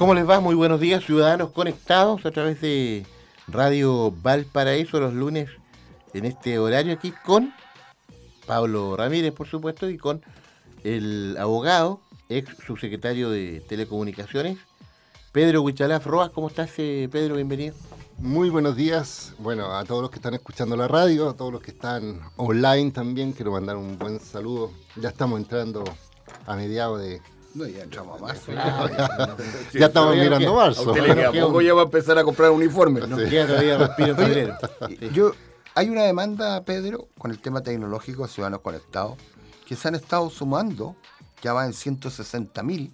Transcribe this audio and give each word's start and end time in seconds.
¿Cómo 0.00 0.14
les 0.14 0.26
va? 0.26 0.40
Muy 0.40 0.54
buenos 0.54 0.80
días, 0.80 1.04
ciudadanos 1.04 1.50
conectados 1.50 2.24
a 2.24 2.30
través 2.30 2.58
de 2.62 3.04
Radio 3.48 4.10
Valparaíso 4.10 4.98
los 4.98 5.12
lunes 5.12 5.50
en 6.14 6.24
este 6.24 6.58
horario 6.58 6.94
aquí 6.94 7.12
con 7.22 7.52
Pablo 8.46 8.96
Ramírez, 8.96 9.34
por 9.34 9.46
supuesto, 9.46 9.90
y 9.90 9.98
con 9.98 10.22
el 10.84 11.36
abogado, 11.38 12.00
ex 12.30 12.56
subsecretario 12.66 13.28
de 13.28 13.60
Telecomunicaciones, 13.68 14.56
Pedro 15.32 15.60
Huichalaf 15.60 16.06
Roas. 16.06 16.30
¿Cómo 16.30 16.48
estás, 16.48 16.70
eh, 16.78 17.06
Pedro? 17.12 17.34
Bienvenido. 17.34 17.74
Muy 18.16 18.48
buenos 18.48 18.76
días, 18.76 19.34
bueno, 19.38 19.76
a 19.76 19.84
todos 19.84 20.00
los 20.00 20.10
que 20.10 20.16
están 20.16 20.32
escuchando 20.32 20.78
la 20.78 20.88
radio, 20.88 21.28
a 21.28 21.34
todos 21.34 21.52
los 21.52 21.60
que 21.60 21.72
están 21.72 22.22
online 22.36 22.90
también, 22.90 23.32
quiero 23.32 23.52
mandar 23.52 23.76
un 23.76 23.98
buen 23.98 24.18
saludo. 24.18 24.72
Ya 24.96 25.10
estamos 25.10 25.38
entrando 25.38 25.84
a 26.46 26.56
mediados 26.56 27.02
de 27.02 27.20
no, 27.54 27.66
ya 27.66 27.82
entramos 27.82 28.20
a 28.20 28.22
marzo. 28.22 28.52
ya 29.72 29.86
estamos 29.86 30.16
mirando 30.16 30.54
marzo. 30.54 30.92
A 30.92 31.32
poco 31.40 31.60
ya 31.60 31.74
va 31.74 31.82
a 31.82 31.84
empezar 31.84 32.18
a 32.18 32.24
comprar 32.24 32.50
uniformes. 32.50 33.08
No 33.08 33.16
queda 33.16 33.46
todavía 33.46 33.78
respiro 33.78 34.10
en 34.10 34.16
febrero. 34.16 34.58
Yo, 35.12 35.32
hay 35.74 35.88
una 35.88 36.02
demanda, 36.02 36.62
Pedro, 36.64 37.08
con 37.18 37.30
el 37.30 37.40
tema 37.40 37.62
tecnológico, 37.62 38.26
Ciudadanos 38.28 38.60
Conectados, 38.60 39.18
que 39.66 39.76
se 39.76 39.88
han 39.88 39.94
estado 39.94 40.30
sumando, 40.30 40.96
ya 41.42 41.52
va 41.52 41.66
en 41.66 41.72
160 41.72 42.62
mil, 42.62 42.92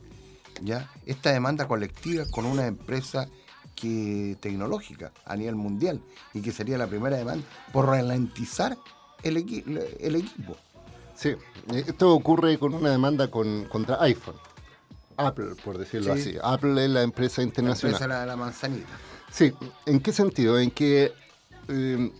ya, 0.62 0.90
esta 1.04 1.32
demanda 1.32 1.68
colectiva 1.68 2.24
con 2.30 2.46
una 2.46 2.66
empresa 2.66 3.28
que 3.74 4.38
tecnológica 4.40 5.12
a 5.26 5.36
nivel 5.36 5.54
mundial 5.54 6.00
y 6.32 6.40
que 6.40 6.50
sería 6.50 6.78
la 6.78 6.86
primera 6.86 7.18
demanda 7.18 7.46
por 7.72 7.86
ralentizar 7.86 8.78
el, 9.22 9.36
el 10.00 10.16
equipo. 10.16 10.56
Sí, 11.14 11.34
esto 11.72 12.14
ocurre 12.14 12.58
con 12.58 12.74
una 12.74 12.90
demanda 12.90 13.30
con, 13.30 13.64
contra 13.64 14.02
iPhone. 14.02 14.36
Apple, 15.16 15.54
por 15.64 15.78
decirlo 15.78 16.12
así. 16.12 16.36
Apple 16.42 16.84
es 16.84 16.90
la 16.90 17.02
empresa 17.02 17.42
internacional. 17.42 17.92
La 17.92 18.04
empresa 18.04 18.20
de 18.20 18.26
la 18.26 18.36
manzanita. 18.36 18.88
Sí, 19.30 19.52
¿en 19.86 20.00
qué 20.00 20.12
sentido? 20.12 20.58
En 20.58 20.70
que 20.70 21.12
em, 21.68 22.10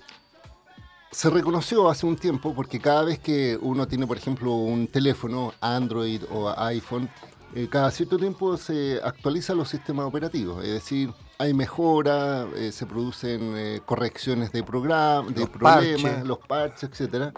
se 1.11 1.31
reconoció 1.31 1.89
hace 1.89 2.05
un 2.05 2.17
tiempo, 2.17 2.55
porque 2.55 2.79
cada 2.79 3.03
vez 3.03 3.19
que 3.19 3.59
uno 3.61 3.87
tiene, 3.89 4.07
por 4.07 4.17
ejemplo, 4.17 4.53
un 4.53 4.87
teléfono 4.87 5.55
Android 5.61 6.23
o 6.31 6.53
iPhone, 6.59 7.09
eh, 7.55 7.69
cada 7.71 7.91
cierto 7.91 8.19
tiempo 8.19 8.57
se 8.59 9.01
actualizan 9.03 9.57
los 9.57 9.69
sistemas 9.69 10.05
operativos. 10.05 10.63
Es 10.63 10.73
decir, 10.73 11.11
hay 11.39 11.55
mejora, 11.55 12.47
eh, 12.57 12.71
se 12.71 12.85
producen 12.85 13.55
eh, 13.57 13.81
correcciones 13.85 14.53
de, 14.53 14.63
programa, 14.63 15.31
de 15.31 15.47
problemas, 15.47 16.27
los 16.27 16.39
parches, 16.39 16.91
etcétera. 16.91 17.33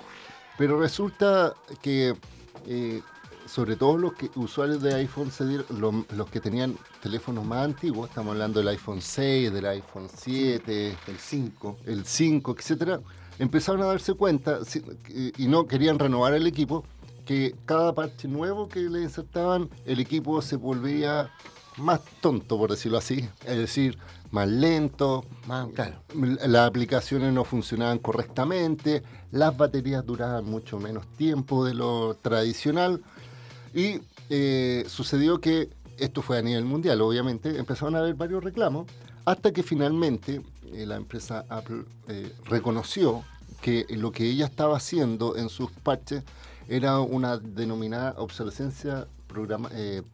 Pero 0.56 0.80
resulta 0.80 1.54
que, 1.80 2.16
sobre 3.48 3.76
todo 3.76 3.96
los 3.96 4.12
que, 4.12 4.30
usuarios 4.36 4.82
de 4.82 4.94
iPhone, 4.94 5.30
se 5.30 5.44
los 5.44 6.30
que 6.30 6.40
tenían 6.40 6.76
teléfonos 7.02 7.44
más 7.44 7.64
antiguos, 7.64 8.08
estamos 8.08 8.32
hablando 8.32 8.60
del 8.60 8.68
iPhone 8.68 9.00
6, 9.00 9.52
del 9.52 9.66
iPhone 9.66 10.08
7, 10.14 10.96
el 11.06 11.18
5, 11.18 11.78
el 11.86 12.04
5, 12.04 12.56
etcétera, 12.58 13.00
empezaron 13.38 13.82
a 13.82 13.86
darse 13.86 14.14
cuenta 14.14 14.60
y 15.08 15.46
no 15.46 15.66
querían 15.66 15.98
renovar 15.98 16.34
el 16.34 16.46
equipo, 16.46 16.84
que 17.24 17.54
cada 17.66 17.94
parche 17.94 18.28
nuevo 18.28 18.68
que 18.68 18.80
le 18.80 19.02
insertaban, 19.02 19.68
el 19.84 20.00
equipo 20.00 20.40
se 20.40 20.56
volvía 20.56 21.30
más 21.76 22.00
tonto, 22.20 22.58
por 22.58 22.70
decirlo 22.70 22.98
así. 22.98 23.28
Es 23.44 23.58
decir, 23.58 23.98
más 24.30 24.48
lento, 24.48 25.24
más, 25.46 25.68
las 26.14 26.66
aplicaciones 26.66 27.32
no 27.32 27.44
funcionaban 27.44 27.98
correctamente, 27.98 29.02
las 29.30 29.56
baterías 29.56 30.04
duraban 30.04 30.44
mucho 30.44 30.78
menos 30.78 31.06
tiempo 31.16 31.64
de 31.64 31.74
lo 31.74 32.14
tradicional 32.14 33.02
y 33.74 34.00
eh, 34.30 34.84
sucedió 34.88 35.40
que 35.40 35.70
esto 35.98 36.22
fue 36.22 36.38
a 36.38 36.42
nivel 36.42 36.64
mundial, 36.64 37.00
obviamente, 37.00 37.58
empezaron 37.58 37.96
a 37.96 38.00
haber 38.00 38.14
varios 38.14 38.42
reclamos 38.42 38.86
hasta 39.24 39.52
que 39.52 39.62
finalmente 39.62 40.42
eh, 40.72 40.86
la 40.86 40.96
empresa 40.96 41.44
Apple 41.48 41.84
eh, 42.08 42.32
reconoció 42.44 43.24
que 43.60 43.86
lo 43.90 44.12
que 44.12 44.24
ella 44.24 44.46
estaba 44.46 44.76
haciendo 44.76 45.36
en 45.36 45.48
sus 45.48 45.70
parches 45.70 46.22
era 46.68 47.00
una 47.00 47.38
denominada 47.38 48.14
obsolescencia 48.18 49.08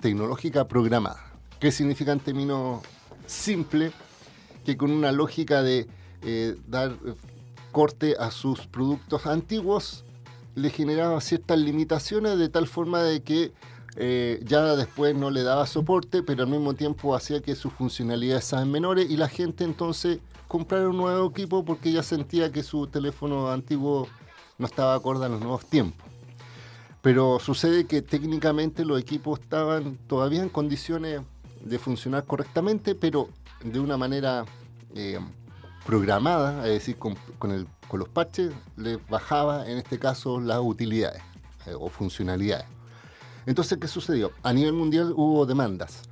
tecnológica 0.01 0.67
programada. 0.67 1.33
¿Qué 1.61 1.71
significa 1.71 2.13
en 2.13 2.21
términos 2.21 2.83
simple 3.27 3.93
que 4.65 4.77
con 4.77 4.91
una 4.91 5.13
lógica 5.13 5.63
de 5.63 5.87
dar 6.67 6.97
corte 7.71 8.17
a 8.19 8.31
sus 8.31 8.67
productos 8.67 9.27
antiguos 9.27 10.05
le 10.55 10.71
generaba 10.71 11.21
ciertas 11.21 11.59
limitaciones 11.59 12.39
de 12.39 12.49
tal 12.49 12.67
forma 12.67 13.03
de 13.03 13.23
que 13.23 13.53
eh, 13.97 14.41
ya 14.45 14.75
después 14.77 15.15
no 15.15 15.31
le 15.31 15.43
daba 15.43 15.67
soporte, 15.67 16.23
pero 16.23 16.43
al 16.43 16.49
mismo 16.49 16.75
tiempo 16.75 17.15
hacía 17.15 17.41
que 17.41 17.55
sus 17.55 17.73
funcionalidades 17.73 18.45
sean 18.45 18.71
menores 18.71 19.09
y 19.09 19.17
la 19.17 19.29
gente 19.29 19.65
entonces 19.65 20.19
comprara 20.49 20.89
un 20.89 20.97
nuevo 20.97 21.31
equipo 21.31 21.65
porque 21.65 21.93
ya 21.93 22.03
sentía 22.03 22.51
que 22.51 22.63
su 22.63 22.87
teléfono 22.87 23.51
antiguo 23.51 24.09
no 24.59 24.67
estaba 24.67 24.95
acorde 24.95 25.27
a 25.27 25.29
los 25.29 25.41
nuevos 25.41 25.67
tiempos. 25.67 26.07
Pero 27.03 27.39
sucede 27.39 27.85
que 27.85 28.03
técnicamente 28.03 28.85
los 28.85 29.01
equipos 29.01 29.39
estaban 29.41 29.99
todavía 30.07 30.43
en 30.43 30.49
condiciones 30.49 31.21
de 31.63 31.79
funcionar 31.79 32.25
correctamente, 32.25 32.95
pero 32.95 33.29
de 33.63 33.79
una 33.79 33.97
manera 33.97 34.45
eh, 34.95 35.19
programada, 35.85 36.67
es 36.67 36.75
decir, 36.75 36.97
con, 36.97 37.17
los 37.93 38.09
parches, 38.09 38.53
le 38.77 38.97
bajaba 39.09 39.69
en 39.69 39.79
este 39.79 39.99
caso 39.99 40.41
las 40.41 40.59
utilidades 40.61 41.23
eh, 41.67 41.75
o 41.79 41.89
funcionalidades. 41.89 42.67
Entonces, 43.47 43.79
¿qué 43.79 43.87
sucedió? 43.87 44.33
A 44.43 44.53
nivel 44.53 44.73
mundial 44.73 45.13
hubo 45.15 45.47
demandas. 45.47 46.03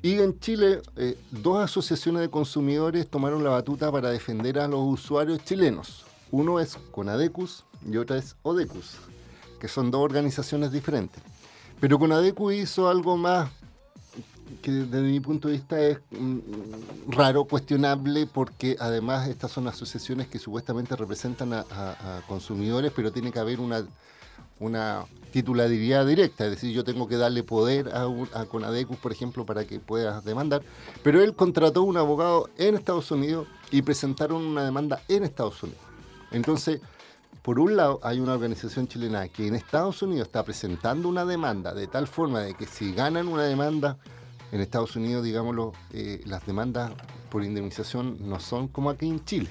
Y 0.00 0.20
en 0.20 0.38
Chile, 0.40 0.80
eh, 0.96 1.18
dos 1.30 1.62
asociaciones 1.62 2.22
de 2.22 2.30
consumidores 2.30 3.08
tomaron 3.08 3.44
la 3.44 3.50
batuta 3.50 3.92
para 3.92 4.10
defender 4.10 4.58
a 4.58 4.68
los 4.68 4.80
usuarios 4.80 5.44
chilenos. 5.44 6.04
Uno 6.30 6.60
es 6.60 6.76
Conadecus 6.90 7.64
y 7.88 7.96
otra 7.96 8.16
es 8.16 8.36
Odecus, 8.42 8.96
que 9.60 9.68
son 9.68 9.90
dos 9.90 10.02
organizaciones 10.02 10.72
diferentes. 10.72 11.22
Pero 11.80 11.98
Conadecus 11.98 12.54
hizo 12.54 12.88
algo 12.88 13.16
más 13.16 13.50
que 14.62 14.70
desde 14.70 15.00
mi 15.02 15.20
punto 15.20 15.48
de 15.48 15.54
vista 15.54 15.80
es 15.80 15.98
mm, 16.10 16.38
raro, 17.08 17.44
cuestionable, 17.44 18.26
porque 18.26 18.76
además 18.78 19.28
estas 19.28 19.50
son 19.50 19.68
asociaciones 19.68 20.28
que 20.28 20.38
supuestamente 20.38 20.96
representan 20.96 21.52
a, 21.52 21.64
consumidores, 22.26 22.92
pero 22.94 23.12
tiene 23.12 23.32
que 23.32 23.38
haber 23.38 23.60
una, 23.60 23.84
una 24.58 25.04
titularidad 25.30 26.06
directa, 26.06 26.44
es 26.44 26.52
decir, 26.52 26.72
yo 26.72 26.84
tengo 26.84 27.08
que 27.08 27.16
darle 27.16 27.42
poder 27.42 27.90
a, 27.94 28.08
a 28.34 28.46
Conadecus, 28.46 28.96
por 28.96 29.12
ejemplo, 29.12 29.44
para 29.44 29.66
que 29.66 29.78
pueda 29.80 30.20
demandar, 30.20 30.62
pero 31.02 31.22
él 31.22 31.34
contrató 31.34 31.82
un 31.82 31.96
abogado 31.96 32.48
en 32.56 32.74
Estados 32.74 33.10
Unidos 33.10 33.46
y 33.70 33.82
presentaron 33.82 34.44
una 34.44 34.64
demanda 34.64 35.02
en 35.08 35.24
Estados 35.24 35.62
Unidos. 35.62 35.82
Entonces, 36.30 36.80
por 37.42 37.60
un 37.60 37.76
lado, 37.76 37.98
hay 38.02 38.20
una 38.20 38.34
organización 38.34 38.88
chilena 38.88 39.26
que 39.28 39.46
en 39.46 39.54
Estados 39.54 40.02
Unidos 40.02 40.26
está 40.26 40.42
presentando 40.42 41.08
una 41.08 41.24
demanda 41.24 41.72
de 41.72 41.86
tal 41.86 42.06
forma 42.06 42.40
de 42.40 42.52
que 42.52 42.66
si 42.66 42.92
ganan 42.92 43.28
una 43.28 43.44
demanda 43.44 43.96
en 44.52 44.60
Estados 44.60 44.96
Unidos, 44.96 45.24
digámoslo, 45.24 45.72
eh, 45.92 46.22
las 46.26 46.46
demandas 46.46 46.92
por 47.30 47.44
indemnización 47.44 48.16
no 48.28 48.40
son 48.40 48.68
como 48.68 48.90
aquí 48.90 49.08
en 49.08 49.24
Chile. 49.24 49.50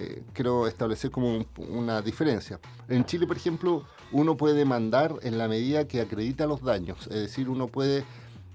Eh, 0.00 0.22
quiero 0.32 0.68
establecer 0.68 1.10
como 1.10 1.44
una 1.56 2.02
diferencia. 2.02 2.60
En 2.88 3.04
Chile, 3.04 3.26
por 3.26 3.36
ejemplo, 3.36 3.84
uno 4.12 4.36
puede 4.36 4.54
demandar 4.54 5.14
en 5.22 5.38
la 5.38 5.48
medida 5.48 5.88
que 5.88 6.00
acredita 6.00 6.46
los 6.46 6.62
daños, 6.62 7.06
es 7.08 7.20
decir, 7.20 7.48
uno 7.48 7.66
puede 7.66 8.04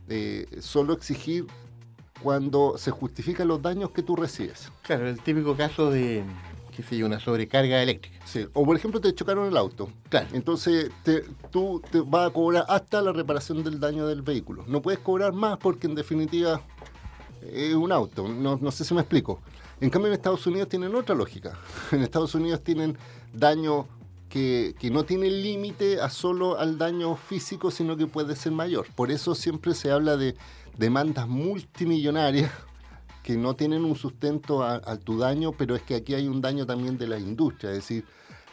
eh, 0.07 0.48
solo 0.60 0.94
exigir 0.94 1.48
cuando 2.22 2.78
se 2.78 2.92
justifican 2.92 3.50
los 3.50 3.62
daños 3.62 3.92
que 3.92 4.01
tú 4.04 4.16
recibes. 4.16 4.72
Claro, 4.84 5.07
el 5.10 5.19
típico 5.19 5.57
caso 5.57 5.92
de 5.92 6.24
qué 6.75 6.84
sé 6.84 6.98
yo, 6.98 7.06
una 7.06 7.20
sobrecarga 7.20 7.81
eléctrica. 7.81 8.20
Sí. 8.25 8.46
O 8.54 8.66
por 8.66 8.75
ejemplo 8.75 9.00
te 9.00 9.14
chocaron 9.14 9.48
el 9.48 9.58
auto. 9.58 9.90
Claro. 10.10 10.28
Entonces 10.34 10.92
tú 11.52 11.81
te 11.92 12.02
vas 12.02 12.28
a 12.28 12.34
cobrar 12.34 12.66
hasta 12.68 13.02
la 13.02 13.12
reparación 13.12 13.64
del 13.64 13.80
daño 13.80 14.08
del 14.08 14.22
vehículo. 14.22 14.64
No 14.68 14.81
puedes 14.81 15.00
cobrar 15.00 15.34
más 15.34 15.58
porque 15.58 15.88
en 15.88 15.96
definitiva 15.96 16.62
es 17.42 17.75
un 17.75 17.92
auto. 17.92 18.28
No, 18.28 18.58
no 18.62 18.72
sé 18.72 18.84
si 18.86 18.94
me 18.94 19.02
explico. 19.02 19.42
En 19.81 19.90
cambio 19.90 20.08
en 20.08 20.14
Estados 20.14 20.46
Unidos 20.48 20.70
tienen 20.70 20.94
otra 20.96 21.16
lógica. 21.16 21.58
En 21.92 22.02
Estados 22.02 22.34
Unidos 22.36 22.64
tienen 22.64 22.98
daño 23.34 23.88
que, 24.30 24.76
que 24.80 24.90
no 24.90 25.04
tiene 25.04 25.30
límite 25.30 26.02
a 26.02 26.10
solo 26.10 26.58
al 26.58 26.78
daño 26.78 27.16
físico, 27.16 27.69
sino 27.69 27.98
que 27.98 28.08
puede 28.08 28.36
ser 28.36 28.52
mayor. 28.52 28.88
Por 28.96 29.12
eso 29.12 29.36
siempre 29.36 29.74
se 29.74 29.92
habla 29.92 30.18
de 30.18 30.36
demandas 30.78 31.28
multimillonarias 31.28 32.52
que 33.24 33.38
no 33.38 33.56
tienen 33.56 33.86
un 33.86 33.96
sustento 33.96 34.64
a, 34.64 34.98
tu 34.98 35.18
daño, 35.18 35.54
pero 35.54 35.75
es 35.75 35.81
que 35.81 35.96
aquí 35.96 36.14
hay 36.14 36.28
un 36.28 36.42
daño 36.42 36.66
también 36.66 36.98
de 36.98 37.08
la 37.08 37.18
industria, 37.18 37.72
es 37.72 37.78
decir, 37.78 38.06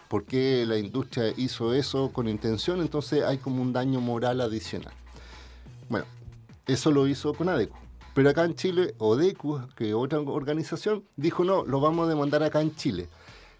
¿por 0.08 0.24
qué 0.24 0.64
la 0.66 0.78
industria 0.78 1.34
hizo 1.36 1.74
eso 1.74 2.10
con 2.12 2.28
intención? 2.28 2.80
Entonces 2.80 3.24
hay 3.24 3.38
como 3.38 3.62
un 3.62 3.72
daño 3.72 4.00
moral 4.00 4.40
adicional. 4.40 4.92
Bueno, 5.88 6.06
eso 6.66 6.92
lo 6.92 7.08
hizo 7.08 7.34
con 7.34 7.48
ADECU. 7.48 7.76
Pero 8.14 8.30
acá 8.30 8.44
en 8.44 8.54
Chile, 8.54 8.94
ODECU, 8.98 9.60
que 9.76 9.88
es 9.88 9.94
otra 9.94 10.20
organización, 10.20 11.04
dijo 11.16 11.44
no, 11.44 11.64
lo 11.64 11.80
vamos 11.80 12.06
a 12.06 12.08
demandar 12.08 12.42
acá 12.42 12.60
en 12.60 12.74
Chile. 12.74 13.08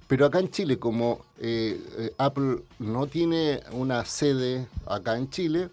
Pero 0.07 0.27
acá 0.27 0.41
en 0.41 0.51
Chile, 0.51 0.79
como 0.79 1.25
eh, 1.39 1.81
eh, 1.99 2.13
Apple 2.19 2.63
no 2.79 3.07
tiene 3.07 3.63
una 3.73 4.05
sede 4.05 4.67
acá 4.87 5.17
en 5.17 5.31
Chile, 5.31 5.71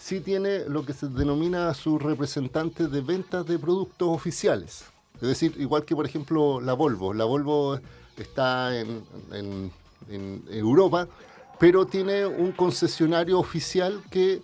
sí 0.00 0.20
tiene 0.20 0.60
lo 0.66 0.84
que 0.84 0.92
se 0.94 1.08
denomina 1.08 1.72
sus 1.74 2.02
representantes 2.02 2.90
de 2.90 3.00
ventas 3.02 3.46
de 3.46 3.58
productos 3.58 4.08
oficiales. 4.08 4.84
Es 5.16 5.28
decir, 5.28 5.54
igual 5.58 5.84
que 5.84 5.94
por 5.94 6.06
ejemplo 6.06 6.60
la 6.60 6.72
Volvo. 6.72 7.12
La 7.12 7.24
Volvo 7.26 7.78
está 8.16 8.76
en, 8.78 9.02
en- 9.32 9.72
en 10.08 10.42
Europa, 10.48 11.06
pero 11.58 11.86
tiene 11.86 12.24
un 12.26 12.52
concesionario 12.52 13.38
oficial 13.38 14.02
que 14.10 14.40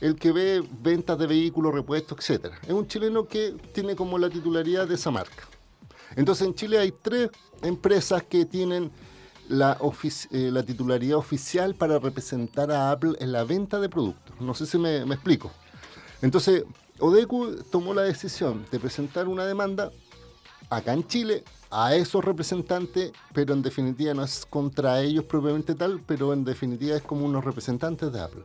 el 0.00 0.16
que 0.16 0.32
ve 0.32 0.62
ventas 0.82 1.18
de 1.18 1.26
vehículos, 1.26 1.72
repuestos, 1.74 2.18
etc. 2.30 2.52
Es 2.66 2.72
un 2.72 2.88
chileno 2.88 3.26
que 3.28 3.54
tiene 3.72 3.94
como 3.94 4.18
la 4.18 4.30
titularidad 4.30 4.88
de 4.88 4.94
esa 4.94 5.10
marca. 5.10 5.46
Entonces 6.16 6.46
en 6.46 6.54
Chile 6.54 6.78
hay 6.78 6.92
tres 7.02 7.30
empresas 7.62 8.22
que 8.22 8.44
tienen 8.46 8.90
eh, 9.48 10.50
la 10.50 10.62
titularidad 10.62 11.18
oficial 11.18 11.74
para 11.74 11.98
representar 11.98 12.70
a 12.70 12.90
Apple 12.90 13.12
en 13.20 13.32
la 13.32 13.44
venta 13.44 13.78
de 13.78 13.88
productos. 13.88 14.40
No 14.40 14.54
sé 14.54 14.66
si 14.66 14.78
me, 14.78 15.02
explico. 15.02 15.50
Entonces, 16.22 16.64
Odecu 16.98 17.62
tomó 17.70 17.92
la 17.92 18.02
decisión 18.02 18.64
de 18.70 18.80
presentar 18.80 19.28
una 19.28 19.44
demanda 19.44 19.90
acá 20.70 20.92
en 20.92 21.06
Chile 21.06 21.44
a 21.70 21.94
esos 21.94 22.24
representantes, 22.24 23.12
pero 23.32 23.52
en 23.52 23.62
definitiva 23.62 24.14
no 24.14 24.22
es 24.22 24.46
contra 24.46 25.00
ellos 25.02 25.24
propiamente 25.24 25.74
tal, 25.74 26.00
pero 26.06 26.32
en 26.32 26.44
definitiva 26.44 26.96
es 26.96 27.02
como 27.02 27.26
unos 27.26 27.44
representantes 27.44 28.12
de 28.12 28.20
Apple. 28.20 28.44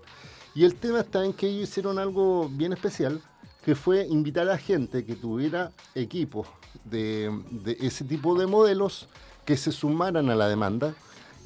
Y 0.55 0.65
el 0.65 0.75
tema 0.75 0.99
está 0.99 1.23
en 1.23 1.33
que 1.33 1.47
ellos 1.47 1.69
hicieron 1.69 1.99
algo 1.99 2.49
bien 2.49 2.73
especial, 2.73 3.21
que 3.63 3.75
fue 3.75 4.07
invitar 4.07 4.49
a 4.49 4.57
gente 4.57 5.05
que 5.05 5.15
tuviera 5.15 5.71
equipos 5.93 6.47
de 6.83 7.29
ese 7.79 8.03
tipo 8.03 8.37
de 8.37 8.47
modelos 8.47 9.07
que 9.49 9.57
se 9.57 9.71
sumaran 9.71 10.29
a 10.29 10.35
la 10.35 10.47
demanda. 10.47 10.93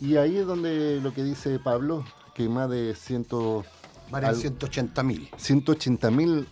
Y 0.01 0.17
ahí 0.17 0.35
es 0.35 0.45
donde 0.45 0.99
lo 1.01 1.13
que 1.13 1.23
dice 1.23 1.57
Pablo, 1.57 2.03
que 2.35 2.49
más 2.49 2.69
de 2.69 2.95
ciento, 2.95 3.63
al- 4.11 4.35
180 4.35 5.03
mil. 5.03 5.29
180 5.37 6.11
mil 6.11 6.45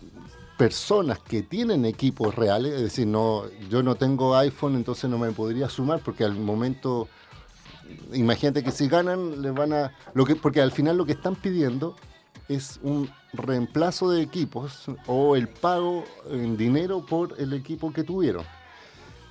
personas 0.56 1.18
que 1.18 1.42
tienen 1.42 1.84
equipos 1.84 2.34
reales, 2.34 2.72
es 2.72 2.80
decir, 2.80 3.06
no, 3.06 3.42
yo 3.68 3.82
no 3.82 3.96
tengo 3.96 4.34
iPhone, 4.34 4.76
entonces 4.76 5.10
no 5.10 5.18
me 5.18 5.30
podría 5.32 5.68
sumar 5.68 6.00
porque 6.00 6.24
al 6.24 6.34
momento, 6.36 7.06
imagínate 8.14 8.64
que 8.64 8.70
si 8.70 8.88
ganan, 8.88 9.42
les 9.42 9.52
van 9.52 9.74
a, 9.74 9.92
lo 10.14 10.24
que, 10.24 10.36
porque 10.36 10.62
al 10.62 10.72
final 10.72 10.96
lo 10.96 11.04
que 11.04 11.12
están 11.12 11.34
pidiendo 11.36 11.96
es 12.48 12.80
un 12.82 13.10
reemplazo 13.34 14.08
de 14.10 14.22
equipos 14.22 14.86
o 15.06 15.36
el 15.36 15.48
pago 15.48 16.04
en 16.30 16.56
dinero 16.56 17.04
por 17.04 17.34
el 17.38 17.52
equipo 17.52 17.92
que 17.92 18.04
tuvieron. 18.04 18.46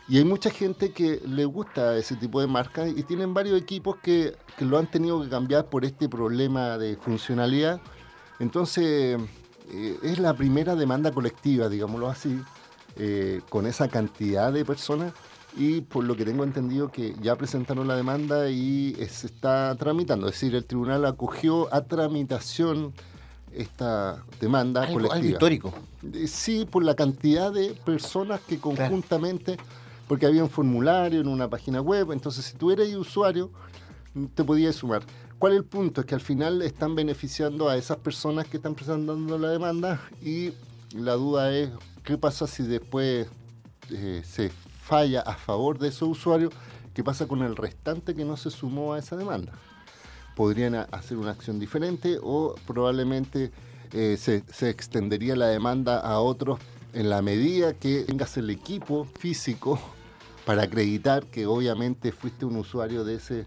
Y 0.08 0.18
hay 0.18 0.26
mucha 0.26 0.50
gente 0.50 0.92
que 0.92 1.22
le 1.26 1.46
gusta 1.46 1.96
ese 1.96 2.16
tipo 2.16 2.42
de 2.42 2.48
marcas 2.48 2.92
y 2.96 3.04
tienen 3.04 3.34
varios 3.34 3.62
equipos 3.62 3.98
que, 3.98 4.36
que 4.58 4.66
lo 4.66 4.78
han 4.78 4.88
tenido 4.88 5.22
que 5.22 5.30
cambiar 5.30 5.66
por 5.68 5.86
este 5.86 6.10
problema 6.10 6.78
de 6.78 6.98
funcionalidad. 6.98 7.80
Entonces, 8.40 9.20
eh, 9.72 9.98
es 10.04 10.20
la 10.20 10.34
primera 10.34 10.76
demanda 10.76 11.12
colectiva, 11.12 11.70
digámoslo 11.70 12.10
así, 12.10 12.42
eh, 12.98 13.42
con 13.50 13.66
esa 13.68 13.88
cantidad 13.88 14.52
de 14.52 14.66
personas. 14.66 15.14
Y 15.58 15.82
por 15.82 16.04
lo 16.06 16.16
que 16.16 16.24
tengo 16.26 16.44
entendido 16.46 16.90
que 16.90 17.14
ya 17.22 17.36
presentaron 17.36 17.88
la 17.88 17.96
demanda 17.96 18.50
y 18.50 18.96
se 19.10 19.28
está 19.28 19.76
tramitando. 19.78 20.28
Es 20.28 20.34
decir, 20.34 20.56
el 20.56 20.66
tribunal 20.66 21.06
acogió 21.06 21.74
a 21.74 21.82
tramitación 21.82 22.94
esta 23.54 24.24
demanda 24.40 24.84
Algo, 24.84 24.96
algo 24.98 25.10
colectiva. 25.10 25.34
histórico. 25.34 25.74
Eh, 26.14 26.28
Sí, 26.28 26.66
por 26.70 26.84
la 26.84 26.96
cantidad 26.96 27.52
de 27.52 27.74
personas 27.86 28.40
que 28.42 28.60
conjuntamente, 28.60 29.58
porque 30.12 30.26
había 30.26 30.44
un 30.44 30.50
formulario 30.50 31.22
en 31.22 31.30
una 31.30 31.50
página 31.50 31.80
web, 31.80 32.12
entonces 32.12 32.44
si 32.44 32.58
tú 32.58 32.70
eres 32.70 32.94
usuario, 32.98 33.50
te 34.36 34.44
podías 34.44 34.76
sumar. 34.76 35.04
¿Cuál 35.40 35.54
es 35.54 35.60
el 35.60 35.64
punto? 35.64 36.02
Es 36.02 36.06
que 36.06 36.16
al 36.16 36.20
final 36.20 36.62
están 36.64 36.96
beneficiando 36.96 37.70
a 37.70 37.78
esas 37.78 37.96
personas 37.96 38.46
que 38.46 38.58
están 38.58 38.76
presentando 38.76 39.38
la 39.38 39.48
demanda 39.48 40.02
y 40.22 40.52
la 40.94 41.14
duda 41.14 41.56
es, 41.56 41.70
¿qué 42.04 42.18
pasa 42.18 42.46
si 42.46 42.64
después 42.64 43.30
eh, 43.90 44.22
se 44.26 44.50
falla 44.50 45.22
a 45.22 45.36
favor 45.36 45.80
de 45.80 45.88
esos 45.88 46.10
usuarios? 46.10 46.54
¿Qué 46.94 47.06
pasa 47.06 47.26
con 47.26 47.42
el 47.42 47.56
restante 47.56 48.14
que 48.14 48.26
no 48.26 48.36
se 48.36 48.50
sumó 48.50 48.96
a 48.96 49.00
esa 49.00 49.16
demanda? 49.16 49.54
podrían 50.36 50.76
hacer 50.76 51.16
una 51.16 51.32
acción 51.32 51.58
diferente 51.58 52.18
o 52.22 52.56
probablemente 52.68 53.52
eh, 53.94 54.18
se 54.18 54.70
extendería 54.70 55.38
la 55.38 55.48
demanda 55.48 56.00
a 56.00 56.20
otros 56.20 56.60
en 56.94 57.10
la 57.10 57.22
medida 57.22 57.74
que 57.74 58.04
tengas 58.04 58.36
el 58.36 58.50
equipo 58.50 59.06
físico 59.06 59.80
para 60.46 60.64
acreditar 60.64 61.26
que 61.26 61.46
obviamente 61.46 62.12
fuiste 62.12 62.46
un 62.46 62.56
usuario 62.58 63.04
de 63.04 63.16
ese 63.16 63.46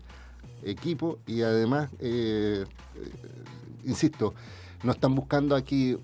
equipo 0.63 1.19
y 1.27 1.43
además, 1.43 1.91
eh, 1.99 2.65
eh, 2.97 3.11
insisto, 3.85 4.35
no 4.83 4.93
están 4.93 5.15
buscando 5.15 5.57
aquí 5.57 5.97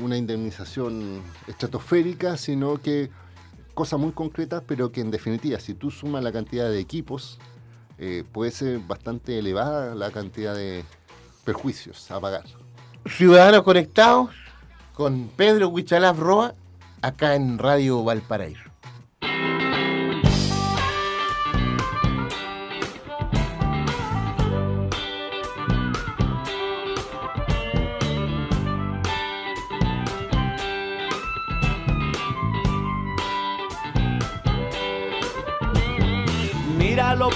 una 0.00 0.16
indemnización 0.16 1.22
estratosférica, 1.46 2.36
sino 2.36 2.78
que 2.78 3.10
cosas 3.74 4.00
muy 4.00 4.12
concretas, 4.12 4.62
pero 4.66 4.90
que 4.90 5.00
en 5.00 5.10
definitiva, 5.10 5.60
si 5.60 5.74
tú 5.74 5.90
sumas 5.90 6.22
la 6.22 6.32
cantidad 6.32 6.68
de 6.68 6.80
equipos, 6.80 7.38
eh, 7.98 8.24
puede 8.32 8.50
ser 8.50 8.80
bastante 8.80 9.38
elevada 9.38 9.94
la 9.94 10.10
cantidad 10.10 10.54
de 10.54 10.84
perjuicios 11.44 12.10
a 12.10 12.20
pagar. 12.20 12.44
Ciudadanos 13.06 13.62
Conectados 13.62 14.30
con 14.94 15.28
Pedro 15.36 15.68
Huichalaf 15.68 16.18
Roa, 16.18 16.54
acá 17.00 17.34
en 17.34 17.58
Radio 17.58 18.02
Valparaíso. 18.02 18.71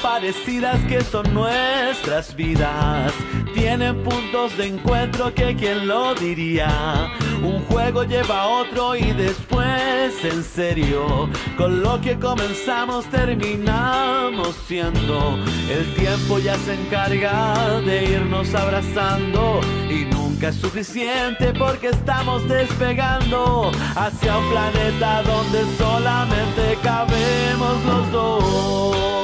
Parecidas 0.03 0.81
que 0.89 1.01
son 1.03 1.33
nuestras 1.33 2.35
vidas. 2.35 3.13
Tienen 3.55 4.03
puntos 4.03 4.57
de 4.57 4.67
encuentro 4.67 5.33
que 5.35 5.55
quien 5.57 5.87
lo 5.87 6.15
diría. 6.15 7.11
Un 7.43 7.61
juego 7.67 8.05
lleva 8.05 8.43
a 8.43 8.47
otro 8.49 8.97
y 8.97 9.13
después 9.13 10.25
en 10.25 10.43
serio. 10.43 11.29
Con 11.57 11.83
lo 11.83 12.01
que 12.01 12.19
comenzamos 12.19 13.07
terminamos 13.07 14.55
siendo. 14.67 15.39
El 15.71 15.95
tiempo 15.95 16.39
ya 16.39 16.57
se 16.57 16.75
encarga 16.75 17.81
de 17.81 18.05
irnos 18.05 18.55
abrazando. 18.55 19.61
Y 19.89 20.05
nunca 20.05 20.49
es 20.49 20.57
suficiente 20.57 21.53
porque 21.59 21.89
estamos 21.89 22.47
despegando 22.49 23.71
hacia 23.95 24.39
un 24.39 24.51
planeta 24.51 25.23
donde 25.23 25.65
solamente 25.79 26.79
cabemos 26.83 27.85
los 27.85 28.13
dos. 28.13 29.16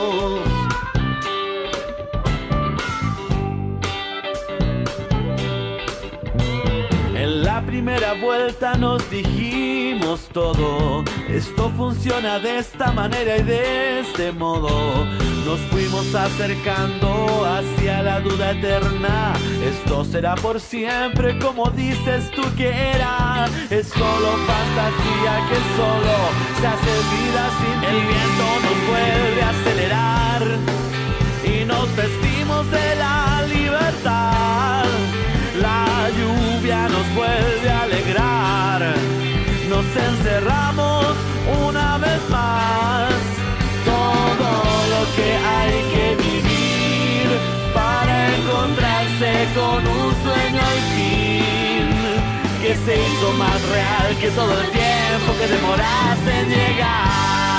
Primera 7.67 8.15
vuelta 8.15 8.75
nos 8.75 9.09
dijimos 9.11 10.29
todo. 10.33 11.05
Esto 11.29 11.71
funciona 11.77 12.39
de 12.39 12.59
esta 12.59 12.93
manera 12.93 13.37
y 13.39 13.43
de 13.43 14.01
este 14.01 14.33
modo. 14.33 15.05
Nos 15.47 15.61
fuimos 15.71 16.15
acercando 16.15 17.45
hacia 17.45 18.03
la 18.03 18.21
duda 18.21 18.53
eterna. 18.53 19.33
Esto 19.65 20.05
será 20.05 20.35
por 20.37 20.61
siempre 20.61 21.39
como 21.39 21.71
dices 21.71 22.31
tú 22.33 22.43
que 22.57 22.69
era. 22.69 23.49
Es 23.71 23.89
solo 23.89 24.29
fantasía 24.47 25.35
que 25.49 25.59
solo 25.77 26.17
se 26.61 26.67
hace 26.67 26.95
vida 27.17 27.51
sin 27.61 27.85
El 27.85 28.01
viento 28.07 28.47
nos 28.63 28.79
vuelve 28.89 29.43
a 29.43 29.49
acelerar 29.51 30.92
encerramos 39.97 41.07
una 41.67 41.99
vez 41.99 42.21
más. 42.31 43.13
Todo 43.85 44.51
lo 44.93 45.03
que 45.17 45.29
hay 45.37 45.77
que 45.93 46.17
vivir 46.17 47.27
para 47.75 48.37
encontrarse 48.37 49.49
con 49.55 49.87
un 49.87 50.11
sueño 50.25 50.61
al 50.73 50.81
fin. 50.95 51.87
Que 52.63 52.77
se 52.85 52.95
hizo 52.95 53.33
más 53.33 53.61
real 53.69 54.17
que 54.21 54.31
todo 54.31 54.53
el 54.61 54.71
tiempo 54.71 55.29
que 55.39 55.47
demoraste 55.49 56.41
en 56.41 56.49
llegar. 56.49 57.52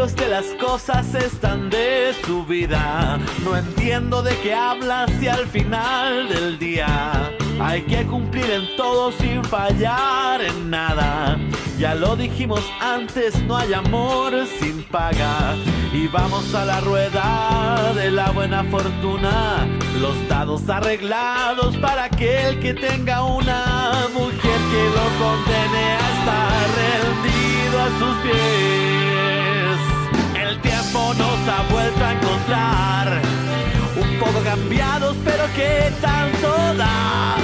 Precios 0.00 0.16
de 0.16 0.28
las 0.28 0.46
cosas 0.60 1.14
están 1.14 1.68
de 1.68 2.14
subida. 2.24 3.18
No 3.44 3.56
entiendo 3.56 4.22
de 4.22 4.36
qué 4.38 4.54
hablas 4.54 5.10
si 5.18 5.28
al 5.28 5.46
final 5.46 6.28
del 6.28 6.58
día 6.58 7.30
hay 7.60 7.82
que 7.82 8.06
cumplir 8.06 8.48
en 8.50 8.76
todo 8.76 9.12
sin 9.12 9.44
fallar 9.44 10.42
en 10.42 10.70
nada. 10.70 11.38
Ya 11.78 11.94
lo 11.94 12.16
dijimos 12.16 12.60
antes, 12.80 13.42
no 13.44 13.56
hay 13.56 13.72
amor 13.74 14.32
sin 14.58 14.82
paga. 14.84 15.54
Y 15.92 16.06
vamos 16.08 16.54
a 16.54 16.64
la 16.64 16.80
rueda 16.80 17.92
de 17.94 18.10
la 18.10 18.30
buena 18.30 18.64
fortuna. 18.64 19.66
Los 20.00 20.16
dados 20.28 20.68
arreglados 20.68 21.76
para 21.78 22.04
aquel 22.04 22.58
que 22.60 22.74
tenga 22.74 23.24
una 23.24 24.08
mujer 24.14 24.60
que 24.72 24.84
lo 24.96 25.06
condene 25.20 25.84
a 25.92 26.10
estar 26.18 26.66
rendido 26.78 27.80
a 27.80 27.98
sus 27.98 28.16
pies. 28.22 29.59
Tiempo 30.90 31.14
nos 31.14 31.48
ha 31.48 31.62
vuelto 31.70 32.04
a 32.04 32.12
encontrar. 32.12 33.22
Un 33.94 34.18
poco 34.18 34.42
cambiados, 34.42 35.16
pero 35.24 35.44
que 35.54 35.92
tanto 36.00 36.48
da. 36.74 37.36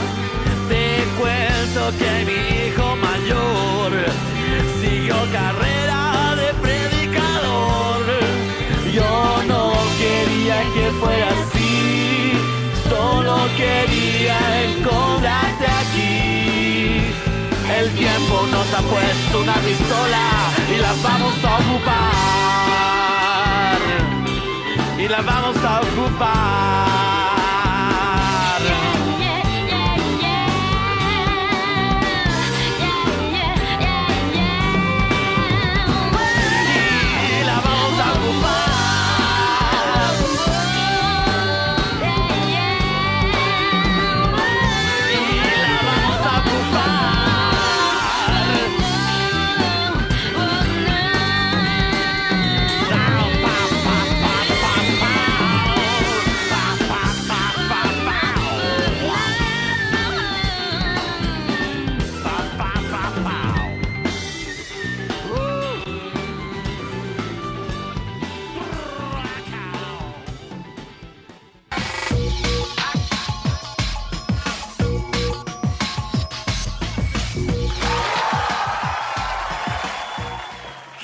Te 0.68 1.04
cuento 1.16 1.96
que 1.96 2.24
mi 2.26 2.66
hijo 2.66 2.96
mayor 2.96 3.92
siguió 4.80 5.14
carrera 5.30 6.34
de 6.34 6.54
predicador. 6.54 8.04
Yo 8.92 9.42
no 9.46 9.74
quería 9.96 10.62
que 10.74 10.90
fuera 10.98 11.28
así, 11.28 12.32
solo 12.88 13.46
quería 13.56 14.38
encontrarte 14.64 15.66
aquí. 15.82 17.12
El 17.78 17.90
tiempo 17.94 18.44
nos 18.50 18.74
ha 18.74 18.82
puesto 18.82 19.40
una 19.40 19.54
pistola 19.54 20.26
y 20.74 20.78
la 20.80 20.92
vamos 21.00 21.34
a 21.44 21.58
ocupar. 21.58 23.15
Y 25.06 25.08
la 25.08 25.22
vamos 25.22 25.56
a 25.62 25.82
ocupar. 25.82 27.05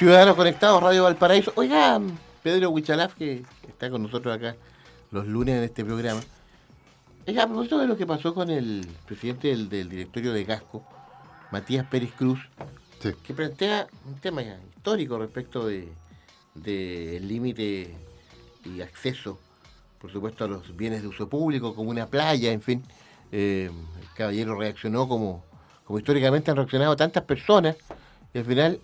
Ciudadanos 0.02 0.34
Conectados, 0.34 0.82
Radio 0.82 1.04
Valparaíso. 1.04 1.52
Oiga, 1.54 2.00
Pedro 2.42 2.70
Huichalaf, 2.70 3.14
que 3.14 3.44
está 3.68 3.88
con 3.88 4.02
nosotros 4.02 4.34
acá 4.34 4.56
los 5.12 5.28
lunes 5.28 5.56
en 5.56 5.62
este 5.62 5.84
programa. 5.84 6.20
Oiga, 7.28 7.44
a 7.44 7.46
propósito 7.46 7.78
de 7.78 7.86
lo 7.86 7.96
que 7.96 8.04
pasó 8.04 8.34
con 8.34 8.50
el 8.50 8.84
presidente 9.06 9.46
del, 9.46 9.68
del 9.68 9.88
directorio 9.88 10.32
de 10.32 10.42
Gasco, 10.42 10.82
Matías 11.52 11.86
Pérez 11.86 12.10
Cruz, 12.18 12.40
Sí. 12.98 13.12
que 13.22 13.32
plantea 13.32 13.86
un 14.04 14.16
tema 14.16 14.42
ya 14.42 14.58
histórico 14.76 15.18
respecto 15.18 15.68
de 15.68 15.88
del 16.56 17.28
límite 17.28 17.94
y 18.64 18.80
acceso, 18.80 19.38
por 20.00 20.10
supuesto, 20.10 20.44
a 20.46 20.48
los 20.48 20.76
bienes 20.76 21.02
de 21.02 21.06
uso 21.08 21.28
público, 21.28 21.76
como 21.76 21.90
una 21.90 22.08
playa, 22.08 22.50
en 22.50 22.60
fin. 22.60 22.82
Eh, 23.30 23.70
el 24.00 24.08
caballero 24.16 24.58
reaccionó 24.58 25.06
como, 25.06 25.44
como 25.84 26.00
históricamente 26.00 26.50
han 26.50 26.56
reaccionado 26.56 26.96
tantas 26.96 27.22
personas, 27.22 27.76
y 28.34 28.38
al 28.38 28.44
final, 28.44 28.80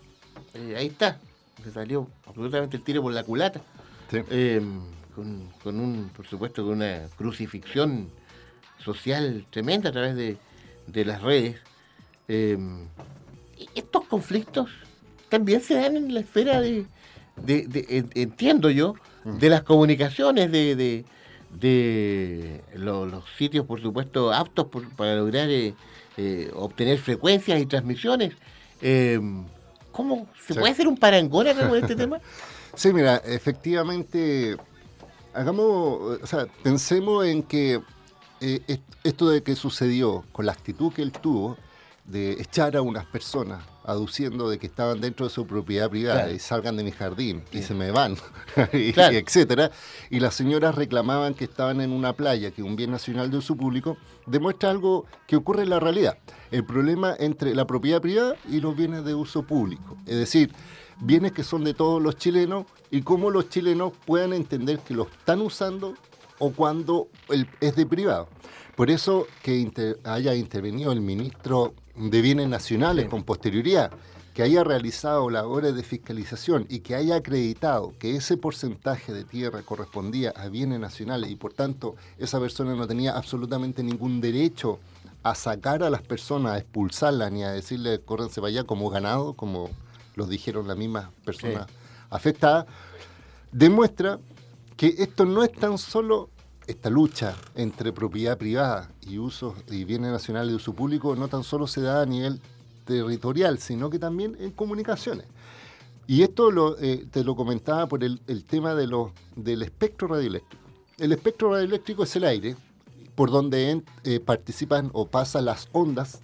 eh, 0.55 0.75
ahí 0.77 0.87
está, 0.89 1.19
le 1.65 1.71
salió 1.71 2.09
absolutamente 2.27 2.77
el 2.77 2.83
tiro 2.83 3.03
por 3.03 3.13
la 3.13 3.25
culata. 3.25 3.61
Sí. 4.11 4.19
Eh, 4.31 4.61
con, 5.15 5.49
con 5.63 5.81
un, 5.81 6.11
por 6.17 6.27
supuesto, 6.27 6.63
con 6.65 6.75
una 6.75 7.09
crucifixión 7.17 8.09
social 8.79 9.45
tremenda 9.51 9.89
a 9.91 9.93
través 9.93 10.15
de, 10.17 10.37
de 10.87 11.05
las 11.05 11.21
redes. 11.23 11.57
Eh, 12.29 12.57
estos 13.75 14.05
conflictos 14.07 14.71
también 15.29 15.61
se 15.61 15.75
dan 15.75 15.97
en 15.97 16.15
la 16.15 16.21
esfera 16.21 16.61
de, 16.61 16.87
de- 17.37 17.67
de- 17.67 17.87
en- 17.89 18.11
entiendo 18.15 18.71
yo, 18.71 18.95
de 19.25 19.51
las 19.51 19.63
comunicaciones, 19.63 20.51
de, 20.53 20.75
de, 20.77 21.05
de 21.51 22.63
lo- 22.75 23.05
los 23.07 23.25
sitios, 23.37 23.67
por 23.67 23.83
supuesto, 23.83 24.33
aptos 24.33 24.67
por- 24.69 24.89
para 24.91 25.17
lograr 25.17 25.51
eh, 25.51 25.75
eh, 26.17 26.51
obtener 26.55 26.99
frecuencias 26.99 27.61
y 27.61 27.67
transmisiones. 27.67 28.35
¿Cómo 29.99 30.29
se 30.47 30.55
Sí. 30.55 30.61
puede 30.61 30.73
hacer 30.73 30.87
un 30.87 30.97
parangón 30.97 31.49
acá 31.49 31.69
con 31.69 31.77
este 31.77 31.97
tema? 32.07 32.21
Sí, 32.77 32.93
mira, 32.93 33.17
efectivamente, 33.25 34.57
hagamos, 35.35 36.21
o 36.23 36.27
sea, 36.27 36.47
pensemos 36.63 37.27
en 37.27 37.43
que 37.43 37.83
eh, 38.41 38.61
est- 38.69 38.83
esto 39.03 39.29
de 39.29 39.43
que 39.43 39.57
sucedió 39.57 40.25
con 40.31 40.47
la 40.47 40.53
actitud 40.53 40.93
que 40.93 41.03
él 41.03 41.11
tuvo 41.11 41.57
de 42.05 42.33
echar 42.41 42.77
a 42.77 42.83
unas 42.83 43.05
personas 43.07 43.61
aduciendo 43.89 44.51
de 44.51 44.59
que 44.59 44.67
estaban 44.67 45.01
dentro 45.01 45.27
de 45.27 45.31
su 45.33 45.47
propiedad 45.47 45.89
privada 45.89 46.21
Claro. 46.21 46.35
y 46.35 46.39
salgan 46.39 46.77
de 46.77 46.85
mi 46.85 46.93
jardín 46.93 47.43
y 47.53 47.63
se 47.63 47.75
me 47.75 47.91
van, 47.91 48.17
y, 48.73 48.93
Claro. 48.93 49.15
y 49.15 49.17
etcétera, 49.17 49.71
y 50.11 50.21
las 50.21 50.35
señoras 50.35 50.75
reclamaban 50.75 51.35
que 51.35 51.45
estaban 51.45 51.81
en 51.81 51.93
una 51.93 52.13
playa, 52.13 52.51
que 52.51 52.61
es 52.61 52.67
un 52.67 52.77
bien 52.77 52.91
nacional 52.91 53.31
de 53.31 53.39
uso 53.39 53.57
público, 53.57 53.97
demuestra 54.27 54.71
algo 54.71 55.07
que 55.27 55.37
ocurre 55.37 55.63
en 55.63 55.71
la 55.71 55.81
realidad. 55.81 56.19
El 56.51 56.65
problema 56.65 57.15
entre 57.19 57.55
la 57.55 57.67
propiedad 57.67 58.01
privada 58.03 58.37
y 58.49 58.61
los 58.61 58.77
bienes 58.77 59.05
de 59.05 59.15
uso 59.15 59.43
público. 59.43 59.97
Es 60.07 60.17
decir, 60.17 60.53
bienes 61.01 61.33
que 61.33 61.43
son 61.45 61.65
de 61.65 61.73
todos 61.75 62.03
los 62.03 62.17
chilenos 62.17 62.67
y 62.91 63.03
cómo 63.03 63.31
los 63.31 63.49
chilenos 63.49 63.93
puedan 64.05 64.33
entender 64.35 64.81
que 64.81 64.95
los 64.95 65.09
están 65.11 65.41
usando 65.41 65.95
o 66.39 66.51
cuando 66.53 67.09
el- 67.31 67.49
es 67.61 67.75
de 67.75 67.87
privado. 67.87 68.29
Por 68.77 68.91
eso 68.91 69.27
que 69.43 69.57
inter- 69.57 69.99
haya 70.05 70.35
intervenido 70.35 70.93
el 70.93 71.01
ministro 71.01 71.75
de 71.99 72.21
Bienes 72.23 72.49
Nacionales 72.49 73.05
Sí. 73.05 73.11
con 73.11 73.23
posterioridad, 73.25 73.91
que 74.35 74.43
haya 74.45 74.63
realizado 74.63 75.31
labores 75.31 75.75
de 75.75 75.83
fiscalización 75.83 76.65
y 76.69 76.79
que 76.81 76.95
haya 76.95 77.17
acreditado 77.17 77.93
que 77.99 78.15
ese 78.15 78.37
porcentaje 78.37 79.13
de 79.13 79.25
tierra 79.25 79.63
correspondía 79.63 80.31
a 80.31 80.49
bienes 80.49 80.79
nacionales 80.79 81.31
y 81.31 81.35
por 81.35 81.53
tanto 81.55 81.97
esa 82.19 82.39
persona 82.39 82.77
no 82.77 82.87
tenía 82.87 83.17
absolutamente 83.17 83.83
ningún 83.83 84.21
derecho 84.21 84.79
a 85.25 85.35
sacar 85.35 85.83
a 85.83 85.91
las 85.91 86.03
personas, 86.03 86.53
a 86.53 86.59
expulsarlas 86.59 87.33
ni 87.33 87.43
a 87.43 87.51
decirle 87.51 88.01
córrense 88.01 88.41
para 88.41 88.49
allá 88.51 88.63
como 88.65 88.89
ganado, 88.91 89.33
como 89.35 89.71
los 90.15 90.29
dijeron 90.29 90.69
las 90.69 90.77
mismas 90.77 91.09
personas 91.25 91.67
afectadas, 92.09 92.67
demuestra 93.51 94.21
que 94.77 94.95
esto 94.99 95.25
no 95.25 95.43
es 95.43 95.53
tan 95.53 95.79
solo 95.79 96.31
esta 96.69 96.91
lucha 96.91 97.35
entre 97.55 97.93
propiedad 97.93 98.37
privada 98.37 98.91
y 99.01 99.19
usos 99.19 99.55
y 99.71 99.85
bienes 99.85 100.13
nacionales 100.13 100.51
de 100.51 100.57
uso 100.57 100.75
público, 100.75 101.17
no 101.17 101.27
tan 101.27 101.43
solo 101.43 101.67
se 101.67 101.81
da 101.81 102.03
a 102.03 102.07
nivel 102.07 102.41
territorial, 102.85 103.59
sino 103.59 103.89
que 103.91 103.99
también 103.99 104.37
en 104.39 104.51
comunicaciones. 104.51 105.25
Y 106.07 106.23
esto 106.23 106.79
eh, 106.79 107.07
te 107.11 107.25
lo 107.25 107.35
comentaba 107.35 107.87
por 107.87 108.05
el, 108.05 108.21
tema 108.47 108.75
del 108.75 109.63
espectro 109.63 110.09
radioeléctrico. 110.09 110.63
El 110.99 111.13
espectro 111.13 111.53
radioeléctrico 111.53 112.05
es 112.05 112.17
el 112.17 112.25
aire 112.25 112.57
por 113.15 113.31
donde 113.31 113.83
eh, 114.05 114.21
participan 114.21 114.91
o 114.93 115.09
pasan 115.09 115.47
las 115.47 115.69
ondas 115.73 116.21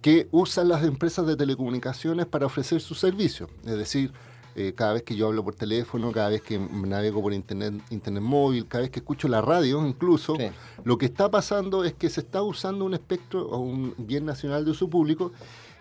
que 0.00 0.28
usan 0.30 0.68
las 0.68 0.82
empresas 0.82 1.26
de 1.26 1.36
telecomunicaciones 1.36 2.26
para 2.26 2.46
ofrecer 2.46 2.80
sus 2.80 2.98
servicios. 2.98 3.50
Es 3.64 3.76
decir, 3.76 4.12
eh, 4.56 4.72
cada 4.76 4.92
vez 4.94 5.02
que 5.02 5.16
yo 5.16 5.26
hablo 5.28 5.42
por 5.44 5.54
teléfono, 5.54 6.12
cada 6.12 6.28
vez 6.28 6.40
que 6.42 6.58
navego 6.58 7.20
por 7.22 7.32
internet, 7.32 7.74
internet 7.90 8.22
móvil, 8.22 8.66
cada 8.66 8.82
vez 8.82 8.90
que 8.90 9.00
escucho 9.00 9.26
la 9.28 9.40
radio 9.40 9.86
incluso, 9.86 10.36
Sí. 10.36 10.46
lo 10.84 10.96
que 10.98 11.06
está 11.06 11.30
pasando 11.30 11.84
es 11.84 11.92
que 11.94 12.08
se 12.08 12.20
está 12.20 12.42
usando 12.42 12.84
un 12.84 12.94
espectro 12.94 13.48
o 13.48 13.58
un 13.58 13.94
bien 13.98 14.24
nacional 14.24 14.64
de 14.64 14.70
uso 14.70 14.88
público, 14.88 15.32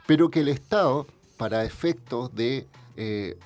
pero 0.08 0.30
que 0.30 0.40
el 0.42 0.48
Estado, 0.48 1.06
para 1.38 1.64
efectos 1.66 2.34
de 2.36 2.68
eh, 2.98 3.38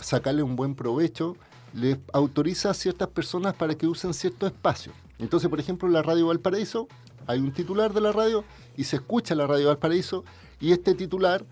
sacarle 0.00 0.42
un 0.42 0.56
buen 0.56 0.74
provecho, 0.74 1.36
le 1.74 1.98
autoriza 2.12 2.70
a 2.70 2.74
ciertas 2.74 3.08
personas 3.08 3.54
para 3.54 3.74
que 3.74 3.86
usen 3.86 4.12
cierto 4.14 4.46
espacio. 4.46 4.92
Entonces, 5.18 5.48
por 5.48 5.58
ejemplo, 5.60 5.88
la 5.88 6.02
radio 6.02 6.26
Valparaíso 6.26 6.88
hay 7.26 7.38
un 7.38 7.52
titular 7.52 7.92
de 7.94 8.00
la 8.00 8.10
radio 8.12 8.44
y 8.76 8.84
se 8.84 8.96
escucha 8.96 9.34
la 9.36 9.46
radio 9.46 9.68
Valparaíso 9.68 10.24
y 10.60 10.72
este 10.72 10.94
titular 10.94 11.44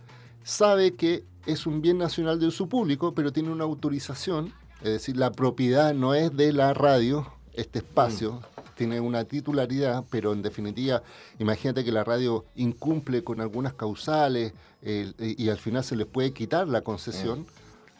sabe 0.42 0.94
que 0.94 1.24
es 1.46 1.66
un 1.66 1.82
bien 1.82 1.98
nacional 1.98 2.38
de 2.38 2.46
uso 2.46 2.66
público, 2.66 3.14
pero 3.14 3.32
tiene 3.32 3.50
una 3.50 3.64
autorización, 3.64 4.52
es 4.78 4.92
decir, 4.92 5.16
la 5.16 5.32
propiedad 5.32 5.94
no 5.94 6.14
es 6.14 6.36
de 6.36 6.52
la 6.52 6.74
radio, 6.74 7.26
este 7.54 7.80
espacio, 7.80 8.34
mm. 8.34 8.76
tiene 8.76 9.00
una 9.00 9.24
titularidad, 9.24 10.04
pero 10.10 10.32
en 10.32 10.42
definitiva, 10.42 11.02
imagínate 11.38 11.84
que 11.84 11.92
la 11.92 12.04
radio 12.04 12.44
incumple 12.56 13.24
con 13.24 13.40
algunas 13.40 13.74
causales 13.74 14.52
y 14.82 15.48
al 15.50 15.58
final 15.58 15.84
se 15.84 15.94
les 15.94 16.06
puede 16.06 16.32
quitar 16.32 16.66
la 16.66 16.80
concesión 16.80 17.40
mm. 17.40 17.46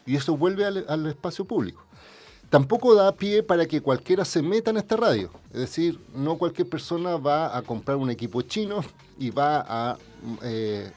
y 0.09 0.15
eso 0.15 0.35
vuelve 0.35 0.65
al 0.65 1.05
espacio 1.05 1.45
público 1.45 1.85
tampoco 2.51 2.93
da 2.93 3.15
pie 3.15 3.41
para 3.41 3.65
que 3.65 3.81
cualquiera 3.81 4.25
se 4.25 4.43
meta 4.43 4.69
en 4.69 4.77
esta 4.77 4.97
radio. 4.97 5.31
Es 5.53 5.61
decir, 5.61 5.97
no 6.13 6.37
cualquier 6.37 6.67
persona 6.67 7.15
va 7.15 7.57
a 7.57 7.61
comprar 7.63 7.97
un 7.97 8.11
equipo 8.11 8.43
chino 8.43 8.83
y 9.17 9.31
va 9.31 9.65
a... 9.67 9.97
Eh, 10.43 10.91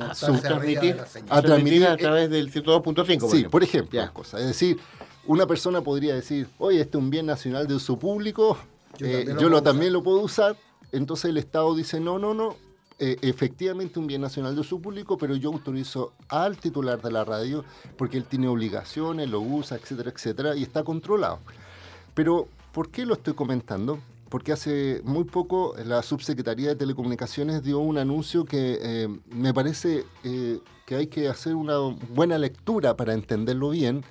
a, 0.00 0.14
transmitir, 0.14 0.96
a, 1.28 1.42
transmitir, 1.42 1.86
a 1.86 1.96
través 1.96 2.30
del 2.30 2.52
102.5. 2.52 3.30
Sí, 3.30 3.44
por 3.44 3.62
ejemplo. 3.62 4.00
Es 4.22 4.46
decir, 4.46 4.78
una 5.26 5.46
persona 5.46 5.80
podría 5.80 6.14
decir, 6.14 6.48
oye, 6.58 6.80
este 6.80 6.98
es 6.98 7.02
un 7.02 7.10
bien 7.10 7.26
nacional 7.26 7.66
de 7.66 7.74
uso 7.74 7.98
público, 7.98 8.58
yo, 8.98 9.06
eh, 9.06 9.24
lo, 9.24 9.62
también 9.62 9.92
lo 9.92 10.02
puedo 10.02 10.20
usar. 10.20 10.56
Entonces 10.90 11.30
el 11.30 11.38
Estado 11.38 11.74
dice, 11.74 12.00
no, 12.00 12.18
no, 12.18 12.34
no, 12.34 12.56
eh, 12.98 13.16
efectivamente 13.22 13.98
un 13.98 14.06
bien 14.06 14.20
nacional 14.20 14.54
de 14.54 14.60
uso 14.60 14.78
público, 14.78 15.16
pero 15.16 15.34
yo 15.34 15.50
autorizo 15.50 16.12
al 16.28 16.58
titular 16.58 17.00
de 17.00 17.10
la 17.10 17.24
radio 17.24 17.64
porque 17.96 18.18
él 18.18 18.24
tiene 18.24 18.48
obligaciones, 18.48 19.30
lo 19.30 19.40
usa, 19.40 19.76
etcétera, 19.76 20.10
etcétera, 20.10 20.54
y 20.54 20.62
está 20.62 20.84
controlado. 20.84 21.38
Pero, 22.14 22.48
¿por 22.72 22.90
qué 22.90 23.06
lo 23.06 23.14
estoy 23.14 23.34
comentando? 23.34 23.98
Porque 24.32 24.50
hace 24.50 25.02
muy 25.04 25.24
poco 25.24 25.74
la 25.84 26.02
Subsecretaría 26.02 26.68
de 26.68 26.74
Telecomunicaciones 26.74 27.62
dio 27.62 27.80
un 27.80 27.98
anuncio 27.98 28.46
que 28.46 28.78
eh, 28.80 29.08
me 29.26 29.52
parece 29.52 30.06
eh, 30.24 30.58
que 30.86 30.94
hay 30.94 31.08
que 31.08 31.28
hacer 31.28 31.54
una 31.54 31.76
buena 32.14 32.38
lectura 32.38 32.96
para 32.96 33.12
entenderlo 33.12 33.68
bien 33.68 34.02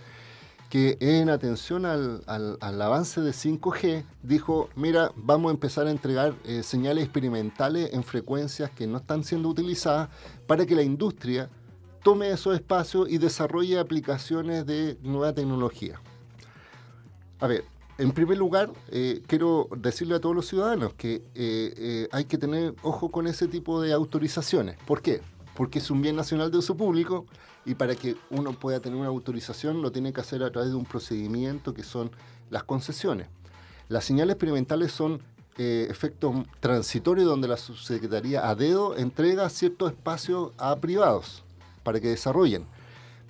que 0.70 1.00
en 1.00 1.32
atención 1.32 1.88
al, 1.88 2.22
avance 2.62 3.20
de 3.22 3.32
5G 3.32 4.06
dijo, 4.22 4.70
mira, 4.76 5.12
vamos 5.16 5.50
a 5.50 5.54
empezar 5.56 5.88
a 5.88 5.90
entregar 5.90 6.36
eh, 6.46 6.62
señales 6.62 7.04
experimentales 7.06 7.92
en 7.92 8.04
frecuencias 8.04 8.70
que 8.70 8.86
no 8.86 9.00
están 9.00 9.24
siendo 9.24 9.50
utilizadas 9.50 10.10
para 10.46 10.68
que 10.68 10.76
la 10.76 10.84
industria 10.84 11.50
tome 12.04 12.30
esos 12.30 12.54
espacios 12.54 13.10
y 13.10 13.18
desarrolle 13.18 13.80
aplicaciones 13.80 14.68
de 14.68 15.00
nueva 15.02 15.34
tecnología. 15.34 16.00
A 17.40 17.48
ver, 17.48 17.64
en 18.02 18.12
primer 18.14 18.38
lugar, 18.38 18.72
eh, 18.90 19.22
quiero 19.28 19.70
decirle 19.78 20.16
a 20.16 20.20
todos 20.20 20.36
los 20.36 20.48
ciudadanos 20.48 20.94
que 20.96 21.22
eh, 21.36 22.08
hay 22.12 22.26
que 22.26 22.38
tener 22.38 22.74
ojo 22.82 23.10
con 23.10 23.28
ese 23.28 23.48
tipo 23.48 23.80
de 23.80 23.94
autorizaciones. 23.94 24.78
¿Por 24.88 25.02
qué? 25.02 25.22
Porque 25.56 25.80
es 25.80 25.92
un 25.92 26.02
bien 26.02 26.16
nacional 26.16 26.50
de 26.50 26.58
uso 26.58 26.76
público 26.76 27.26
y 27.64 27.76
para 27.76 27.96
que 27.96 28.16
uno 28.32 28.54
pueda 28.54 28.80
tener 28.80 28.98
una 28.98 29.10
autorización 29.10 29.82
lo 29.82 29.92
tiene 29.92 30.14
que 30.14 30.22
hacer 30.22 30.42
a 30.42 30.52
través 30.52 30.72
de 30.72 30.76
un 30.76 30.86
procedimiento 30.86 31.74
que 31.74 31.84
son 31.84 32.10
las 32.50 32.64
concesiones. 32.64 33.28
Las 33.88 34.06
señales 34.06 34.34
experimentales 34.34 34.92
son 34.92 35.22
eh, 35.58 35.86
efectos 35.90 36.34
transitorios 36.60 37.28
donde 37.28 37.48
la 37.48 37.58
subsecretaría 37.58 38.50
a 38.50 38.56
dedo 38.56 38.98
entrega 38.98 39.50
ciertos 39.50 39.92
espacios 39.92 40.52
a 40.58 40.76
privados 40.78 41.44
para 41.84 42.00
que 42.00 42.08
desarrollen. 42.08 42.66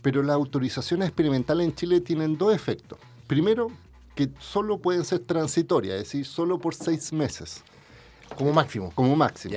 Pero 0.01 0.23
las 0.23 0.35
autorizaciones 0.35 1.09
experimentales 1.09 1.67
en 1.67 1.75
Chile 1.75 1.99
tienen 1.99 2.37
dos 2.37 2.55
efectos. 2.55 2.97
Primero, 3.27 3.69
que 4.15 4.29
solo 4.39 4.79
pueden 4.79 5.05
ser 5.05 5.19
transitorias, 5.19 5.95
es 5.95 6.03
decir, 6.03 6.25
solo 6.25 6.59
por 6.59 6.75
seis 6.75 7.11
meses. 7.13 7.61
Como 8.37 8.53
máximo. 8.53 8.91
Como 8.93 9.15
máximo. 9.15 9.55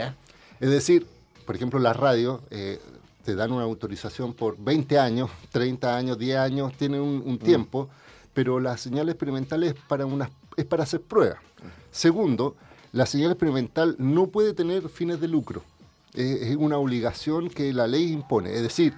Es 0.60 0.70
decir, 0.70 1.06
por 1.46 1.56
ejemplo, 1.56 1.78
la 1.78 1.92
radio, 1.92 2.42
eh, 2.50 2.80
te 3.24 3.34
dan 3.34 3.52
una 3.52 3.64
autorización 3.64 4.34
por 4.34 4.56
20 4.58 4.98
años, 4.98 5.30
30 5.50 5.96
años, 5.96 6.18
10 6.18 6.38
años, 6.38 6.72
tienen 6.76 7.00
un, 7.00 7.34
mm. 7.34 7.38
tiempo, 7.38 7.88
pero 8.32 8.60
la 8.60 8.76
señal 8.76 9.08
experimental 9.08 9.62
es 9.64 9.74
para, 9.74 10.06
una, 10.06 10.30
es 10.56 10.64
para 10.64 10.82
hacer 10.82 11.00
pruebas. 11.00 11.38
Segundo, 11.90 12.56
la 12.92 13.06
señal 13.06 13.32
experimental 13.32 13.96
no 13.98 14.26
puede 14.28 14.52
tener 14.52 14.88
fines 14.88 15.20
de 15.20 15.28
lucro. 15.28 15.62
Es, 16.12 16.54
una 16.56 16.76
obligación 16.76 17.48
que 17.48 17.72
la 17.72 17.86
ley 17.86 18.12
impone. 18.12 18.54
Es 18.54 18.62
decir, 18.62 18.94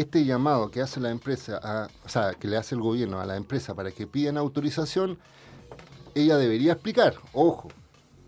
este 0.00 0.24
llamado 0.24 0.70
que 0.70 0.80
hace 0.80 1.00
la 1.00 1.10
empresa, 1.10 1.88
o 2.04 2.08
sea, 2.08 2.34
que 2.34 2.48
le 2.48 2.56
hace 2.56 2.74
el 2.74 2.80
gobierno 2.80 3.20
a 3.20 3.26
la 3.26 3.36
empresa 3.36 3.74
para 3.74 3.90
que 3.90 4.06
pidan 4.06 4.36
autorización, 4.36 5.18
ella 6.14 6.36
debería 6.36 6.72
explicar, 6.72 7.14
ojo, 7.32 7.68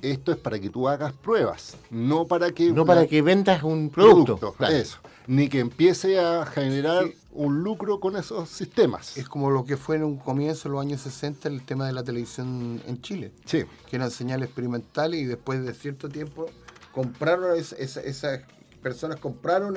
esto 0.00 0.32
es 0.32 0.38
para 0.38 0.58
que 0.58 0.70
tú 0.70 0.88
hagas 0.88 1.12
pruebas, 1.12 1.76
no 1.90 2.26
para 2.26 2.50
que... 2.52 2.72
No 2.72 2.85
para 2.85 3.06
que 3.06 3.22
vendas 3.22 3.62
un 3.62 3.90
producto. 3.90 4.54
Eso 4.68 4.98
ni 5.26 5.48
que 5.48 5.61
empiece 5.61 6.18
a 6.18 6.46
generar 6.46 7.04
un 7.30 7.62
lucro 7.62 8.00
con 8.00 8.16
esos 8.16 8.48
sistemas. 8.48 9.16
Es 9.16 9.28
como 9.28 9.50
lo 9.50 9.64
que 9.64 9.76
fue 9.76 9.96
en 9.96 10.04
un 10.04 10.16
comienzo, 10.16 10.68
en 10.68 10.72
los 10.72 10.80
años 10.82 11.00
60, 11.02 11.48
el 11.48 11.62
tema 11.62 11.87
de 11.87 11.92
la 11.92 12.02
televisión 12.02 12.82
en 12.87 13.00
Chile. 13.00 13.32
Sí. 13.44 13.64
Que 13.88 13.96
eran 13.96 14.11
señales 14.11 14.46
experimentales 14.46 15.20
y 15.20 15.24
después 15.24 15.64
de 15.64 15.74
cierto 15.74 16.08
tiempo 16.08 16.46
compraron 16.92 17.56
esas 17.56 18.40
personas 18.83 19.18
compraron 19.18 19.75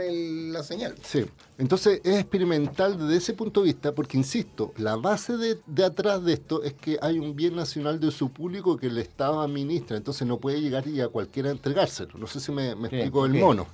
la 0.52 0.64
señal. 0.64 0.96
Sí, 1.04 1.26
entonces 1.58 2.02
es 2.04 2.20
experimental 2.20 2.98
desde 2.98 3.18
ese 3.18 3.34
punto 3.34 3.62
de 3.62 3.68
vista, 3.68 3.94
porque 3.94 4.18
insisto, 4.18 4.74
la 4.78 4.96
base 4.96 5.38
de, 5.38 5.84
atrás 5.84 6.24
de 6.26 6.34
esto 6.34 6.64
es 6.64 6.74
que 6.74 6.98
hay 7.02 7.20
un 7.20 7.36
bien 7.36 7.56
nacional 7.56 8.00
de 8.00 8.12
su 8.12 8.32
público 8.32 8.78
que 8.78 8.88
el 8.88 8.98
Estado 8.98 9.42
administra, 9.42 9.96
entonces 9.96 10.28
no 10.28 10.40
puede 10.40 10.60
llegar 10.60 10.88
y 10.88 11.00
a 11.02 11.08
cualquiera 11.08 11.52
entregárselo. 11.52 12.18
No 12.18 12.28
sé 12.28 12.40
si 12.40 12.52
me, 12.52 12.72
explico 12.72 13.26
el 13.26 13.36
mono. 13.36 13.68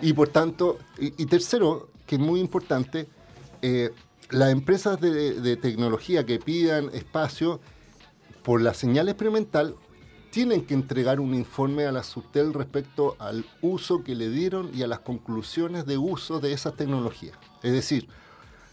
Y 0.00 0.12
por 0.12 0.28
tanto, 0.28 0.78
y, 0.98 1.26
tercero, 1.26 1.88
que 2.06 2.16
es 2.16 2.20
muy 2.20 2.40
importante, 2.40 3.08
eh, 3.62 3.90
las 4.30 4.50
empresas 4.50 5.00
de, 5.00 5.56
tecnología 5.56 6.24
que 6.24 6.38
pidan 6.38 6.90
espacio 6.92 7.60
por 8.42 8.60
la 8.60 8.74
señal 8.74 9.08
experimental 9.08 9.74
tienen 10.36 10.66
que 10.66 10.74
entregar 10.74 11.18
un 11.18 11.34
informe 11.34 11.86
a 11.86 11.92
la 11.92 12.02
SUTEL 12.02 12.52
respecto 12.52 13.16
al 13.18 13.46
uso 13.62 14.04
que 14.04 14.14
le 14.14 14.28
dieron 14.28 14.70
y 14.74 14.82
a 14.82 14.86
las 14.86 14.98
conclusiones 14.98 15.86
de 15.86 15.96
uso 15.96 16.40
de 16.40 16.52
esas 16.52 16.76
tecnologías. 16.76 17.38
Es 17.62 17.72
decir, 17.72 18.06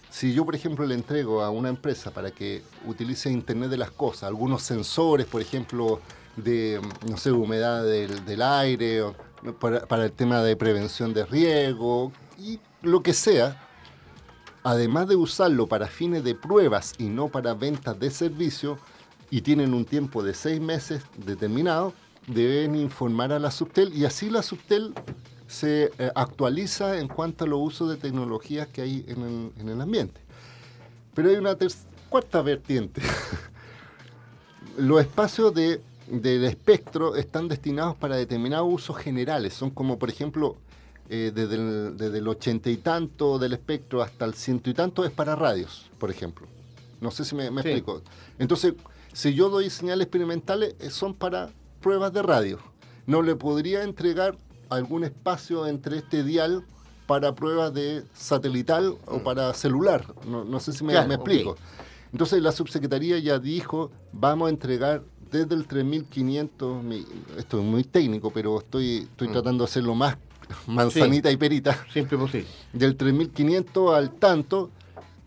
si 0.10 0.34
yo, 0.34 0.44
por 0.44 0.56
ejemplo, 0.56 0.86
le 0.86 0.94
entrego 0.94 1.42
a 1.42 1.52
una 1.52 1.70
empresa 1.70 2.12
para 2.12 2.32
que 2.32 2.64
utilice 2.86 3.32
Internet 3.32 3.70
de 3.70 3.78
las 3.78 3.92
Cosas, 3.92 4.24
algunos 4.24 4.62
sensores, 4.62 5.26
por 5.26 5.42
ejemplo, 5.42 6.02
de, 6.36 6.82
no 7.10 7.16
sé, 7.16 7.32
humedad 7.32 7.86
del, 7.86 8.26
del 8.26 8.42
aire, 8.42 9.02
o 9.02 9.16
para, 9.58 10.04
el 10.04 10.12
tema 10.12 10.42
de 10.42 10.58
prevención 10.58 11.14
de 11.14 11.26
riesgo 11.26 12.12
y 12.38 12.60
lo 12.82 13.02
que 13.02 13.14
sea, 13.14 13.70
además 14.64 15.08
de 15.08 15.16
usarlo 15.16 15.68
para 15.68 15.88
fines 15.88 16.26
de 16.26 16.36
pruebas 16.36 16.94
y 16.98 17.06
no 17.06 17.30
para 17.30 17.54
ventas 17.54 17.98
de 18.02 18.12
servicio, 18.12 18.78
y 19.34 19.42
tienen 19.42 19.74
un 19.74 19.84
tiempo 19.84 20.22
de 20.22 20.36
seis 20.36 20.62
meses 20.62 21.02
determinado, 21.18 21.96
deben 22.28 22.76
informar 22.76 23.32
a 23.32 23.40
la 23.40 23.50
Subtel 23.50 23.92
y 23.92 24.06
así 24.06 24.30
la 24.30 24.44
Subtel 24.44 24.94
se 25.48 25.86
eh, 25.98 26.12
actualiza 26.14 27.00
en 27.00 27.08
cuanto 27.08 27.46
a 27.46 27.48
los 27.48 27.60
usos 27.60 27.90
de 27.90 27.98
tecnologías 27.98 28.68
que 28.68 28.84
hay 28.84 29.04
en 29.08 29.70
el, 29.70 29.82
ambiente. 29.82 30.22
Pero 31.16 31.32
hay 31.32 31.38
una 31.38 31.58
cuarta 32.10 32.44
vertiente. 32.44 33.02
los 34.78 35.02
espacios 35.02 35.52
de 35.56 35.82
del 36.06 36.44
espectro 36.44 37.16
están 37.16 37.48
destinados 37.48 37.96
para 37.96 38.16
determinados 38.16 38.68
usos 38.72 38.98
generales. 38.98 39.56
Son 39.56 39.72
como, 39.72 39.98
por 39.98 40.12
ejemplo, 40.12 40.58
eh, 41.10 41.32
desde, 41.34 41.56
el, 42.20 42.28
ochenta 42.28 42.70
y 42.70 42.78
tanto 42.78 43.40
del 43.40 43.54
espectro 43.54 44.04
hasta 44.04 44.26
el 44.26 44.36
ciento 44.36 44.70
y 44.70 44.76
tanto 44.76 45.04
es 45.04 45.12
para 45.12 45.36
radios, 45.36 45.90
por 45.98 46.12
ejemplo. 46.12 46.46
No 47.02 47.10
sé 47.10 47.26
si 47.26 47.34
me, 47.34 47.48
explico. 47.48 48.04
Entonces, 48.38 48.74
si 49.14 49.34
yo 49.34 49.50
doy 49.50 49.70
señales 49.70 50.06
experimentales, 50.06 50.76
eh, 50.80 50.90
son 50.90 51.14
para 51.14 51.50
pruebas 51.82 52.14
de 52.14 52.22
radio. 52.22 52.60
No 53.06 53.22
le 53.22 53.36
podría 53.36 53.84
entregar 53.84 54.38
algún 54.70 55.04
espacio 55.04 55.68
entre 55.68 55.98
este 55.98 56.24
dial 56.24 56.66
para 57.06 57.36
pruebas 57.36 57.74
de 57.74 58.04
satelital 58.14 58.96
o 59.06 59.18
mm. 59.18 59.24
para 59.24 59.54
celular. 59.54 60.06
No, 60.26 60.60
sé 60.60 60.74
si 60.74 60.84
me, 60.84 60.94
explico. 60.96 61.56
Entonces 62.12 62.42
la 62.42 62.52
subsecretaría 62.52 63.20
ya 63.20 63.40
dijo, 63.40 63.92
vamos 64.12 64.48
a 64.48 64.50
entregar 64.50 65.04
desde 65.32 65.56
el 65.56 65.68
3500, 65.68 66.84
esto 67.38 67.60
es 67.60 67.66
muy 67.66 67.84
técnico, 67.84 68.32
pero 68.32 68.60
estoy, 68.60 69.00
estoy 69.00 69.30
mm. 69.30 69.32
tratando 69.32 69.64
de 69.64 69.70
hacerlo 69.70 69.96
más 69.96 70.18
manzanita 70.68 71.32
y 71.32 71.38
perita. 71.38 71.86
Siempre 71.92 72.18
posible. 72.18 72.48
Del 72.72 72.96
3500 72.96 73.96
al 73.96 74.12
tanto, 74.12 74.70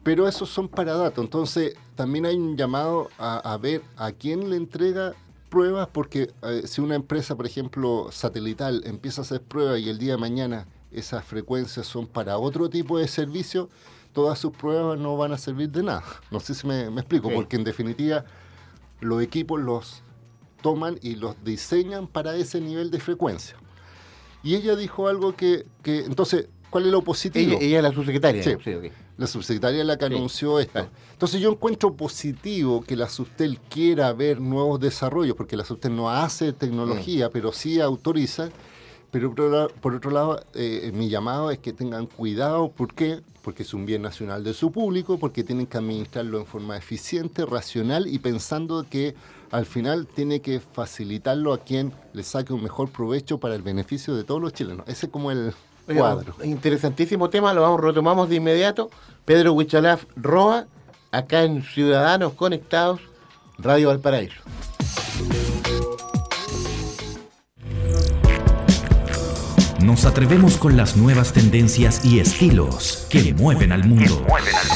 pero 0.07 0.29
esos 0.29 0.49
son 0.49 0.69
para 0.69 0.95
datos. 0.95 1.25
Entonces, 1.25 1.75
también 1.97 2.27
hay 2.27 2.37
un 2.37 2.57
llamado 2.57 3.09
a, 3.19 3.59
ver 3.61 3.83
a 3.97 4.13
quién 4.13 4.51
le 4.51 4.57
entrega 4.57 5.15
pruebas, 5.49 5.89
porque 5.93 6.31
eh, 6.45 6.63
si 6.65 6.81
una 6.81 6.95
empresa, 6.95 7.35
por 7.35 7.45
ejemplo, 7.45 8.07
satelital, 8.13 8.83
empieza 8.87 9.23
a 9.23 9.25
hacer 9.25 9.43
pruebas 9.43 9.81
y 9.81 9.91
el 9.91 9.99
día 9.99 10.13
de 10.13 10.19
mañana 10.19 10.69
esas 10.93 11.25
frecuencias 11.25 11.89
son 11.89 12.07
para 12.07 12.39
otro 12.39 12.71
tipo 12.71 13.01
de 13.01 13.09
servicio, 13.09 13.69
todas 14.13 14.39
sus 14.39 14.53
pruebas 14.53 14.97
no 14.97 15.17
van 15.17 15.33
a 15.33 15.39
servir 15.39 15.71
de 15.71 15.83
nada. 15.83 16.05
No 16.31 16.39
sé 16.39 16.55
si 16.55 16.69
me, 16.69 16.89
me 16.89 17.01
explico, 17.01 17.29
Sí. 17.29 17.35
porque 17.35 17.57
en 17.57 17.65
definitiva 17.65 18.25
los 19.01 19.21
equipos 19.21 19.61
los 19.61 20.05
toman 20.63 21.01
y 21.03 21.17
los 21.17 21.35
diseñan 21.43 22.07
para 22.07 22.37
ese 22.37 22.61
nivel 22.61 22.93
de 22.93 23.01
frecuencia. 23.01 23.57
Y 24.45 24.55
ella 24.55 24.77
dijo 24.77 25.09
algo 25.09 25.35
que, 25.35 25.67
que 25.83 26.05
entonces, 26.05 26.47
¿cuál 26.71 26.87
es 26.87 26.93
lo 26.93 27.03
positivo? 27.03 27.57
Ella, 27.57 27.59
ella 27.61 27.77
es 27.79 27.83
la 27.83 27.93
subsecretaria. 27.93 28.45
Sí. 28.45 28.53
¿no? 28.53 28.61
Sí, 28.61 28.73
ok. 28.73 29.06
La 29.17 29.27
subsecretaria 29.27 29.81
es 29.81 29.87
la 29.87 29.97
que 29.97 30.09
Sí, 30.09 30.15
anunció 30.15 30.59
esto. 30.61 30.73
claro. 30.73 30.89
Entonces 31.13 31.41
yo 31.41 31.51
encuentro 31.51 31.95
positivo 31.95 32.83
que 32.83 32.97
la 32.97 33.09
Subtel 33.09 33.59
quiera 33.61 34.13
ver 34.13 34.41
nuevos 34.41 34.79
desarrollos, 34.79 35.35
porque 35.37 35.57
la 35.57 35.65
Subtel 35.65 35.97
no 35.97 36.11
hace 36.11 36.53
Mm. 36.53 36.55
tecnología, 36.55 37.31
pero 37.31 37.53
sí 37.53 37.81
autoriza. 37.81 38.51
Pero 39.11 39.35
por 39.81 39.95
otro 39.95 40.11
lado, 40.11 40.45
eh, 40.55 40.91
mi 40.93 41.09
llamado 41.09 41.51
es 41.51 41.59
que 41.59 41.73
tengan 41.73 42.07
cuidado. 42.07 42.69
¿Por 42.71 42.93
qué? 42.93 43.23
Porque 43.41 43.63
es 43.63 43.73
un 43.73 43.87
bien 43.87 44.03
nacional 44.03 44.45
de 44.45 44.53
su 44.53 44.71
público, 44.73 45.19
porque 45.19 45.43
tienen 45.45 45.67
que 45.67 45.79
administrarlo 45.79 46.39
en 46.39 46.45
forma 46.45 46.77
eficiente, 46.77 47.47
racional 47.47 48.07
y 48.09 48.19
pensando 48.19 48.85
que 48.91 49.15
al 49.53 49.65
final 49.65 50.07
tiene 50.09 50.41
que 50.41 50.61
facilitarlo 50.61 51.55
a 51.55 51.59
quien 51.59 51.93
le 52.13 52.25
saque 52.25 52.53
un 52.53 52.63
mejor 52.63 52.91
provecho 52.91 53.39
para 53.39 53.55
el 53.55 53.63
beneficio 53.63 54.15
de 54.17 54.25
todos 54.25 54.43
los 54.43 54.53
chilenos. 54.53 54.87
Ese 54.89 55.07
es 55.07 55.13
como 55.13 55.31
el 55.31 55.55
Cuadro. 55.87 56.35
Interesantísimo 56.43 57.31
tema, 57.31 57.55
lo 57.55 57.63
vamos, 57.63 57.81
retomamos 57.81 58.29
de 58.29 58.37
inmediato. 58.37 58.91
Pedro 59.25 59.53
Huichalaf 59.53 60.05
Roa, 60.17 60.67
acá 61.13 61.43
en 61.45 61.63
Ciudadanos 61.63 62.33
Conectados, 62.35 63.01
Radio 63.59 63.89
Valparaíso. 63.89 64.43
Nos 69.87 70.05
atrevemos 70.05 70.57
con 70.57 70.77
las 70.77 70.97
nuevas 70.97 71.33
tendencias 71.33 72.05
y 72.05 72.19
estilos 72.19 73.07
que 73.09 73.33
mueven 73.33 73.71
al 73.71 73.85
mundo. 73.85 74.27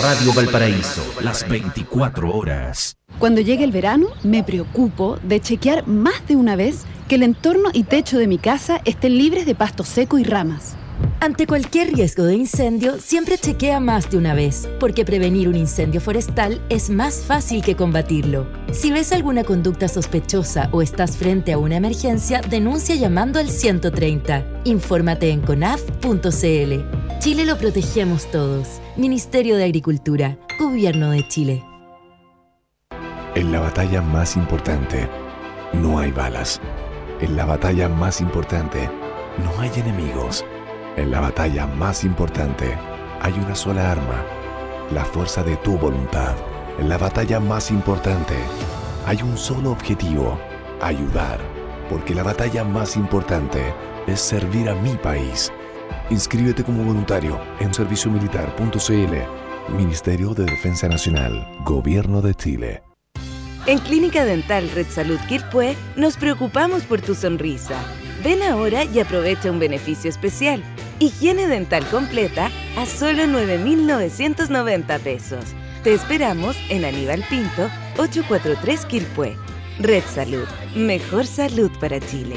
Radio 0.01 0.33
Valparaíso, 0.33 1.03
las 1.21 1.49
24 1.49 2.31
horas. 2.33 2.97
Cuando 3.19 3.41
llegue 3.41 3.65
el 3.65 3.73
verano, 3.73 4.07
me 4.23 4.45
preocupo 4.45 5.19
de 5.25 5.41
chequear 5.41 5.89
más 5.89 6.27
de 6.29 6.37
una 6.37 6.55
vez 6.55 6.85
que 7.09 7.17
el 7.17 7.25
entorno 7.25 7.71
y 7.73 7.83
techo 7.83 8.19
de 8.19 8.29
mi 8.29 8.39
casa 8.39 8.81
estén 8.85 9.19
libres 9.19 9.47
de 9.47 9.57
pasto 9.57 9.83
seco 9.83 10.17
y 10.17 10.23
ramas. 10.23 10.77
Ante 11.23 11.47
cualquier 11.47 11.93
riesgo 11.93 12.25
de 12.25 12.35
incendio, 12.35 12.99
siempre 12.99 13.37
chequea 13.37 13.79
más 13.79 14.11
de 14.11 14.17
una 14.17 14.33
vez, 14.33 14.67
porque 14.81 15.05
prevenir 15.05 15.49
un 15.49 15.55
incendio 15.55 16.01
forestal 16.01 16.63
es 16.71 16.89
más 16.89 17.21
fácil 17.21 17.63
que 17.63 17.77
combatirlo. 17.77 18.47
Si 18.73 18.91
ves 18.91 19.13
alguna 19.13 19.45
conducta 19.45 19.87
sospechosa 19.89 20.71
o 20.73 20.81
estás 20.81 21.19
frente 21.19 21.53
a 21.53 21.59
una 21.59 21.77
emergencia, 21.77 22.41
denuncia 22.41 22.95
llamando 22.95 23.39
al 23.39 23.51
130. 23.51 24.63
Infórmate 24.65 25.31
en 25.31 25.43
conaf.cl. 25.43 27.19
Chile 27.19 27.45
lo 27.45 27.59
protegemos 27.59 28.31
todos. 28.31 28.81
Ministerio 28.97 29.57
de 29.57 29.65
Agricultura, 29.65 30.39
Gobierno 30.59 31.11
de 31.11 31.29
Chile. 31.29 31.63
En 33.35 33.53
la 33.53 33.61
batalla 33.61 34.01
más 34.01 34.37
importante, 34.37 35.07
no 35.75 35.99
hay 35.99 36.11
balas. 36.13 36.61
En 37.21 37.37
la 37.37 37.45
batalla 37.45 37.89
más 37.89 38.23
importante, 38.23 38.89
no 39.45 39.61
hay 39.61 39.71
enemigos. 39.77 40.45
En 41.01 41.11
la 41.11 41.21
batalla 41.21 41.67
más 41.67 42.05
importante, 42.05 42.77
hay 43.23 43.33
una 43.33 43.55
sola 43.55 43.91
arma, 43.91 44.23
la 44.93 45.03
fuerza 45.03 45.43
de 45.43 45.57
tu 45.57 45.79
voluntad. 45.79 46.37
En 46.79 46.91
la 46.91 46.99
batalla 46.99 47.41
más 47.41 47.71
importante, 47.71 48.35
hay 49.07 49.23
un 49.23 49.39
solo 49.39 49.71
objetivo, 49.71 50.39
ayudar. 50.83 51.41
Porque 51.89 52.15
la 52.15 52.23
batalla 52.23 52.65
más 52.65 52.99
importante 52.99 53.73
es 54.07 54.21
servir 54.21 54.69
a 54.69 54.75
mi 54.75 54.95
país. 54.97 55.51
Inscríbete 56.11 56.65
como 56.65 56.85
voluntario 56.85 57.41
en 57.61 57.73
serviciomilitar.cl. 57.73 59.75
Ministerio 59.75 60.35
de 60.35 60.45
Defensa 60.45 60.87
Nacional, 60.87 61.51
Gobierno 61.65 62.21
de 62.21 62.35
Chile. 62.35 62.83
En 63.65 63.79
Clínica 63.79 64.27
Dental 64.27 64.71
Red 64.75 64.89
Salud 64.91 65.19
Quilpué 65.31 65.77
nos 65.97 66.19
preocupamos 66.19 66.83
por 66.83 67.01
tu 67.01 67.15
sonrisa. 67.15 67.79
Ven 68.23 68.43
ahora 68.43 68.85
y 68.85 69.01
aprovecha 69.01 69.51
un 69.51 69.59
beneficio 69.59 70.11
especial. 70.11 70.63
Higiene 71.03 71.49
dental 71.49 71.87
completa 71.87 72.51
a 72.77 72.85
solo 72.85 73.27
9,990 73.27 74.99
pesos. 74.99 75.47
Te 75.83 75.95
esperamos 75.95 76.59
en 76.69 76.85
Aníbal 76.85 77.25
Pinto, 77.31 77.71
843 77.97 78.85
Quilpué. 78.85 79.35
Red 79.79 80.05
Salud, 80.05 80.47
mejor 80.77 81.25
salud 81.25 81.71
para 81.81 82.01
Chile. 82.01 82.37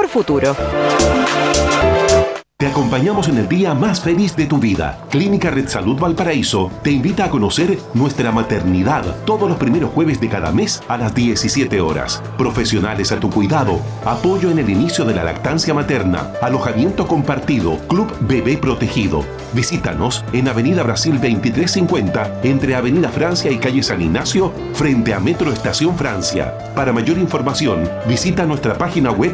futuro. 0.07 0.55
Te 2.61 2.67
acompañamos 2.67 3.27
en 3.27 3.39
el 3.39 3.49
día 3.49 3.73
más 3.73 4.01
feliz 4.01 4.35
de 4.35 4.45
tu 4.45 4.59
vida. 4.59 4.99
Clínica 5.09 5.49
Red 5.49 5.67
Salud 5.67 5.99
Valparaíso 5.99 6.69
te 6.83 6.91
invita 6.91 7.25
a 7.25 7.29
conocer 7.31 7.79
nuestra 7.95 8.31
maternidad 8.31 9.15
todos 9.25 9.49
los 9.49 9.57
primeros 9.57 9.89
jueves 9.89 10.21
de 10.21 10.29
cada 10.29 10.51
mes 10.51 10.79
a 10.87 10.95
las 10.95 11.15
17 11.15 11.81
horas. 11.81 12.21
Profesionales 12.37 13.11
a 13.11 13.19
tu 13.19 13.31
cuidado, 13.31 13.79
apoyo 14.05 14.51
en 14.51 14.59
el 14.59 14.69
inicio 14.69 15.05
de 15.05 15.15
la 15.15 15.23
lactancia 15.23 15.73
materna, 15.73 16.33
alojamiento 16.39 17.07
compartido, 17.07 17.79
Club 17.87 18.13
Bebé 18.19 18.59
Protegido. 18.59 19.25
Visítanos 19.53 20.23
en 20.31 20.47
Avenida 20.47 20.83
Brasil 20.83 21.13
2350 21.13 22.41
entre 22.43 22.75
Avenida 22.75 23.09
Francia 23.09 23.49
y 23.49 23.57
Calle 23.57 23.81
San 23.81 24.03
Ignacio 24.03 24.53
frente 24.75 25.15
a 25.15 25.19
Metro 25.19 25.51
Estación 25.51 25.97
Francia. 25.97 26.55
Para 26.75 26.93
mayor 26.93 27.17
información, 27.17 27.89
visita 28.07 28.45
nuestra 28.45 28.77
página 28.77 29.09
web 29.09 29.33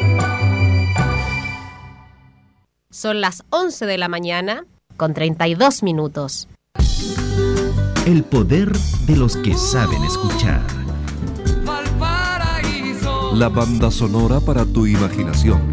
Son 3.01 3.19
las 3.19 3.41
11 3.49 3.87
de 3.87 3.97
la 3.97 4.07
mañana 4.09 4.63
con 4.95 5.15
32 5.15 5.81
minutos. 5.81 6.47
El 8.05 8.23
poder 8.23 8.71
de 9.07 9.15
los 9.15 9.37
que 9.37 9.55
saben 9.55 10.03
escuchar. 10.03 10.61
La 13.33 13.49
banda 13.49 13.89
sonora 13.89 14.39
para 14.39 14.65
tu 14.65 14.85
imaginación. 14.85 15.67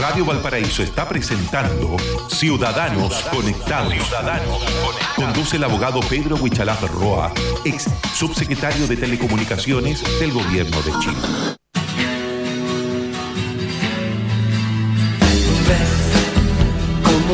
Radio 0.00 0.24
Valparaíso 0.24 0.84
está 0.84 1.08
presentando 1.08 1.96
Ciudadanos 2.28 3.24
Conectados. 3.32 3.94
Conduce 5.16 5.56
el 5.56 5.64
abogado 5.64 5.98
Pedro 6.08 6.36
Huichalaf 6.36 6.84
Roa, 6.84 7.32
ex 7.64 7.88
subsecretario 8.14 8.86
de 8.86 8.96
Telecomunicaciones 8.96 10.04
del 10.20 10.32
Gobierno 10.32 10.80
de 10.82 10.92
Chile. 11.00 11.59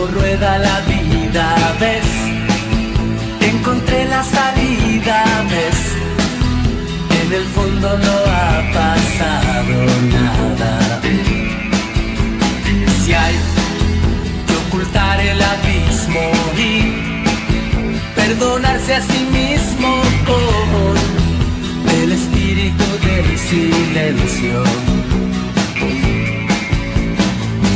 Rueda 0.05 0.59
la 0.59 0.81
vida, 0.81 1.47
ves, 1.81 2.09
encontré 3.41 4.05
la 4.07 4.23
salida, 4.23 5.25
ves, 5.51 5.81
en 7.21 7.33
el 7.33 7.45
fondo 7.57 7.99
no 7.99 8.17
ha 8.37 8.53
pasado 8.81 9.77
nada. 10.17 11.01
Si 13.05 13.13
hay 13.13 13.37
que 14.47 14.55
ocultar 14.67 15.21
el 15.21 15.41
abismo 15.43 16.25
y 16.59 16.73
perdonarse 18.15 18.95
a 18.95 19.01
sí 19.01 19.27
mismo 19.33 19.91
con 20.29 20.95
el 22.03 22.13
espíritu 22.13 22.85
del 23.07 23.39
silencio. 23.39 24.63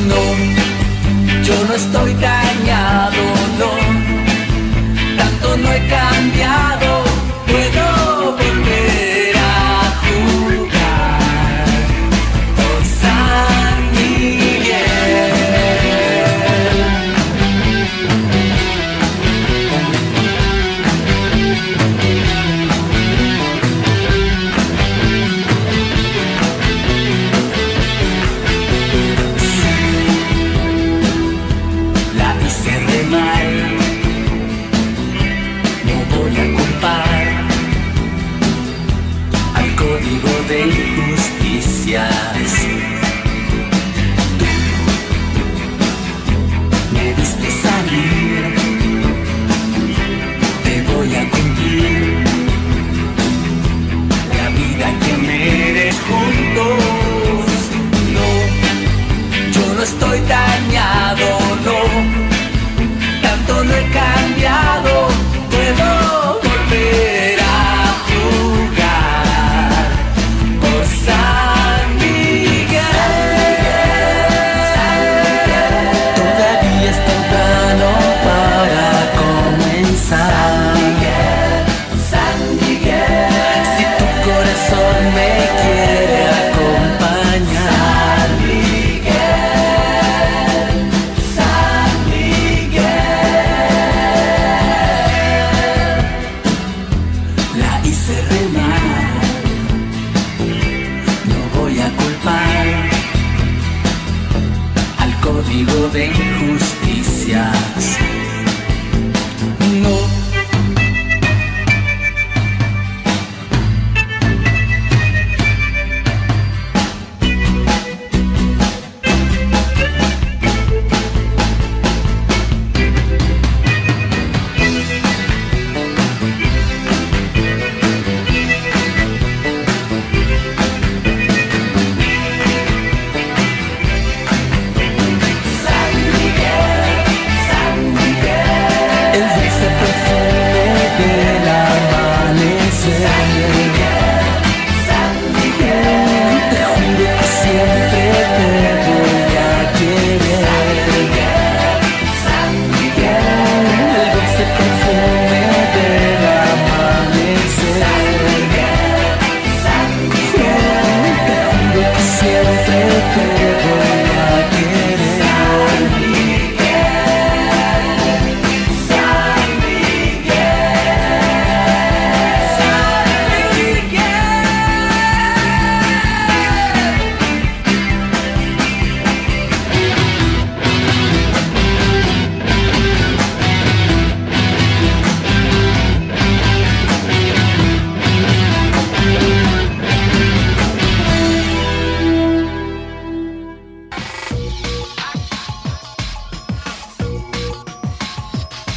No, 0.09 0.70
yo 1.51 1.65
no 1.69 1.75
estoy 1.75 2.15
dañado, 2.15 3.23
no. 3.61 3.71
Tanto 5.19 5.57
no 5.57 5.73
he 5.73 5.81
cambiado, 5.89 6.90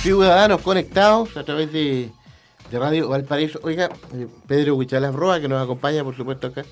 Ciudadanos 0.04 0.60
conectados 0.60 1.38
a 1.38 1.46
través 1.46 1.72
de, 1.72 2.12
de 2.70 2.78
Radio 2.78 3.08
Valparaíso. 3.08 3.62
Oiga, 3.64 3.90
eh, 4.14 4.28
Pedro 4.48 4.76
Huichalas 4.76 5.16
Roa, 5.16 5.40
que 5.40 5.48
nos 5.48 5.64
acompaña, 5.64 6.04
por 6.04 6.14
supuesto, 6.14 6.48
acá, 6.48 6.66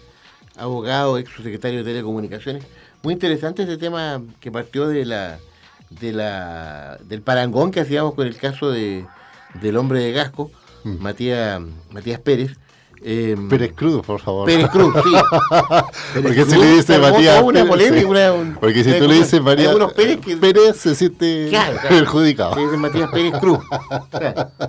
abogado, 0.58 1.18
ex 1.18 1.32
secretario 1.38 1.78
de 1.80 1.86
Telecomunicaciones. 1.86 2.66
Muy 3.04 3.14
interesante 3.14 3.62
este 3.64 3.78
tema 3.78 4.22
que 4.42 4.52
partió 4.52 4.86
de 4.90 5.06
la, 5.06 5.40
de 5.90 6.12
la 6.12 6.98
del 7.04 7.22
parangón 7.22 7.72
que 7.72 7.80
hacíamos 7.80 8.16
con 8.16 8.28
el 8.28 8.36
caso 8.36 8.70
de, 8.70 9.06
del 9.62 9.78
hombre 9.78 10.02
de 10.02 10.12
Gasco, 10.12 10.52
Matías, 10.84 11.62
Matías 11.90 12.20
Pérez. 12.20 12.58
Eh, 13.04 13.36
Pérez 13.50 13.74
Cruz, 13.74 14.06
por 14.06 14.20
favor. 14.20 14.46
Pérez 14.46 14.70
Cruz, 14.70 14.94
sí. 15.04 15.10
Pérez 16.14 16.24
Porque 16.24 16.46
si 16.46 16.52
Cruz, 16.52 16.58
le 16.66 16.72
dice 16.72 16.84
se 16.84 16.94
armó 16.96 17.10
Matías 17.10 17.42
una 17.44 17.66
polémica, 17.66 18.08
una- 18.08 18.34
un- 18.34 18.54
Porque 18.60 18.84
si 18.84 18.94
tú 18.94 19.08
le 19.08 19.16
dices 19.16 19.42
algunos 19.46 19.94
Pérez 19.94 20.20
que- 20.20 20.38
Pérez 20.38 20.76
se 20.78 20.94
siente 20.96 21.48
Claro, 21.50 21.74
claro. 21.80 21.90
perjudicado. 21.90 22.56
Sí, 22.56 22.62
es 22.72 22.78
Matías 22.80 23.10
Pérez 23.12 23.34
Cruz. 23.40 23.60
Claro. 24.12 24.52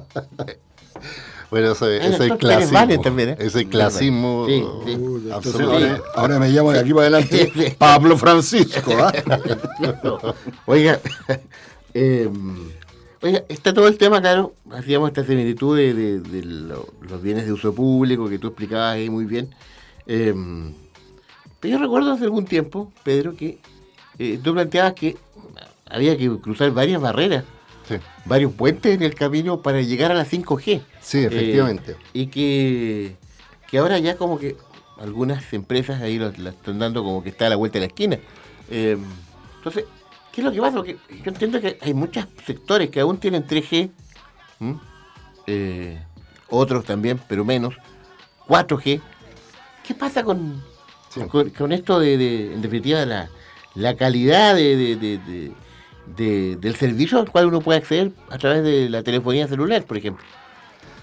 Bueno, 1.50 1.72
es- 1.72 1.82
ese 1.82 1.96
es 2.06 2.12
actor 2.14 2.28
Pérez 2.28 2.38
clasismo. 2.38 2.72
Vane 2.78 2.96
también, 2.98 3.28
¿eh? 3.28 3.36
Ese 3.38 3.68
clasismo 3.68 4.46
Sí, 4.48 4.64
sí. 4.86 4.92
Entonces, 5.26 5.60
ahora, 5.60 6.00
ahora 6.14 6.38
me 6.38 6.48
llamo 6.48 6.72
de 6.72 6.78
aquí 6.78 6.94
para 6.94 7.08
adelante 7.08 7.76
Pablo 7.78 8.16
Francisco. 8.16 8.90
¿ah? 8.98 9.12
Oiga, 10.64 10.98
eh, 11.92 12.30
oiga, 13.22 13.44
está 13.48 13.72
todo 13.72 13.88
el 13.88 13.98
tema, 13.98 14.20
claro, 14.20 14.54
hacíamos 14.70 15.08
esta 15.08 15.24
similitud 15.24 15.76
de, 15.76 15.94
de- 15.94 16.20
de 16.20 16.42
lo- 16.44 16.88
los 17.00 17.22
bienes 17.22 17.46
de 17.46 17.52
uso 17.52 17.74
público 17.74 18.28
que 18.28 18.38
tú 18.38 18.48
explicabas 18.48 18.94
ahí 18.94 19.08
muy 19.10 19.24
bien. 19.24 19.48
Eh, 20.06 20.34
pero 21.60 21.72
yo 21.76 21.78
recuerdo 21.78 22.12
hace 22.12 22.24
algún 22.24 22.44
tiempo, 22.44 22.92
Pedro, 23.04 23.36
que 23.36 23.58
eh, 24.18 24.38
tú 24.42 24.52
planteabas 24.52 24.94
que 24.94 25.16
había 25.88 26.16
que 26.16 26.28
cruzar 26.40 26.70
varias 26.72 27.00
barreras, 27.00 27.44
varios 28.24 28.52
puentes 28.52 28.94
en 28.94 29.02
el 29.02 29.14
camino 29.14 29.62
para 29.62 29.80
llegar 29.82 30.10
a 30.10 30.14
la 30.14 30.24
5G. 30.24 30.82
Sí, 31.00 31.18
efectivamente. 31.24 31.92
Eh, 31.92 31.96
y 32.14 32.26
que, 32.26 33.16
que 33.70 33.78
ahora 33.78 33.98
ya 33.98 34.16
como 34.16 34.38
que 34.38 34.56
algunas 34.98 35.52
empresas 35.52 36.00
ahí 36.02 36.18
lo- 36.18 36.32
la 36.38 36.50
están 36.50 36.78
dando 36.78 37.02
como 37.04 37.22
que 37.22 37.28
está 37.28 37.46
a 37.46 37.50
la 37.50 37.56
vuelta 37.56 37.74
de 37.78 37.80
la 37.80 37.86
esquina. 37.86 38.18
Eh, 38.70 38.96
entonces, 39.58 39.84
¿qué 40.32 40.40
es 40.40 40.44
lo 40.44 40.52
que 40.52 40.60
pasa? 40.60 40.76
Porque 40.76 40.98
yo 41.10 41.22
entiendo 41.30 41.60
que 41.60 41.78
hay 41.80 41.94
muchos 41.94 42.26
sectores 42.46 42.90
que 42.90 43.00
aún 43.00 43.18
tienen 43.18 43.46
3G, 43.46 43.90
¿m? 44.60 44.76
Eh, 45.46 46.00
otros 46.48 46.84
también, 46.84 47.20
pero 47.28 47.44
menos, 47.44 47.74
4G. 48.48 49.00
¿Qué 49.86 49.94
pasa 49.94 50.22
con, 50.22 50.62
con, 51.30 51.50
con 51.50 51.72
esto 51.72 51.98
de, 51.98 52.16
de, 52.16 52.54
en 52.54 52.62
definitiva, 52.62 53.04
la, 53.04 53.28
la 53.74 53.96
calidad 53.96 54.54
de, 54.54 54.76
de- 54.76 54.96
de- 54.96 55.18
de- 55.18 55.52
de- 56.16 56.56
del 56.56 56.76
servicio 56.76 57.18
al 57.20 57.30
cual 57.30 57.46
uno 57.46 57.60
puede 57.60 57.78
acceder 57.78 58.12
a 58.30 58.38
través 58.38 58.62
de 58.64 58.88
la 58.90 59.02
telefonía 59.02 59.46
celular, 59.48 59.84
por 59.84 59.96
ejemplo? 59.96 60.24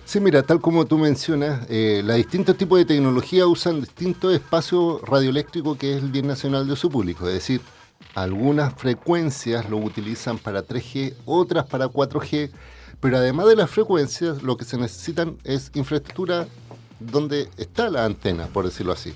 Sí, 0.05 0.19
mira, 0.19 0.41
tal 0.43 0.59
como 0.59 0.85
tú 0.85 0.97
mencionas, 0.97 1.65
eh, 1.69 2.01
los 2.03 2.15
distintos 2.15 2.57
tipos 2.57 2.79
de 2.79 2.85
tecnología 2.85 3.45
usan 3.47 3.81
distintos 3.81 4.33
espacios 4.33 5.01
radioeléctricos 5.03 5.77
que 5.77 5.95
es 5.97 6.03
el 6.03 6.09
bien 6.09 6.25
nacional 6.27 6.65
de 6.65 6.73
uso 6.73 6.89
público. 6.89 7.27
Es 7.27 7.33
decir, 7.35 7.61
algunas 8.15 8.73
frecuencias 8.73 9.69
lo 9.69 9.77
utilizan 9.77 10.37
para 10.37 10.65
3G, 10.65 11.13
otras 11.25 11.65
para 11.65 11.87
4G, 11.87 12.51
pero 12.99 13.17
además 13.17 13.47
de 13.47 13.55
las 13.55 13.69
frecuencias, 13.69 14.43
lo 14.43 14.57
que 14.57 14.65
se 14.65 14.77
necesitan 14.77 15.37
es 15.43 15.71
infraestructura 15.73 16.47
donde 16.99 17.49
está 17.57 17.89
la 17.89 18.05
antena, 18.05 18.47
por 18.47 18.65
decirlo 18.65 18.91
así. 18.91 19.13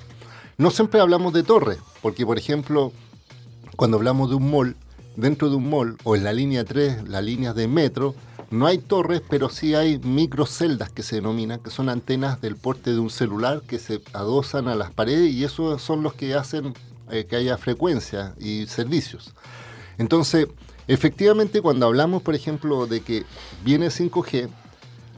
No 0.57 0.71
siempre 0.71 1.01
hablamos 1.01 1.33
de 1.33 1.43
torres, 1.43 1.79
porque 2.01 2.25
por 2.25 2.37
ejemplo, 2.37 2.93
cuando 3.75 3.97
hablamos 3.97 4.29
de 4.29 4.35
un 4.35 4.49
mall, 4.49 4.75
dentro 5.15 5.49
de 5.49 5.55
un 5.55 5.69
mall 5.69 5.97
o 6.03 6.15
en 6.15 6.23
la 6.23 6.31
línea 6.31 6.63
3, 6.63 7.09
las 7.09 7.23
líneas 7.23 7.55
de 7.55 7.67
metro, 7.67 8.15
no 8.51 8.67
hay 8.67 8.77
torres, 8.77 9.21
pero 9.27 9.49
sí 9.49 9.73
hay 9.73 9.97
microceldas 9.99 10.91
que 10.91 11.01
se 11.01 11.15
denominan, 11.15 11.59
que 11.59 11.71
son 11.71 11.89
antenas 11.89 12.39
del 12.39 12.55
porte 12.55 12.91
de 12.91 12.99
un 12.99 13.09
celular 13.09 13.63
que 13.67 13.79
se 13.79 14.01
adosan 14.13 14.67
a 14.67 14.75
las 14.75 14.91
paredes 14.91 15.33
y 15.33 15.43
esos 15.43 15.81
son 15.81 16.03
los 16.03 16.13
que 16.13 16.35
hacen 16.35 16.73
eh, 17.11 17.25
que 17.25 17.35
haya 17.35 17.57
frecuencia 17.57 18.33
y 18.39 18.67
servicios. 18.67 19.33
Entonces, 19.97 20.47
efectivamente, 20.87 21.61
cuando 21.61 21.85
hablamos, 21.85 22.21
por 22.21 22.35
ejemplo, 22.35 22.87
de 22.87 23.01
que 23.01 23.25
viene 23.63 23.87
5G, 23.87 24.49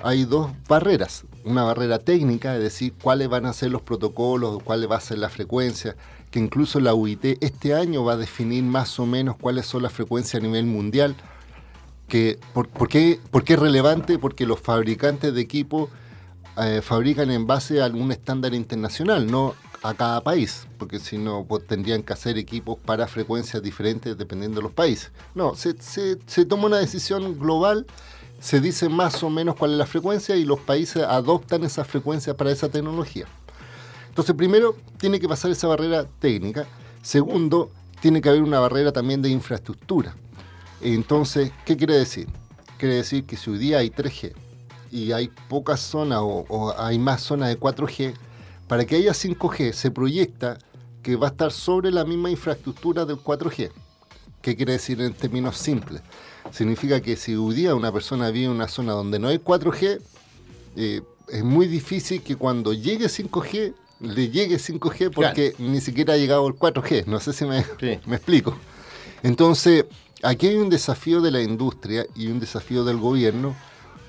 hay 0.03 0.25
dos 0.25 0.51
barreras. 0.67 1.23
Una 1.43 1.63
barrera 1.63 1.99
técnica, 1.99 2.55
es 2.55 2.61
decir, 2.61 2.93
cuáles 3.01 3.29
van 3.29 3.45
a 3.45 3.53
ser 3.53 3.71
los 3.71 3.81
protocolos, 3.81 4.61
cuál 4.63 4.91
va 4.91 4.97
a 4.97 5.01
ser 5.01 5.19
la 5.19 5.29
frecuencia, 5.29 5.95
que 6.31 6.39
incluso 6.39 6.79
la 6.79 6.93
UIT 6.93 7.41
este 7.41 7.73
año 7.73 8.03
va 8.03 8.13
a 8.13 8.17
definir 8.17 8.63
más 8.63 8.99
o 8.99 9.05
menos 9.05 9.37
cuáles 9.37 9.65
son 9.65 9.83
las 9.83 9.93
frecuencias 9.93 10.41
a 10.41 10.45
nivel 10.45 10.65
mundial 10.65 11.15
que 12.07 12.39
por, 12.53 12.67
qué, 12.87 13.19
es 13.45 13.59
relevante? 13.59 14.19
Porque 14.19 14.45
los 14.45 14.59
fabricantes 14.59 15.33
de 15.33 15.41
equipo 15.41 15.89
eh, 16.57 16.81
fabrican 16.83 17.31
en 17.31 17.47
base 17.47 17.81
a 17.81 17.85
algún 17.85 18.11
estándar 18.11 18.53
internacional, 18.53 19.29
no 19.29 19.55
a 19.89 19.93
cada 19.93 20.21
país, 20.21 20.67
porque 20.77 20.99
si 20.99 21.17
no 21.17 21.45
pues, 21.47 21.65
tendrían 21.67 22.03
que 22.03 22.13
hacer 22.13 22.37
equipos 22.37 22.77
para 22.77 23.07
frecuencias 23.07 23.61
diferentes 23.61 24.17
dependiendo 24.17 24.57
de 24.57 24.63
los 24.63 24.71
países. 24.71 25.11
No, 25.33 25.55
se, 25.55 25.75
se 25.79 26.45
toma 26.45 26.65
una 26.65 26.77
decisión 26.77 27.39
global, 27.39 27.85
se 28.39 28.61
dice 28.61 28.89
más 28.89 29.23
o 29.23 29.29
menos 29.29 29.55
cuál 29.55 29.71
es 29.71 29.77
la 29.77 29.85
frecuencia 29.85 30.35
y 30.35 30.45
los 30.45 30.59
países 30.59 31.03
adoptan 31.03 31.63
esa 31.63 31.83
frecuencia 31.83 32.35
para 32.35 32.51
esa 32.51 32.69
tecnología. 32.69 33.25
Entonces, 34.09 34.33
primero, 34.35 34.77
tiene 34.97 35.19
que 35.19 35.27
pasar 35.27 35.51
esa 35.51 35.67
barrera 35.67 36.05
técnica. 36.19 36.65
Segundo, 37.01 37.69
tiene 37.99 38.21
que 38.21 38.29
haber 38.29 38.43
una 38.43 38.59
barrera 38.59 38.93
también 38.93 39.21
de 39.21 39.29
infraestructura. 39.29 40.15
Entonces, 40.79 41.51
¿qué 41.65 41.75
quiere 41.75 41.95
decir? 41.95 42.27
Quiere 42.77 42.95
decir 42.95 43.25
que 43.25 43.35
si 43.35 43.49
hoy 43.49 43.57
día 43.57 43.79
hay 43.79 43.89
3G 43.89 44.33
y 44.91 45.11
hay 45.11 45.29
pocas 45.49 45.79
zonas 45.79 46.19
o, 46.21 46.73
hay 46.77 46.99
más 46.99 47.23
zonas 47.23 47.49
de 47.49 47.59
4G, 47.59 48.13
para 48.67 48.85
que 48.85 48.95
haya 48.95 49.11
5G 49.11 49.73
se 49.73 49.91
proyecta 49.91 50.57
que 51.01 51.15
va 51.15 51.27
a 51.27 51.31
estar 51.31 51.51
sobre 51.51 51.91
la 51.91 52.05
misma 52.05 52.29
infraestructura 52.29 53.05
del 53.05 53.17
4G. 53.17 53.71
¿Qué 54.41 54.55
quiere 54.55 54.73
decir 54.73 55.01
en 55.01 55.13
términos 55.13 55.57
simples? 55.57 56.01
Significa 56.51 57.01
que 57.01 57.15
si 57.15 57.35
hoy 57.35 57.55
día 57.55 57.75
una 57.75 57.91
persona 57.91 58.29
vive 58.29 58.45
en 58.45 58.51
una 58.51 58.67
zona 58.67 58.93
donde 58.93 59.19
no 59.19 59.27
hay 59.27 59.37
4G, 59.37 59.99
eh, 60.75 61.01
es 61.27 61.43
muy 61.43 61.67
difícil 61.67 62.21
que 62.21 62.35
cuando 62.35 62.73
llegue 62.73 63.05
5G 63.05 63.73
le 64.01 64.29
llegue 64.29 64.57
5G 64.57 65.11
porque 65.13 65.55
ni 65.57 65.81
siquiera 65.81 66.13
ha 66.13 66.17
llegado 66.17 66.47
el 66.47 66.55
4G. 66.55 67.05
No 67.05 67.19
sé 67.19 67.33
si 67.33 67.45
me, 67.45 67.65
me 68.05 68.15
explico. 68.15 68.57
Entonces, 69.23 69.85
Aquí 70.25 70.47
hay 70.47 70.55
un 70.55 70.71
desafío 70.71 71.21
de 71.21 71.29
la 71.29 71.41
industria 71.41 72.07
y 72.15 72.27
un 72.27 72.39
desafío 72.39 72.83
del 72.83 72.97
gobierno 72.97 73.55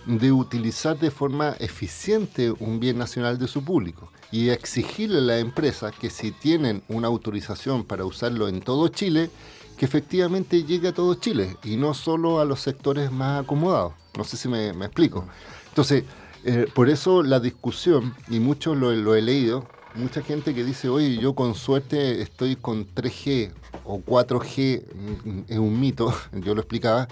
de 0.07 0.33
utilizar 0.33 0.99
de 0.99 1.11
forma 1.11 1.57
eficiente 1.59 2.51
un 2.51 2.81
bien 2.81 2.99
nacional 2.99 3.39
de 3.39 3.49
su 3.49 3.65
público 3.65 4.11
y 4.33 4.49
exigirle 4.49 5.19
a 5.19 5.23
la 5.23 5.39
empresa 5.39 5.91
que 5.91 6.11
si 6.11 6.33
tienen 6.33 6.83
una 6.89 7.09
autorización 7.09 7.85
para 7.85 8.05
usarlo 8.05 8.49
en 8.49 8.61
todo 8.61 8.89
Chile, 8.89 9.31
que 9.77 9.85
efectivamente 9.85 10.65
llegue 10.65 10.89
a 10.89 10.95
todo 10.95 11.15
Chile 11.15 11.57
y 11.63 11.77
no 11.77 11.95
solo 11.95 12.41
a 12.41 12.45
los 12.45 12.61
sectores 12.61 13.13
más 13.13 13.43
acomodados. 13.43 13.93
No 14.17 14.25
sé 14.25 14.37
si 14.37 14.49
me, 14.49 14.71
explico. 14.71 15.27
Entonces, 15.69 16.05
eh, 16.45 16.67
por 16.75 16.89
eso 16.89 17.23
la 17.23 17.41
discusión, 17.41 18.15
y 18.29 18.41
mucho 18.41 18.75
lo 18.75 19.15
he 19.15 19.23
leído, 19.23 19.67
mucha 19.97 20.23
gente 20.23 20.55
que 20.55 20.65
dice, 20.65 20.89
oye, 20.89 21.17
yo 21.19 21.35
con 21.35 21.55
suerte 21.55 22.23
estoy 22.23 22.57
con 22.57 22.87
3G 22.87 23.53
o 23.85 23.99
4G, 24.01 24.83
mm, 25.25 25.41
es 25.49 25.59
un 25.59 25.81
mito, 25.81 26.15
yo 26.33 26.55
lo 26.55 26.61
explicaba, 26.61 27.09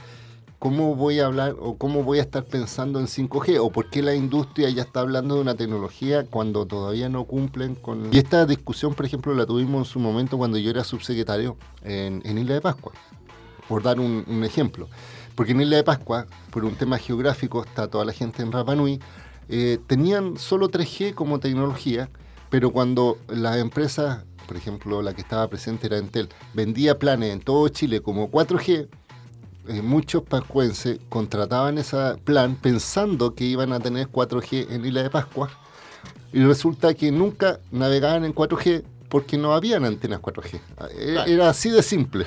¿cómo 0.64 0.94
voy 0.96 1.20
a 1.20 1.26
hablar 1.26 1.56
o 1.60 1.76
cómo 1.76 2.04
voy 2.04 2.20
a 2.20 2.22
estar 2.22 2.42
pensando 2.42 2.98
en 2.98 3.04
5G? 3.04 3.58
¿O 3.60 3.70
por 3.70 3.90
qué 3.90 4.00
la 4.00 4.14
industria 4.14 4.70
ya 4.70 4.80
está 4.80 5.00
hablando 5.00 5.34
de 5.34 5.42
una 5.42 5.54
tecnología 5.54 6.24
cuando 6.24 6.64
todavía 6.64 7.10
no 7.10 7.24
cumplen 7.24 7.74
con... 7.74 8.08
Y 8.10 8.16
esta 8.16 8.46
discusión, 8.46 8.94
por 8.94 9.04
ejemplo, 9.04 9.34
la 9.34 9.44
tuvimos 9.44 9.86
en 9.86 9.92
su 9.92 9.98
momento 9.98 10.38
cuando 10.38 10.56
yo 10.56 10.70
era 10.70 10.82
subsecretario 10.82 11.58
en, 11.82 12.22
Isla 12.24 12.54
de 12.54 12.60
Pascua, 12.62 12.92
por 13.68 13.82
dar 13.82 14.00
un, 14.00 14.42
ejemplo. 14.42 14.88
Porque 15.34 15.52
en 15.52 15.60
Isla 15.60 15.76
de 15.76 15.84
Pascua, 15.84 16.26
por 16.50 16.64
un 16.64 16.76
tema 16.76 16.96
geográfico, 16.96 17.62
está 17.62 17.88
toda 17.88 18.06
la 18.06 18.14
gente 18.14 18.42
en 18.42 18.50
Rapa 18.50 18.74
Nui, 18.74 19.00
eh, 19.50 19.78
tenían 19.86 20.38
solo 20.38 20.70
3G 20.70 21.12
como 21.12 21.40
tecnología, 21.40 22.08
pero 22.48 22.70
cuando 22.70 23.18
las 23.28 23.58
empresas, 23.58 24.24
por 24.46 24.56
ejemplo, 24.56 25.02
la 25.02 25.12
que 25.12 25.20
estaba 25.20 25.46
presente 25.46 25.88
era 25.88 25.98
Entel, 25.98 26.30
vendía 26.54 26.98
planes 26.98 27.34
en 27.34 27.40
todo 27.40 27.68
Chile 27.68 28.00
como 28.00 28.30
4G, 28.30 28.88
eh, 29.68 29.82
muchos 29.82 30.22
pascuenses 30.22 30.98
contrataban 31.08 31.78
ese 31.78 32.16
plan 32.24 32.56
pensando 32.56 33.34
que 33.34 33.44
iban 33.44 33.72
a 33.72 33.80
tener 33.80 34.08
4G 34.08 34.70
en 34.70 34.84
Isla 34.84 35.02
de 35.02 35.10
Pascua 35.10 35.50
y 36.32 36.42
resulta 36.42 36.94
que 36.94 37.10
nunca 37.10 37.60
navegaban 37.70 38.24
en 38.24 38.34
4G 38.34 38.82
porque 39.08 39.38
no 39.38 39.54
habían 39.54 39.84
antenas 39.84 40.20
4G. 40.20 40.60
Eh, 40.90 41.16
era 41.26 41.48
así 41.48 41.70
de 41.70 41.82
simple. 41.82 42.26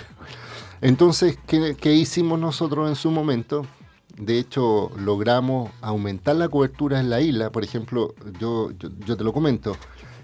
Entonces, 0.81 1.37
¿qué, 1.45 1.93
hicimos 1.93 2.39
nosotros 2.39 2.87
en 2.87 2.95
su 2.95 3.11
momento? 3.11 3.65
De 4.15 4.39
hecho, 4.39 4.91
logramos 4.97 5.71
aumentar 5.81 6.35
la 6.37 6.49
cobertura 6.49 6.99
en 6.99 7.09
la 7.09 7.19
isla. 7.21 7.51
Por 7.51 7.63
ejemplo, 7.63 8.15
yo, 8.39 8.71
yo 9.05 9.17
te 9.17 9.23
lo 9.23 9.33
comento. 9.33 9.75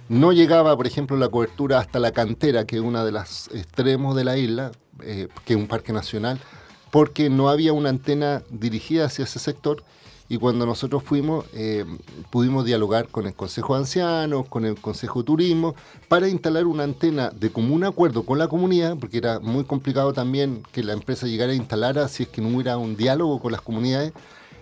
No 0.09 0.31
llegaba, 0.31 0.75
por 0.75 0.87
ejemplo, 0.87 1.17
la 1.17 1.29
cobertura 1.29 1.79
hasta 1.79 1.99
la 1.99 2.11
cantera, 2.11 2.65
que 2.65 2.77
es 2.77 2.81
uno 2.81 3.03
de 3.03 3.11
los 3.11 3.47
extremos 3.53 4.15
de 4.15 4.23
la 4.23 4.37
isla, 4.37 4.71
eh, 5.01 5.27
que 5.45 5.53
es 5.53 5.59
un 5.59 5.67
parque 5.67 5.93
nacional, 5.93 6.39
porque 6.93 7.31
no 7.31 7.49
había 7.49 7.73
una 7.73 7.89
antena 7.89 8.43
dirigida 8.51 9.05
hacia 9.05 9.23
ese 9.23 9.39
sector. 9.39 9.83
Y 10.29 10.37
cuando 10.37 10.67
nosotros 10.67 11.01
fuimos, 11.01 11.43
eh, 11.51 11.85
pudimos 12.29 12.65
dialogar 12.65 13.07
con 13.07 13.25
el 13.25 13.33
Consejo 13.33 13.73
de 13.73 13.79
Ancianos, 13.79 14.45
con 14.47 14.63
el 14.63 14.79
Consejo 14.79 15.21
de 15.21 15.25
Turismo, 15.25 15.73
para 16.07 16.29
instalar 16.29 16.67
una 16.67 16.83
antena 16.83 17.31
de 17.31 17.49
común 17.49 17.83
acuerdo 17.83 18.21
con 18.27 18.37
la 18.37 18.47
comunidad, 18.47 18.95
porque 18.99 19.17
era 19.17 19.39
muy 19.39 19.63
complicado 19.63 20.13
también 20.13 20.61
que 20.71 20.83
la 20.83 20.93
empresa 20.93 21.25
llegara 21.25 21.53
a 21.53 21.55
instalar 21.55 22.07
si 22.09 22.23
es 22.23 22.29
que 22.29 22.43
no 22.43 22.49
hubiera 22.49 22.77
un 22.77 22.95
diálogo 22.95 23.39
con 23.39 23.51
las 23.53 23.61
comunidades. 23.61 24.13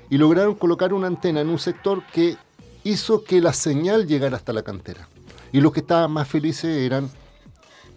Y 0.10 0.18
lograron 0.18 0.56
colocar 0.56 0.94
una 0.94 1.08
antena 1.08 1.42
en 1.42 1.50
un 1.50 1.60
sector 1.60 2.02
que 2.14 2.38
hizo 2.86 3.26
que 3.26 3.42
la 3.42 3.52
señal 3.52 4.08
llegara 4.08 4.38
hasta 4.38 4.54
la 4.54 4.64
cantera. 4.64 5.10
Y 5.52 5.60
los 5.60 5.74
que 5.74 5.82
estaban 5.82 6.12
más 6.12 6.30
felices 6.30 6.78
eran 6.78 7.10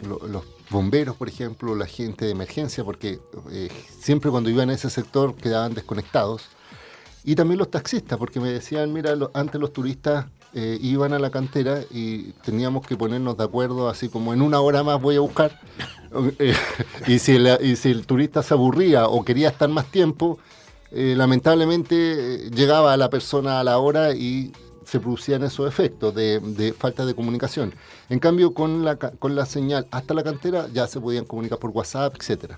los 0.03 0.42
bomberos, 0.75 1.17
por 1.17 1.29
ejemplo, 1.29 1.75
la 1.75 1.87
gente 1.87 2.27
de 2.27 2.33
emergencia, 2.33 2.85
porque 2.85 3.21
eh, 3.51 3.71
siempre 3.99 4.31
cuando 4.31 4.51
iban 4.51 4.69
a 4.69 4.75
ese 4.75 4.91
sector 4.91 5.35
quedaban 5.35 5.73
desconectados. 5.73 6.49
Y 7.25 7.37
también 7.37 7.59
los 7.59 7.71
taxistas, 7.71 8.19
porque 8.19 8.41
me 8.41 8.51
decían, 8.51 8.93
mira, 8.93 9.17
antes 9.33 9.59
los 9.59 9.73
turistas 9.73 10.27
eh, 10.53 10.79
iban 10.83 11.15
a 11.15 11.19
la 11.19 11.31
cantera 11.31 11.81
y 11.91 12.33
teníamos 12.45 12.87
que 12.87 12.97
ponernos 12.97 13.39
de 13.39 13.45
acuerdo, 13.45 13.89
así 13.89 14.11
como 14.11 14.35
en 14.35 14.43
una 14.43 14.61
hora 14.61 14.83
más 14.83 15.01
voy 15.01 15.17
a 15.17 15.21
buscar. 15.21 15.59
Eh, 16.39 16.55
y, 17.09 17.19
si 17.19 17.33
y, 17.33 17.75
si 17.75 17.91
el 17.91 18.07
turista 18.07 18.41
se 18.45 18.55
aburría 18.55 19.09
o 19.09 19.25
quería 19.25 19.49
estar 19.49 19.69
más 19.69 19.87
tiempo, 19.87 20.39
lamentablemente 20.93 22.51
llegaba 22.51 22.97
la 22.97 23.11
persona 23.11 23.59
a 23.59 23.65
la 23.65 23.79
hora 23.79 24.13
y 24.13 24.53
se 24.85 25.01
producían 25.01 25.42
esos 25.42 25.68
efectos 25.68 26.14
de, 26.14 26.75
falta 26.79 27.05
de 27.07 27.14
comunicación. 27.14 27.75
En 28.09 28.18
cambio, 28.18 28.55
con 28.55 28.85
la, 28.85 28.97
con 28.97 29.35
la 29.35 29.47
señal 29.47 29.87
hasta 29.90 30.14
la 30.14 30.23
cantera 30.23 30.68
ya 30.73 30.87
se 30.87 31.01
podían 31.01 31.25
comunicar 31.25 31.59
por 31.59 31.70
WhatsApp, 31.70 32.14
etc. 32.16 32.55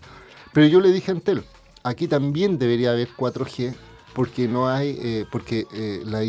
Pero 0.53 0.67
yo 0.67 0.81
le 0.81 0.93
dije 0.93 1.11
a 1.11 1.15
Entel, 1.15 1.45
aquí 1.83 2.09
también 2.09 2.59
debería 2.59 2.93
haber 2.93 3.09
4G 3.17 3.75
porque 4.15 4.49
no 4.49 4.67
hay, 4.67 4.99
eh, 5.03 5.27
porque 5.31 5.67
eh, 5.75 6.03
la 6.07 6.23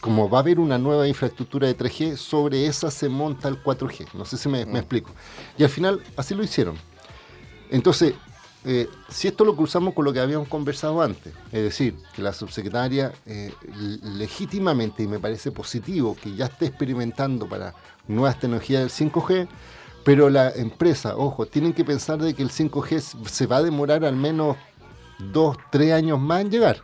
como 0.00 0.30
va 0.30 0.38
a 0.38 0.42
haber 0.42 0.60
una 0.60 0.78
nueva 0.78 1.08
infraestructura 1.08 1.66
de 1.66 1.76
3G, 1.76 2.16
sobre 2.16 2.66
esa 2.66 2.88
se 2.90 3.08
monta 3.08 3.48
el 3.48 3.60
4G. 3.60 4.14
No 4.14 4.24
sé 4.24 4.36
si 4.36 4.48
me, 4.48 4.64
me 4.64 4.74
mm. 4.74 4.76
explico. 4.76 5.10
Y 5.58 5.64
al 5.64 5.70
final 5.70 6.00
así 6.16 6.36
lo 6.36 6.44
hicieron. 6.44 6.76
Entonces, 7.68 8.14
eh, 8.64 8.88
si 9.08 9.28
esto 9.28 9.44
lo 9.44 9.56
cruzamos 9.56 9.94
con 9.94 10.04
lo 10.04 10.12
que 10.12 10.20
habíamos 10.20 10.48
conversado 10.48 11.00
antes, 11.00 11.32
es 11.50 11.62
decir, 11.62 11.96
que 12.14 12.20
la 12.20 12.32
subsecretaria 12.32 13.12
eh, 13.24 13.52
legítimamente, 14.02 15.02
y 15.02 15.06
me 15.06 15.18
parece 15.18 15.50
positivo, 15.50 16.16
que 16.20 16.34
ya 16.34 16.46
esté 16.46 16.66
experimentando 16.66 17.48
para 17.48 17.74
nuevas 18.06 18.38
tecnologías 18.38 18.82
del 18.82 18.90
5G, 19.12 19.48
pero 20.04 20.28
la 20.28 20.50
empresa, 20.50 21.16
ojo, 21.16 21.46
tienen 21.46 21.72
que 21.72 21.84
pensar 21.84 22.18
de 22.18 22.34
que 22.34 22.42
el 22.42 22.50
5G 22.50 23.28
se 23.28 23.46
va 23.46 23.58
a 23.58 23.62
demorar 23.62 24.04
al 24.04 24.16
menos 24.16 24.56
dos, 25.18 25.56
tres 25.70 25.92
años 25.92 26.18
más 26.18 26.42
en 26.42 26.50
llegar. 26.50 26.82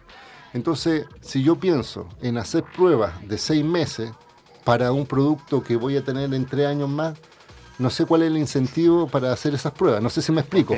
Entonces, 0.54 1.06
si 1.20 1.42
yo 1.42 1.56
pienso 1.56 2.08
en 2.22 2.38
hacer 2.38 2.64
pruebas 2.64 3.12
de 3.28 3.36
seis 3.36 3.64
meses 3.64 4.12
para 4.64 4.92
un 4.92 5.06
producto 5.06 5.62
que 5.62 5.76
voy 5.76 5.96
a 5.96 6.04
tener 6.04 6.32
en 6.32 6.46
tres 6.46 6.66
años 6.66 6.88
más, 6.88 7.18
no 7.78 7.90
sé 7.90 8.06
cuál 8.06 8.22
es 8.22 8.28
el 8.28 8.38
incentivo 8.38 9.06
para 9.06 9.32
hacer 9.32 9.54
esas 9.54 9.72
pruebas. 9.72 10.02
No 10.02 10.08
sé 10.08 10.22
si 10.22 10.32
me 10.32 10.40
explico. 10.40 10.74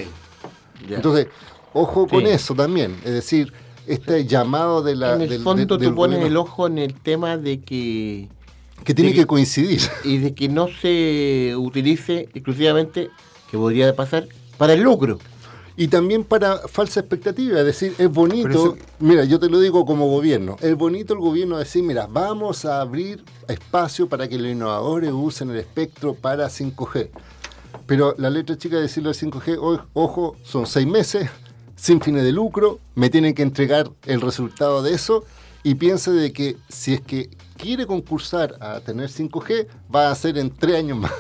Entonces, 0.89 1.29
ojo 1.73 2.07
con 2.07 2.25
Sí. 2.25 2.31
eso 2.31 2.55
también. 2.55 2.97
Es 3.05 3.13
decir, 3.13 3.53
este 3.87 4.27
llamado 4.27 4.83
de 4.83 4.97
la. 4.97 5.15
en 5.15 5.23
el 5.23 5.29
del- 5.31 5.43
fondo 5.43 5.77
del 5.79 5.89
tú 5.91 5.95
pones 5.95 6.19
gobierno- 6.19 6.27
el 6.27 6.37
ojo 6.37 6.67
en 6.67 6.79
el 6.79 6.95
tema 6.95 7.37
de 7.37 7.61
que... 7.61 8.29
Que 8.85 8.95
tiene 8.95 9.11
de 9.11 9.17
que 9.17 9.27
coincidir. 9.27 9.81
Y 10.05 10.19
de 10.19 10.35
que 10.35 10.49
no 10.49 10.69
se 10.69 11.55
utilice 11.57 12.29
exclusivamente, 12.35 13.11
que 13.51 13.57
podría 13.59 13.95
pasar, 13.97 14.29
para 14.57 14.75
el 14.75 14.81
lucro. 14.83 15.19
Y 15.77 15.87
también 15.89 16.25
para 16.25 16.59
falsa 16.69 16.99
expectativa, 17.01 17.61
es 17.61 17.65
decir, 17.65 17.95
es 17.99 18.11
bonito, 18.11 18.49
eso- 18.49 18.77
mira, 18.99 19.25
yo 19.25 19.39
te 19.39 19.49
lo 19.49 19.61
digo 19.61 19.87
como 19.87 20.09
gobierno, 20.09 20.57
es 20.61 20.75
bonito 20.77 21.15
el 21.15 21.21
gobierno 21.21 21.57
decir, 21.57 21.85
mira, 21.85 22.09
vamos 22.11 22.65
a 22.65 22.81
abrir 22.81 23.23
espacio 23.49 24.09
para 24.09 24.29
que 24.29 24.39
los 24.39 24.49
innovadores 24.51 25.13
usen 25.13 25.51
el 25.51 25.57
espectro 25.59 26.15
para 26.15 26.49
5G. 26.51 27.11
Pero 27.87 28.15
la 28.19 28.31
letra 28.31 28.57
chica 28.59 28.77
de 28.77 28.83
decirlo 28.83 29.09
al 29.11 29.15
5G, 29.15 29.59
o- 29.61 29.83
ojo, 29.95 30.37
son 30.43 30.67
seis 30.67 30.87
meses, 30.87 31.29
sin 31.77 32.01
fines 32.01 32.23
de 32.25 32.33
lucro, 32.33 32.81
me 32.95 33.09
tienen 33.11 33.35
que 33.35 33.43
entregar 33.43 33.91
el 34.07 34.21
resultado 34.21 34.83
de 34.83 34.93
eso 34.95 35.25
y 35.63 35.75
piense 35.77 36.11
de 36.11 36.33
que 36.33 36.57
si 36.69 36.95
es 36.95 37.01
que 37.01 37.31
quiere 37.57 37.87
concursar 37.87 38.55
a 38.61 38.81
tener 38.81 39.09
5G, 39.11 39.67
va 39.95 40.11
a 40.11 40.15
ser 40.15 40.39
en 40.39 40.51
tres 40.51 40.77
años 40.77 40.99
más. 40.99 41.13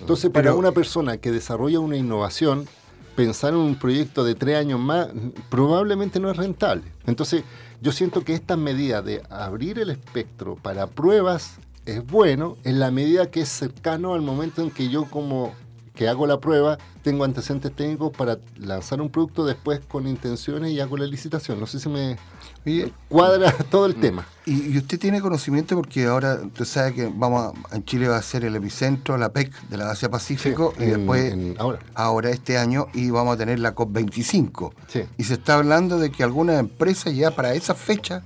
Entonces, 0.00 0.30
para 0.30 0.44
Pero- 0.50 0.58
una 0.58 0.72
persona 0.72 1.16
que 1.18 1.30
desarrolla 1.32 1.80
una 1.80 1.96
innovación, 1.96 2.66
pensar 3.14 3.54
en 3.54 3.60
un 3.60 3.76
proyecto 3.76 4.24
de 4.24 4.34
tres 4.34 4.56
años 4.56 4.78
más 4.78 5.08
probablemente 5.48 6.20
no 6.20 6.30
es 6.30 6.36
rentable. 6.36 6.84
Entonces, 7.06 7.44
yo 7.80 7.92
siento 7.92 8.22
que 8.22 8.34
esta 8.34 8.56
medida 8.56 9.00
de 9.02 9.22
abrir 9.30 9.78
el 9.78 9.90
espectro 9.90 10.56
para 10.56 10.86
pruebas 10.86 11.58
es 11.86 12.06
bueno 12.06 12.56
en 12.64 12.78
la 12.80 12.90
medida 12.90 13.30
que 13.30 13.40
es 13.42 13.48
cercano 13.48 14.14
al 14.14 14.20
momento 14.22 14.60
en 14.62 14.70
que 14.70 14.88
yo 14.88 15.04
como 15.06 15.52
que 15.94 16.08
hago 16.08 16.26
la 16.26 16.38
prueba 16.40 16.76
tengo 17.02 17.24
antecedentes 17.24 17.74
técnicos 17.74 18.12
para 18.14 18.38
lanzar 18.58 19.00
un 19.00 19.08
producto 19.08 19.46
después 19.46 19.80
con 19.88 20.06
intenciones 20.06 20.72
y 20.72 20.80
hago 20.80 20.96
la 20.98 21.06
licitación. 21.06 21.58
No 21.58 21.66
sé 21.66 21.80
si 21.80 21.88
me 21.88 22.18
cuadra 23.08 23.52
todo 23.70 23.86
el 23.86 23.94
tema. 23.94 24.26
Y, 24.44 24.74
y 24.74 24.78
usted 24.78 24.98
tiene 24.98 25.20
conocimiento 25.20 25.74
porque 25.76 26.04
ahora 26.06 26.40
usted 26.44 26.64
sabe 26.64 26.92
que 26.94 27.10
vamos 27.14 27.54
a- 27.70 27.76
en 27.76 27.84
Chile 27.84 28.08
va 28.08 28.16
a 28.18 28.22
ser 28.22 28.44
el 28.44 28.54
epicentro, 28.56 29.16
la 29.16 29.30
PEC 29.32 29.68
de 29.70 29.76
la 29.78 29.90
Asia 29.90 30.10
Pacífico, 30.10 30.74
Sí, 30.76 30.82
y 30.82 30.86
en- 30.88 30.96
después 30.96 31.32
en- 31.32 31.54
ahora. 31.58 31.78
ahora 31.94 32.30
este 32.30 32.58
año 32.58 32.88
y 32.92 33.08
vamos 33.10 33.34
a 33.34 33.38
tener 33.38 33.58
la 33.60 33.74
COP25. 33.74 34.72
Sí. 34.88 35.02
Y 35.16 35.24
se 35.24 35.34
está 35.34 35.54
hablando 35.54 35.98
de 35.98 36.10
que 36.10 36.24
algunas 36.24 36.58
empresas 36.60 37.14
ya 37.14 37.30
para 37.30 37.54
esa 37.54 37.74
fecha 37.74 38.22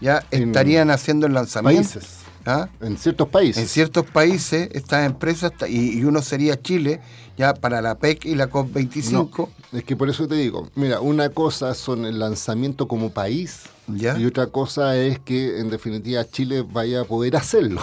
ya 0.00 0.24
En 0.30 0.48
estarían 0.48 0.90
haciendo 0.90 1.26
el 1.26 1.34
lanzamiento. 1.34 1.82
países. 1.82 2.19
¿Ah? 2.46 2.68
En 2.80 2.96
ciertos 2.96 3.28
países. 3.28 3.62
En 3.62 3.68
ciertos 3.68 4.06
países 4.06 4.68
estas 4.72 5.06
empresas, 5.06 5.52
y, 5.68 5.98
y 5.98 6.04
uno 6.04 6.22
sería 6.22 6.60
Chile, 6.60 7.00
ya 7.36 7.54
para 7.54 7.80
la 7.80 7.96
PEC 7.96 8.26
y 8.26 8.34
la 8.34 8.50
COP25. 8.50 9.10
No, 9.12 9.48
es 9.72 9.84
que 9.84 9.96
por 9.96 10.10
eso 10.10 10.26
te 10.26 10.34
digo, 10.34 10.68
mira, 10.74 11.00
una 11.00 11.30
cosa 11.30 11.74
son 11.74 12.04
el 12.04 12.18
lanzamiento 12.18 12.88
como 12.88 13.10
país 13.10 13.62
y 13.88 14.24
otra 14.24 14.46
cosa 14.46 14.96
es 14.96 15.18
que 15.18 15.58
en 15.58 15.70
definitiva 15.70 16.24
Chile 16.28 16.64
vaya 16.68 17.02
a 17.02 17.04
poder 17.04 17.36
hacerlo. 17.36 17.82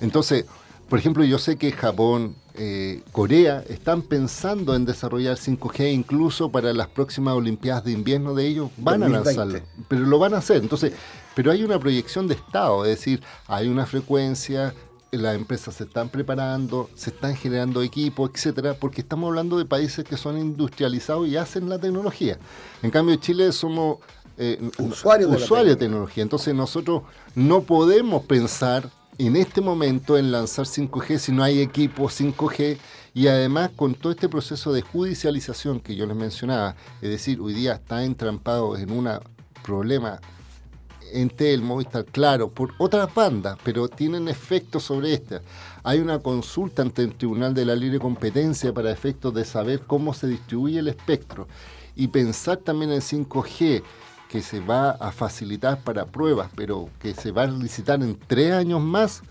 Entonces, 0.00 0.44
por 0.88 0.98
ejemplo, 0.98 1.24
yo 1.24 1.38
sé 1.38 1.56
que 1.56 1.72
Japón, 1.72 2.34
eh, 2.54 3.02
Corea 3.12 3.62
están 3.68 4.02
pensando 4.02 4.74
en 4.74 4.84
desarrollar 4.84 5.36
5G 5.36 5.92
incluso 5.92 6.50
para 6.50 6.72
las 6.72 6.88
próximas 6.88 7.34
Olimpiadas 7.34 7.84
de 7.84 7.92
invierno 7.92 8.34
de 8.34 8.46
ellos, 8.46 8.70
van 8.76 9.02
a 9.02 9.08
2020. 9.08 9.24
lanzarlo, 9.24 9.66
pero 9.88 10.02
lo 10.02 10.18
van 10.18 10.34
a 10.34 10.38
hacer. 10.38 10.56
Entonces, 10.58 10.92
pero 11.40 11.52
hay 11.52 11.64
una 11.64 11.78
proyección 11.78 12.28
de 12.28 12.34
Estado, 12.34 12.84
es 12.84 12.98
decir, 12.98 13.22
hay 13.46 13.66
una 13.66 13.86
frecuencia, 13.86 14.74
las 15.10 15.34
empresas 15.34 15.74
se 15.74 15.84
están 15.84 16.10
preparando, 16.10 16.90
se 16.94 17.08
están 17.08 17.34
generando 17.34 17.80
equipos, 17.80 18.30
etcétera, 18.34 18.74
porque 18.74 19.00
estamos 19.00 19.28
hablando 19.28 19.56
de 19.56 19.64
países 19.64 20.04
que 20.04 20.18
son 20.18 20.36
industrializados 20.36 21.26
y 21.28 21.38
hacen 21.38 21.70
la 21.70 21.78
tecnología. 21.78 22.38
En 22.82 22.90
cambio, 22.90 23.16
Chile 23.16 23.52
somos 23.52 24.00
eh, 24.36 24.70
Usuarios 24.80 25.30
de 25.30 25.76
tecnología. 25.76 26.22
Entonces, 26.22 26.54
nosotros 26.54 27.04
no 27.34 27.62
podemos 27.62 28.22
pensar 28.24 28.90
en 29.16 29.34
este 29.34 29.62
momento 29.62 30.18
en 30.18 30.30
lanzar 30.30 30.66
5G 30.66 31.16
si 31.16 31.32
no 31.32 31.42
hay 31.42 31.62
equipos 31.62 32.20
5G 32.20 32.76
y 33.14 33.28
además 33.28 33.70
con 33.74 33.94
todo 33.94 34.12
este 34.12 34.28
proceso 34.28 34.74
de 34.74 34.82
judicialización 34.82 35.80
que 35.80 35.96
yo 35.96 36.04
les 36.04 36.16
mencionaba, 36.16 36.76
es 37.00 37.08
decir, 37.08 37.40
hoy 37.40 37.54
día 37.54 37.76
está 37.76 38.04
entrampado 38.04 38.76
en 38.76 38.90
un 38.90 39.08
problema 39.62 40.20
Entel, 41.12 41.62
Movistar, 41.62 42.04
claro, 42.04 42.50
por 42.50 42.72
otras 42.78 43.12
bandas, 43.14 43.58
pero 43.64 43.88
tienen 43.88 44.28
efectos 44.28 44.84
sobre 44.84 45.12
esta. 45.14 45.42
Hay 45.82 45.98
una 46.00 46.18
consulta 46.18 46.82
ante 46.82 47.02
el 47.02 47.14
Tribunal 47.14 47.54
de 47.54 47.64
la 47.64 47.74
Libre 47.74 47.98
Competencia 47.98 48.72
para 48.72 48.90
efectos 48.90 49.34
de 49.34 49.44
saber 49.44 49.80
cómo 49.86 50.14
se 50.14 50.26
distribuye 50.26 50.78
el 50.78 50.88
espectro 50.88 51.48
y 51.96 52.08
pensar 52.08 52.58
también 52.58 52.92
en 52.92 53.00
5G, 53.00 53.82
que 54.28 54.42
se 54.42 54.60
va 54.60 54.90
a 54.92 55.10
facilitar 55.10 55.82
para 55.82 56.06
pruebas, 56.06 56.50
pero 56.54 56.88
que 57.00 57.14
se 57.14 57.32
va 57.32 57.42
a 57.42 57.46
licitar 57.46 58.00
en 58.02 58.16
tres 58.16 58.52
años 58.52 58.80
más. 58.80 59.22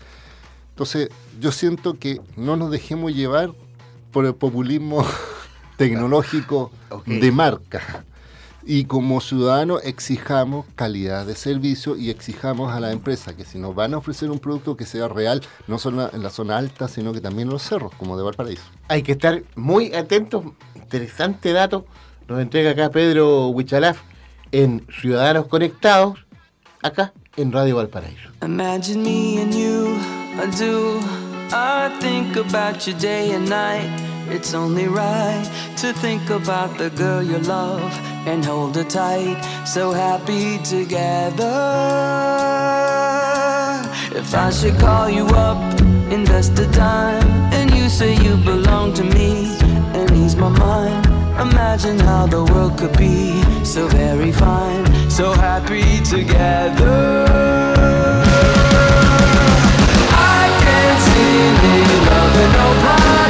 Entonces, 0.70 1.08
yo 1.40 1.52
siento 1.52 1.98
que 1.98 2.20
no 2.36 2.56
nos 2.56 2.70
dejemos 2.70 3.14
llevar 3.14 3.52
por 4.12 4.26
el 4.26 4.34
populismo 4.34 5.04
tecnológico 5.76 6.70
de 7.06 7.32
marca. 7.32 8.04
Y 8.64 8.84
como 8.84 9.20
ciudadanos 9.20 9.80
exijamos 9.84 10.66
calidad 10.74 11.26
de 11.26 11.34
servicio 11.34 11.96
y 11.96 12.10
exijamos 12.10 12.72
a 12.72 12.80
la 12.80 12.92
empresa 12.92 13.34
que 13.36 13.44
si 13.44 13.58
nos 13.58 13.74
van 13.74 13.94
a 13.94 13.98
ofrecer 13.98 14.30
un 14.30 14.38
producto 14.38 14.76
que 14.76 14.84
sea 14.84 15.08
real, 15.08 15.42
no 15.66 15.78
solo 15.78 16.10
en 16.12 16.22
la 16.22 16.30
zona 16.30 16.58
alta, 16.58 16.88
sino 16.88 17.12
que 17.12 17.20
también 17.20 17.48
en 17.48 17.54
los 17.54 17.62
cerros, 17.62 17.92
como 17.96 18.16
de 18.16 18.22
Valparaíso. 18.22 18.64
Hay 18.88 19.02
que 19.02 19.12
estar 19.12 19.42
muy 19.56 19.94
atentos. 19.94 20.44
Interesante 20.74 21.52
dato 21.52 21.86
nos 22.30 22.40
entrega 22.40 22.70
acá 22.70 22.90
Pedro 22.90 23.48
Huichalaf 23.48 23.98
en 24.52 24.86
Ciudadanos 25.00 25.48
Conectados, 25.48 26.24
acá 26.80 27.12
en 27.36 27.50
Radio 27.50 27.74
Valparaíso. 27.76 28.30
Imagine 28.42 29.02
me 29.02 29.42
and 29.42 29.52
you, 29.52 29.96
I 30.38 30.46
do. 30.56 31.00
I 31.52 31.90
think 31.98 32.36
about 32.36 32.86
you 32.86 32.94
day 32.94 33.32
and 33.32 33.48
night. 33.48 34.09
It's 34.32 34.54
only 34.54 34.86
right 34.86 35.44
to 35.78 35.92
think 35.92 36.30
about 36.30 36.78
the 36.78 36.88
girl 36.90 37.20
you 37.20 37.38
love 37.38 37.92
and 38.28 38.44
hold 38.44 38.76
her 38.76 38.84
tight. 38.84 39.42
So 39.66 39.90
happy 39.90 40.58
together. 40.58 41.44
If 44.14 44.32
I 44.32 44.50
should 44.50 44.78
call 44.78 45.10
you 45.10 45.26
up, 45.26 45.58
invest 46.12 46.54
the 46.54 46.66
time, 46.66 47.26
and 47.52 47.74
you 47.74 47.88
say 47.88 48.14
you 48.22 48.36
belong 48.36 48.94
to 48.94 49.02
me 49.02 49.56
and 49.98 50.08
ease 50.12 50.36
my 50.36 50.48
mind. 50.48 51.06
Imagine 51.40 51.98
how 51.98 52.26
the 52.26 52.44
world 52.44 52.78
could 52.78 52.96
be 52.96 53.42
so 53.64 53.88
very 53.88 54.30
fine, 54.30 54.84
so 55.10 55.32
happy 55.32 56.00
together. 56.04 57.26
I 60.12 60.42
can't 60.62 61.00
see 61.08 61.36
me 61.62 61.76
loving 62.08 62.52
nobody 62.52 63.29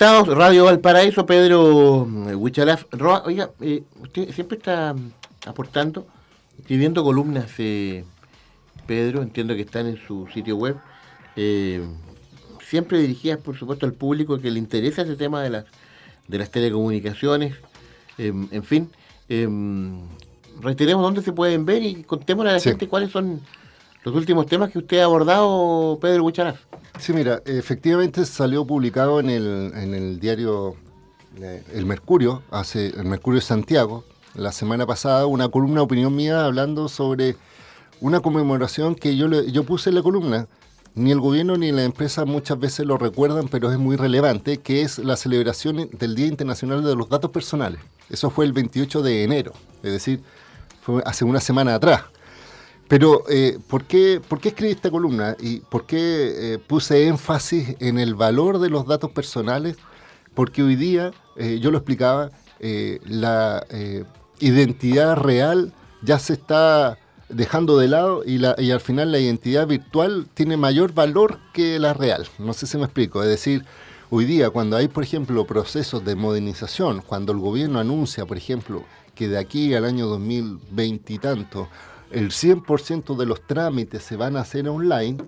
Conectados, 0.00 0.34
Radio 0.34 0.64
Valparaíso, 0.64 1.26
Pedro 1.26 2.08
eh, 2.30 2.34
Huichalaf 2.34 2.84
Roa. 2.90 3.22
Oiga, 3.26 3.50
eh, 3.60 3.82
usted 4.00 4.32
siempre 4.32 4.56
está 4.56 4.94
mm, 4.94 5.10
aportando, 5.46 6.06
escribiendo 6.58 7.04
columnas, 7.04 7.50
eh, 7.58 8.06
Pedro, 8.86 9.20
entiendo 9.20 9.54
que 9.54 9.60
están 9.60 9.86
en 9.86 9.98
su 9.98 10.26
sitio 10.32 10.56
web, 10.56 10.76
eh, 11.36 11.86
siempre 12.66 12.98
dirigidas, 12.98 13.40
por 13.40 13.58
supuesto, 13.58 13.84
al 13.84 13.92
público 13.92 14.40
que 14.40 14.50
le 14.50 14.58
interesa 14.58 15.02
ese 15.02 15.16
tema 15.16 15.42
de 15.42 15.50
las, 15.50 15.64
de 16.28 16.38
las 16.38 16.50
telecomunicaciones, 16.50 17.56
eh, 18.16 18.32
en 18.52 18.64
fin. 18.64 18.88
eh, 19.28 19.46
reiteremos 20.62 21.02
dónde 21.02 21.20
se 21.20 21.34
pueden 21.34 21.66
ver 21.66 21.82
y 21.82 22.04
contémosle 22.04 22.52
a 22.52 22.54
la 22.54 22.60
Sí. 22.60 22.70
gente 22.70 22.88
cuáles 22.88 23.10
son 23.10 23.42
los 24.04 24.14
últimos 24.14 24.46
temas 24.46 24.70
que 24.70 24.78
usted 24.78 24.98
ha 25.00 25.04
abordado, 25.04 25.98
Pedro 26.00 26.24
Huichalaf. 26.24 26.60
Sí, 26.98 27.12
mira, 27.12 27.42
efectivamente 27.46 28.24
salió 28.24 28.64
publicado 28.66 29.20
en 29.20 29.30
el, 29.30 29.72
en 29.74 29.94
el 29.94 30.20
diario 30.20 30.74
eh, 31.40 31.62
El 31.74 31.86
Mercurio, 31.86 32.42
hace 32.50 32.88
el 32.88 33.04
Mercurio 33.04 33.40
de 33.40 33.46
Santiago, 33.46 34.04
la 34.34 34.52
semana 34.52 34.86
pasada, 34.86 35.26
una 35.26 35.48
columna 35.48 35.82
opinión 35.82 36.14
mía 36.14 36.44
hablando 36.44 36.88
sobre 36.88 37.36
una 38.00 38.20
conmemoración 38.20 38.94
que 38.94 39.16
yo, 39.16 39.28
le- 39.28 39.50
yo 39.52 39.64
puse 39.64 39.90
en 39.90 39.96
la 39.96 40.02
columna. 40.02 40.46
Ni 40.94 41.12
el 41.12 41.20
gobierno 41.20 41.56
ni 41.56 41.70
la 41.70 41.84
empresa 41.84 42.24
muchas 42.24 42.58
veces 42.58 42.84
lo 42.84 42.98
recuerdan, 42.98 43.46
pero 43.48 43.70
es 43.70 43.78
muy 43.78 43.94
relevante, 43.96 44.58
que 44.58 44.82
es 44.82 44.98
la 44.98 45.16
celebración 45.16 45.88
del 45.92 46.14
Día 46.16 46.26
Internacional 46.26 46.82
de 46.82 46.96
los 46.96 47.08
Datos 47.08 47.30
Personales. 47.30 47.80
Eso 48.08 48.28
fue 48.30 48.44
el 48.44 48.52
28 48.52 49.00
de 49.02 49.22
enero, 49.22 49.52
es 49.84 49.92
decir, 49.92 50.20
fue 50.82 51.00
hace 51.06 51.24
una 51.24 51.38
semana 51.40 51.76
atrás. 51.76 52.02
Pero, 52.90 53.22
eh, 53.28 53.60
¿por, 53.68 53.84
qué, 53.84 54.20
¿por 54.20 54.40
qué 54.40 54.48
escribí 54.48 54.72
esta 54.72 54.90
columna? 54.90 55.36
¿Y 55.38 55.60
por 55.60 55.86
qué 55.86 56.54
eh, 56.54 56.58
puse 56.58 57.06
énfasis 57.06 57.76
en 57.78 58.00
el 58.00 58.16
valor 58.16 58.58
de 58.58 58.68
los 58.68 58.84
datos 58.84 59.12
personales? 59.12 59.76
Porque 60.34 60.64
hoy 60.64 60.74
día, 60.74 61.12
eh, 61.36 61.60
yo 61.62 61.70
lo 61.70 61.78
explicaba, 61.78 62.32
eh, 62.58 62.98
la 63.04 63.64
identidad 64.40 65.14
real 65.14 65.72
ya 66.02 66.18
se 66.18 66.32
está 66.32 66.98
dejando 67.28 67.78
de 67.78 67.86
lado 67.86 68.24
y, 68.26 68.38
la, 68.38 68.56
y 68.58 68.72
al 68.72 68.80
final 68.80 69.12
la 69.12 69.20
identidad 69.20 69.68
virtual 69.68 70.26
tiene 70.34 70.56
mayor 70.56 70.92
valor 70.92 71.38
que 71.52 71.78
la 71.78 71.94
real. 71.94 72.26
No 72.40 72.54
sé 72.54 72.66
si 72.66 72.76
me 72.76 72.86
explico. 72.86 73.22
Es 73.22 73.28
decir, 73.28 73.64
hoy 74.10 74.24
día 74.24 74.50
cuando 74.50 74.76
hay, 74.76 74.88
por 74.88 75.04
ejemplo, 75.04 75.46
procesos 75.46 76.04
de 76.04 76.16
modernización, 76.16 77.02
cuando 77.06 77.30
el 77.30 77.38
gobierno 77.38 77.78
anuncia, 77.78 78.26
por 78.26 78.36
ejemplo, 78.36 78.82
que 79.14 79.28
de 79.28 79.38
aquí 79.38 79.74
al 79.74 79.84
año 79.84 80.08
2020 80.08 81.12
y 81.12 81.18
tanto, 81.18 81.68
el 82.10 82.30
100% 82.30 83.16
de 83.16 83.26
los 83.26 83.40
trámites 83.46 84.02
se 84.02 84.16
van 84.16 84.36
a 84.36 84.40
hacer 84.40 84.68
online, 84.68 85.18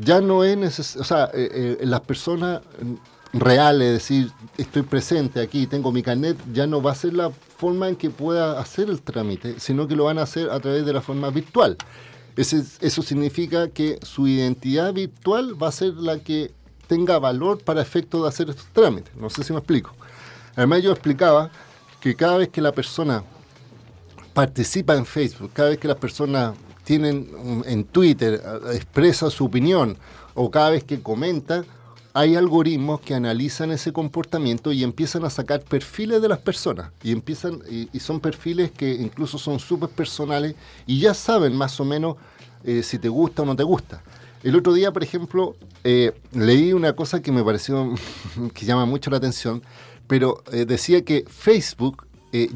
ya 0.00 0.20
no 0.20 0.44
es 0.44 0.56
necesario, 0.56 1.02
o 1.02 1.04
sea, 1.04 1.24
eh, 1.34 1.76
eh, 1.80 1.86
las 1.86 2.00
personas 2.00 2.60
reales, 3.32 3.86
es 3.88 3.92
decir, 3.94 4.32
estoy 4.56 4.82
presente 4.82 5.40
aquí, 5.40 5.66
tengo 5.66 5.92
mi 5.92 6.02
carnet, 6.02 6.36
ya 6.52 6.66
no 6.66 6.80
va 6.82 6.92
a 6.92 6.94
ser 6.94 7.14
la 7.14 7.30
forma 7.30 7.88
en 7.88 7.96
que 7.96 8.10
pueda 8.10 8.58
hacer 8.60 8.88
el 8.88 9.02
trámite, 9.02 9.60
sino 9.60 9.86
que 9.86 9.96
lo 9.96 10.04
van 10.04 10.18
a 10.18 10.22
hacer 10.22 10.50
a 10.50 10.60
través 10.60 10.84
de 10.86 10.92
la 10.92 11.00
forma 11.00 11.30
virtual. 11.30 11.76
Ese- 12.36 12.64
eso 12.80 13.02
significa 13.02 13.68
que 13.68 13.98
su 14.02 14.26
identidad 14.28 14.92
virtual 14.92 15.60
va 15.60 15.68
a 15.68 15.72
ser 15.72 15.94
la 15.94 16.18
que 16.20 16.52
tenga 16.86 17.18
valor 17.18 17.58
para 17.62 17.82
efecto 17.82 18.22
de 18.22 18.28
hacer 18.28 18.48
estos 18.50 18.66
trámites. 18.72 19.14
No 19.16 19.28
sé 19.28 19.42
si 19.44 19.52
me 19.52 19.58
explico. 19.58 19.94
Además 20.56 20.82
yo 20.82 20.92
explicaba 20.92 21.50
que 22.00 22.14
cada 22.14 22.38
vez 22.38 22.48
que 22.48 22.60
la 22.62 22.72
persona 22.72 23.24
participa 24.38 24.94
en 24.94 25.04
Facebook, 25.04 25.50
cada 25.52 25.70
vez 25.70 25.78
que 25.78 25.88
las 25.88 25.96
personas 25.96 26.54
tienen 26.84 27.28
um, 27.42 27.64
en 27.66 27.82
Twitter, 27.82 28.40
expresa 28.72 29.30
su 29.30 29.46
opinión 29.46 29.96
o 30.34 30.48
cada 30.48 30.70
vez 30.70 30.84
que 30.84 31.02
comenta, 31.02 31.64
hay 32.14 32.36
algoritmos 32.36 33.00
que 33.00 33.16
analizan 33.16 33.72
ese 33.72 33.92
comportamiento 33.92 34.70
y 34.70 34.84
empiezan 34.84 35.24
a 35.24 35.30
sacar 35.30 35.62
perfiles 35.62 36.22
de 36.22 36.28
las 36.28 36.38
personas 36.38 36.92
y 37.02 37.10
empiezan 37.10 37.62
y, 37.68 37.98
son 37.98 38.20
perfiles 38.20 38.70
que 38.70 38.88
incluso 38.94 39.38
son 39.38 39.58
súper 39.58 39.88
personales 39.88 40.54
y 40.86 41.00
ya 41.00 41.14
saben 41.14 41.56
más 41.56 41.80
o 41.80 41.84
menos 41.84 42.14
eh, 42.62 42.84
si 42.84 43.00
te 43.00 43.08
gusta 43.08 43.42
o 43.42 43.44
no 43.44 43.56
te 43.56 43.64
gusta. 43.64 44.04
El 44.44 44.54
otro 44.54 44.72
día, 44.72 44.92
por 44.92 45.02
ejemplo, 45.02 45.56
eh, 45.82 46.12
leí 46.30 46.72
una 46.72 46.92
cosa 46.92 47.20
que 47.20 47.32
me 47.32 47.42
pareció 47.42 47.92
que 48.54 48.64
llama 48.64 48.86
mucho 48.86 49.10
la 49.10 49.16
atención, 49.16 49.64
pero 50.06 50.44
eh, 50.52 50.64
decía 50.64 51.04
que 51.04 51.24
Facebook 51.26 52.06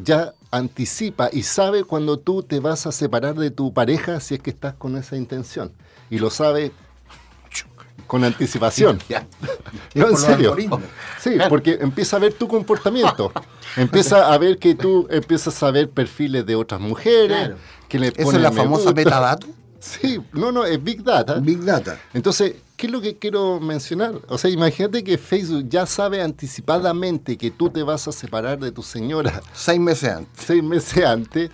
ya 0.05 0.33
anticipa 0.53 1.31
y 1.33 1.43
sabe 1.43 1.83
cuando 1.83 2.19
tú 2.19 2.43
te 2.45 2.61
vas 2.61 2.87
a 2.87 2.93
separar 2.93 3.35
de 3.35 3.51
tu 3.51 3.73
pareja 3.73 4.21
si 4.21 4.35
es 4.35 4.41
que 4.41 4.51
estás 4.51 4.75
con 4.75 4.97
esa 4.97 5.17
intención. 5.17 5.73
Y 6.11 6.19
lo 6.19 6.31
sabe 6.31 6.73
con 8.07 8.23
anticipación. 8.23 9.01
No, 9.95 10.09
en 10.09 10.17
serio. 10.17 10.57
Sí, 11.19 11.37
porque 11.49 11.79
empieza 11.81 12.17
a 12.17 12.21
ver 12.21 12.35
tu 12.35 12.49
comportamiento. 12.49 13.33
empieza 13.77 14.33
a 14.33 14.39
ver 14.39 14.59
que 14.59 14.75
tú 14.75 15.07
empiezas 15.11 15.63
a 15.63 15.71
ver 15.71 15.91
perfiles 15.91 16.47
de 16.47 16.55
otras 16.55 16.81
mujeres. 16.81 17.53
Que 17.89 17.99
le 17.99 18.09
¿Eso 18.17 18.33
es 18.33 18.41
la 18.41 18.53
famosa 18.53 18.85
gusta. 18.85 18.95
metadato? 18.95 19.47
Sí, 19.83 20.21
no, 20.33 20.53
no, 20.53 20.65
es 20.65 20.83
Big 20.83 21.03
Data. 21.03 21.41
Big 21.41 21.65
Data. 21.65 21.99
Entonces, 22.15 22.55
¿qué 22.83 22.89
es 22.89 22.93
lo 22.93 23.01
que 23.01 23.17
quiero 23.17 23.61
mencionar? 23.61 24.21
O 24.27 24.37
sea, 24.37 24.51
imagínate 24.51 25.05
que 25.05 25.17
Facebook 25.17 25.69
ya 25.69 25.87
sabe 25.87 26.21
anticipadamente 26.21 27.37
que 27.37 27.53
tú 27.53 27.71
te 27.71 27.85
vas 27.85 28.09
a 28.09 28.13
separar 28.13 28.59
de 28.59 28.73
tu 28.73 28.83
señora. 28.83 29.41
Seis 29.53 29.79
meses 29.79 30.11
antes. 30.11 30.45
Seis 30.45 30.65
meses 30.65 31.05
antes, 31.05 31.51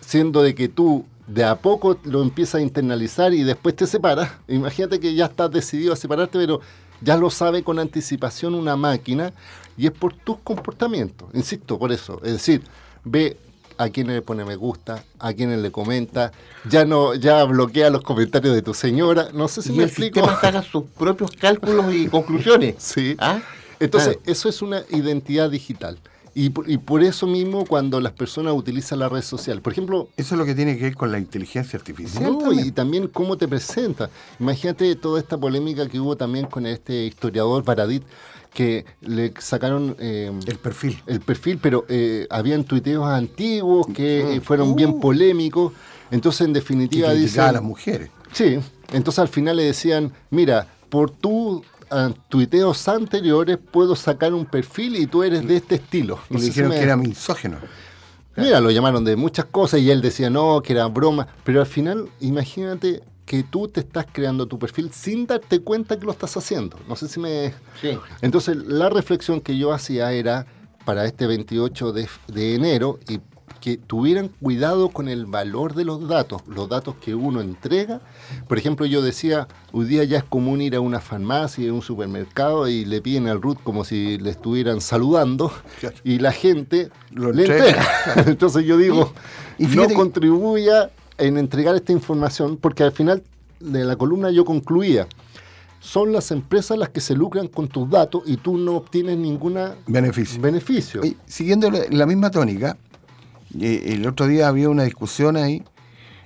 siendo 0.00 0.42
de 0.42 0.56
que 0.56 0.66
tú 0.66 1.06
de 1.28 1.44
a 1.44 1.54
poco 1.54 2.00
lo 2.02 2.20
empiezas 2.20 2.56
a 2.56 2.62
internalizar 2.62 3.32
y 3.32 3.44
después 3.44 3.76
te 3.76 3.86
separas. 3.86 4.32
Imagínate 4.48 4.98
que 4.98 5.14
ya 5.14 5.26
estás 5.26 5.52
decidido 5.52 5.92
a 5.92 5.96
separarte, 5.96 6.36
pero 6.36 6.60
ya 7.00 7.16
lo 7.16 7.30
sabe 7.30 7.62
con 7.62 7.78
anticipación 7.78 8.52
una 8.52 8.74
máquina 8.74 9.32
y 9.76 9.86
es 9.86 9.92
por 9.92 10.12
tus 10.14 10.38
comportamientos. 10.38 11.28
Insisto, 11.32 11.78
por 11.78 11.92
eso. 11.92 12.20
Es 12.24 12.32
decir, 12.32 12.60
ve 13.04 13.36
a 13.82 13.90
quienes 13.90 14.14
le 14.16 14.22
pone 14.22 14.44
me 14.44 14.56
gusta, 14.56 15.04
a 15.18 15.32
quienes 15.32 15.58
le 15.60 15.70
comenta, 15.72 16.32
ya 16.68 16.84
no, 16.84 17.14
ya 17.14 17.44
bloquea 17.44 17.90
los 17.90 18.02
comentarios 18.02 18.54
de 18.54 18.62
tu 18.62 18.74
señora. 18.74 19.28
No 19.34 19.48
sé 19.48 19.62
si 19.62 19.70
Y 19.72 19.76
me 19.76 19.82
el 19.84 19.88
explico. 19.88 20.20
sistema 20.20 20.40
saca 20.40 20.62
sus 20.62 20.84
propios 20.84 21.30
cálculos 21.32 21.92
y 21.94 22.06
conclusiones. 22.08 22.76
Sí. 22.78 23.16
¿Ah? 23.18 23.40
Entonces, 23.80 24.16
Claro. 24.18 24.32
eso 24.32 24.48
es 24.48 24.62
una 24.62 24.82
identidad 24.90 25.50
digital. 25.50 25.98
Y 26.34 26.48
por, 26.50 26.70
y 26.70 26.78
por 26.78 27.02
eso 27.02 27.26
mismo, 27.26 27.66
cuando 27.66 28.00
las 28.00 28.12
personas 28.12 28.54
utilizan 28.54 29.00
la 29.00 29.08
red 29.10 29.20
social, 29.22 29.60
por 29.60 29.72
ejemplo. 29.74 30.08
Eso 30.16 30.34
es 30.34 30.38
lo 30.38 30.46
que 30.46 30.54
tiene 30.54 30.78
que 30.78 30.84
ver 30.84 30.94
con 30.96 31.12
la 31.12 31.18
inteligencia 31.18 31.78
artificial. 31.78 32.22
No, 32.24 32.38
también. 32.38 32.66
y 32.66 32.70
también 32.72 33.08
cómo 33.08 33.36
te 33.36 33.46
presenta. 33.48 34.08
Imagínate 34.40 34.94
toda 34.96 35.20
esta 35.20 35.36
polémica 35.36 35.86
que 35.88 36.00
hubo 36.00 36.16
también 36.16 36.46
con 36.46 36.64
este 36.64 37.04
historiador 37.04 37.64
Baradit, 37.64 38.02
que 38.54 38.84
le 39.00 39.32
sacaron 39.38 39.96
eh, 39.98 40.30
el 40.46 40.58
perfil. 40.58 41.02
El 41.06 41.20
perfil, 41.20 41.58
pero 41.60 41.84
eh, 41.88 42.26
habían 42.30 42.64
tuiteos 42.64 43.06
antiguos 43.08 43.86
que 43.94 44.36
eh, 44.36 44.40
fueron 44.40 44.74
bien 44.76 45.00
polémicos. 45.00 45.72
Entonces, 46.10 46.42
en 46.46 46.52
definitiva, 46.52 47.08
Que 47.08 47.14
dicen- 47.16 47.44
a 47.44 47.52
las 47.52 47.62
mujeres. 47.62 48.10
Sí, 48.32 48.58
entonces 48.92 49.18
al 49.18 49.28
final 49.28 49.56
le 49.56 49.64
decían, 49.64 50.12
mira, 50.30 50.66
por 50.90 51.10
tus 51.10 51.62
ah, 51.90 52.10
tuiteos 52.28 52.86
anteriores 52.88 53.58
puedo 53.58 53.96
sacar 53.96 54.34
un 54.34 54.44
perfil 54.46 54.96
y 54.96 55.06
tú 55.06 55.22
eres 55.22 55.46
de 55.46 55.56
este 55.56 55.76
estilo. 55.76 56.18
Y 56.30 56.34
le 56.38 56.44
dijeron 56.44 56.70
me- 56.70 56.76
que 56.76 56.82
era 56.82 56.96
misógeno. 56.96 57.56
Mira, 58.36 58.60
lo 58.62 58.70
llamaron 58.70 59.04
de 59.04 59.14
muchas 59.16 59.44
cosas 59.46 59.80
y 59.80 59.90
él 59.90 60.00
decía 60.00 60.30
no, 60.30 60.62
que 60.62 60.72
era 60.72 60.86
broma. 60.86 61.28
Pero 61.44 61.60
al 61.60 61.66
final, 61.66 62.08
imagínate 62.20 63.02
que 63.26 63.42
tú 63.42 63.68
te 63.68 63.80
estás 63.80 64.06
creando 64.10 64.46
tu 64.46 64.58
perfil 64.58 64.90
sin 64.92 65.26
darte 65.26 65.60
cuenta 65.60 65.98
que 65.98 66.04
lo 66.04 66.12
estás 66.12 66.36
haciendo. 66.36 66.78
No 66.88 66.96
sé 66.96 67.08
si 67.08 67.20
me... 67.20 67.54
Sí. 67.80 67.98
Entonces, 68.20 68.56
la 68.56 68.88
reflexión 68.88 69.40
que 69.40 69.56
yo 69.56 69.72
hacía 69.72 70.12
era 70.12 70.46
para 70.84 71.04
este 71.06 71.26
28 71.26 71.92
de, 71.92 72.08
de 72.28 72.54
enero 72.56 72.98
y 73.08 73.20
que 73.62 73.76
tuvieran 73.76 74.26
cuidado 74.28 74.88
con 74.88 75.08
el 75.08 75.24
valor 75.24 75.74
de 75.74 75.84
los 75.84 76.08
datos, 76.08 76.42
los 76.48 76.68
datos 76.68 76.96
que 76.96 77.14
uno 77.14 77.40
entrega. 77.40 78.00
Por 78.48 78.58
ejemplo, 78.58 78.86
yo 78.86 79.02
decía, 79.02 79.46
hoy 79.70 79.86
día 79.86 80.02
ya 80.02 80.18
es 80.18 80.24
común 80.24 80.60
ir 80.60 80.74
a 80.74 80.80
una 80.80 81.00
farmacia, 81.00 81.70
a 81.70 81.72
un 81.72 81.80
supermercado 81.80 82.66
y 82.66 82.84
le 82.84 83.00
piden 83.00 83.28
al 83.28 83.40
root 83.40 83.62
como 83.62 83.84
si 83.84 84.18
le 84.18 84.30
estuvieran 84.30 84.80
saludando 84.80 85.52
y 86.02 86.18
la 86.18 86.32
gente 86.32 86.90
le 87.12 87.28
entrega. 87.28 87.68
entrega. 87.68 87.84
Entonces 88.26 88.64
yo 88.64 88.76
digo, 88.76 89.12
Y 89.58 89.66
no 89.68 89.88
contribuya 89.90 90.90
en 91.18 91.38
entregar 91.38 91.74
esta 91.74 91.92
información 91.92 92.56
porque 92.56 92.82
al 92.82 92.92
final 92.92 93.22
de 93.60 93.84
la 93.84 93.96
columna 93.96 94.30
yo 94.30 94.44
concluía, 94.44 95.06
son 95.80 96.12
las 96.12 96.30
empresas 96.30 96.78
las 96.78 96.90
que 96.90 97.00
se 97.00 97.14
lucran 97.14 97.48
con 97.48 97.68
tus 97.68 97.90
datos 97.90 98.22
y 98.26 98.36
tú 98.36 98.56
no 98.56 98.76
obtienes 98.76 99.18
ninguna 99.18 99.74
beneficio. 99.86 100.40
beneficio. 100.40 101.04
Y 101.04 101.16
siguiendo 101.26 101.70
la, 101.70 102.06
misma 102.06 102.30
tónica, 102.30 102.76
eh, 103.58 103.82
el 103.88 104.06
otro 104.06 104.26
día 104.26 104.48
había 104.48 104.68
una 104.68 104.84
discusión 104.84 105.36
ahí 105.36 105.64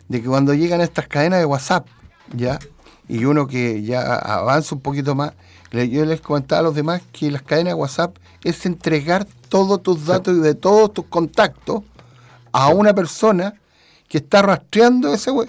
de 0.09 0.21
que 0.21 0.29
cuando 0.29 0.55
llegan 0.55 0.81
estas 0.83 1.09
cadenas 1.09 1.41
de 1.41 1.47
WhatsApp, 1.47 1.87
¿ya? 2.35 2.59
Y 3.09 3.25
uno 3.25 3.47
que 3.47 3.83
ya 3.83 4.17
avanza 4.17 4.75
un 4.75 4.83
poquito 4.83 5.15
más, 5.15 5.33
yo 5.73 6.05
les 6.05 6.21
comentaba 6.21 6.61
a 6.61 6.63
los 6.63 6.75
demás 6.75 7.03
que 7.13 7.31
las 7.31 7.43
cadenas 7.43 7.75
de 7.75 7.81
WhatsApp 7.81 8.17
es 8.45 8.67
entregar 8.67 9.27
todos 9.49 9.83
tus 9.83 10.07
datos 10.07 10.37
y 10.37 10.41
de 10.41 10.55
todos 10.55 10.93
tus 10.93 11.07
contactos 11.07 11.83
a 12.53 12.69
una 12.69 12.95
persona 12.95 13.55
que 14.09 14.19
está 14.19 14.43
rastreando 14.43 15.13
ese 15.13 15.31
we- 15.31 15.49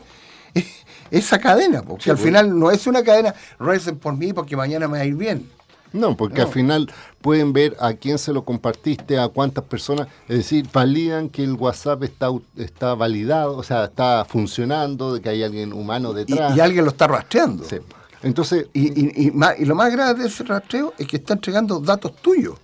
esa 1.12 1.40
cadena, 1.40 1.82
porque 1.84 2.06
Sí, 2.06 2.10
al 2.10 2.18
final 2.18 2.58
no 2.58 2.72
es 2.72 2.86
una 2.88 3.04
cadena, 3.04 3.34
recen 3.60 3.98
por 3.98 4.16
mí 4.16 4.34
porque 4.34 4.56
mañana 4.58 4.88
me 4.88 4.98
va 4.98 5.04
a 5.04 5.08
ir 5.08 5.16
bien. 5.16 5.50
No, 5.94 6.18
porque 6.18 6.40
No. 6.42 6.48
al 6.48 6.54
final 6.54 6.92
pueden 7.22 7.54
ver 7.54 7.78
a 7.80 7.94
quién 7.94 8.18
se 8.18 8.34
lo 8.34 8.44
compartiste, 8.44 9.18
a 9.18 9.30
cuántas 9.30 9.64
personas, 9.64 10.08
es 10.28 10.38
decir, 10.38 10.68
validan 10.74 11.30
que 11.30 11.44
el 11.44 11.54
WhatsApp 11.54 12.04
está, 12.04 12.28
está 12.58 12.94
validado, 12.94 13.56
o 13.58 13.64
sea, 13.64 13.86
está 13.86 14.26
funcionando, 14.26 15.14
de 15.14 15.22
que 15.22 15.30
hay 15.30 15.44
alguien 15.44 15.72
humano 15.72 16.12
Y, 16.12 16.16
detrás. 16.16 16.56
y 16.58 16.60
alguien 16.60 16.84
lo 16.84 16.92
está 16.92 17.08
rastreando. 17.08 17.64
Sí. 17.64 17.78
Entonces, 18.22 18.68
Y, 18.74 18.88
y- 19.00 19.28
y 19.28 19.32
más- 19.32 19.58
y 19.60 19.64
lo 19.66 19.76
más 19.76 19.92
grave 19.92 20.22
de 20.24 20.28
ese 20.28 20.44
rastreo 20.44 20.94
es 20.98 21.08
que 21.08 21.18
está 21.18 21.34
entregando 21.36 21.80
datos 21.80 22.16
tuyos. 22.18 22.56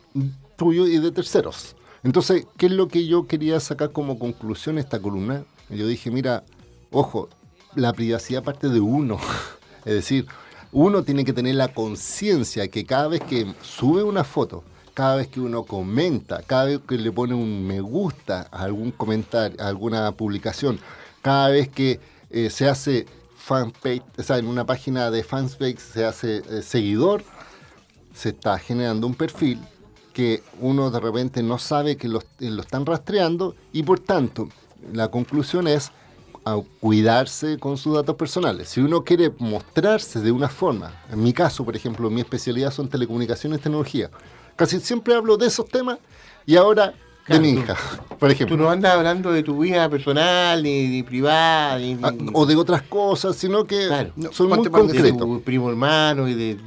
tuyo 0.58 0.86
y 0.86 1.00
de 1.00 1.12
terceros. 1.12 1.76
Entonces, 2.04 2.46
¿qué 2.58 2.68
es 2.68 2.72
lo 2.74 2.88
que 2.88 3.08
yo 3.08 3.26
quería 3.26 3.60
sacar 3.60 3.92
como 3.92 4.20
conclusión 4.20 4.78
esta 4.78 5.00
columna? 5.00 5.46
Yo 5.70 5.88
dije, 5.88 6.12
mira, 6.12 6.44
ojo, 6.92 7.30
la 7.76 7.94
privacidad 7.94 8.44
parte 8.44 8.70
de 8.70 8.80
uno. 8.80 9.20
Es 9.86 9.96
decir, 9.96 10.26
uno 10.72 11.04
tiene 11.04 11.26
que 11.26 11.34
tener 11.34 11.56
la 11.56 11.68
conciencia 11.68 12.70
que 12.70 12.86
cada 12.86 13.10
vez 13.10 13.22
que 13.22 13.54
sube 13.62 14.02
una 14.02 14.24
foto, 14.24 14.64
cada 14.94 15.18
vez 15.18 15.28
que 15.28 15.42
uno 15.42 15.64
comenta, 15.64 16.42
cada 16.42 16.66
vez 16.66 16.80
que 16.88 16.98
le 16.98 17.12
pone 17.12 17.34
un 17.34 17.68
me 17.68 17.82
gusta 17.82 18.48
a 18.50 18.64
algún 18.64 18.92
comentario, 18.92 19.62
a 19.62 19.68
alguna 19.68 20.12
publicación, 20.14 20.80
cada 21.22 21.50
vez 21.50 21.68
que 21.68 22.00
eh, 22.30 22.50
se 22.50 22.70
hace 22.70 23.06
fanpage, 23.36 24.04
o 24.18 24.24
sea, 24.24 24.38
en 24.38 24.48
una 24.48 24.66
página 24.66 25.12
de 25.12 25.24
fanpage 25.24 25.80
se 25.80 26.06
hace 26.06 26.38
eh, 26.38 26.62
seguidor, 26.62 27.24
se 28.14 28.30
está 28.30 28.58
generando 28.58 29.06
un 29.06 29.16
perfil 29.16 29.60
que 30.14 30.44
uno 30.60 30.92
de 30.92 31.00
repente 31.00 31.44
no 31.44 31.60
sabe 31.60 31.98
que 31.98 32.08
lo, 32.08 32.20
eh, 32.40 32.50
lo 32.50 32.62
están 32.62 32.86
rastreando 32.86 33.56
y 33.74 33.84
por 33.84 34.00
tanto 34.00 34.48
la 34.92 35.10
conclusión 35.10 35.68
es 35.68 35.92
a 36.46 36.58
cuidarse 36.82 37.58
con 37.58 37.78
sus 37.78 37.96
datos 37.96 38.16
personales. 38.16 38.68
Si 38.70 38.82
uno 38.82 39.04
quiere 39.04 39.32
mostrarse 39.40 40.20
de 40.20 40.32
una 40.32 40.50
forma, 40.50 40.92
en 41.12 41.24
mi 41.24 41.32
caso, 41.32 41.64
por 41.64 41.76
ejemplo, 41.76 42.10
mi 42.10 42.20
especialidad 42.22 42.72
son 42.72 42.90
telecomunicaciones 42.90 43.60
y 43.60 43.64
tecnología, 43.64 44.10
casi 44.56 44.80
siempre 44.82 45.16
hablo 45.16 45.38
de 45.38 45.48
esos 45.48 45.68
temas 45.70 46.00
y 46.46 46.58
ahora 46.58 46.88
de 46.88 46.94
Claro, 47.26 47.42
mi 47.42 47.54
tú- 47.54 47.60
hija, 47.62 47.76
por 48.20 48.30
ejemplo. 48.30 48.58
Tú 48.58 48.62
no 48.62 48.70
andas 48.70 48.94
hablando 48.96 49.32
de 49.32 49.42
tu 49.44 49.60
vida 49.60 49.88
personal, 49.90 50.62
ni, 50.62 50.88
ni 50.90 51.04
privada, 51.04 51.80
ni, 51.80 51.98
Ah, 52.02 52.12
ni- 52.12 52.30
o 52.34 52.46
de 52.46 52.56
otras 52.58 52.82
cosas, 52.82 53.38
sino 53.38 53.64
que 53.64 53.88
Claro. 53.88 54.12
son 54.34 54.50
muy 54.50 54.58
para- 54.68 54.84
de 54.84 54.90
concretos. 54.94 55.18
tu 55.18 55.42
primo 55.42 55.70
hermano 55.70 56.28
y 56.28 56.34
de... 56.34 56.58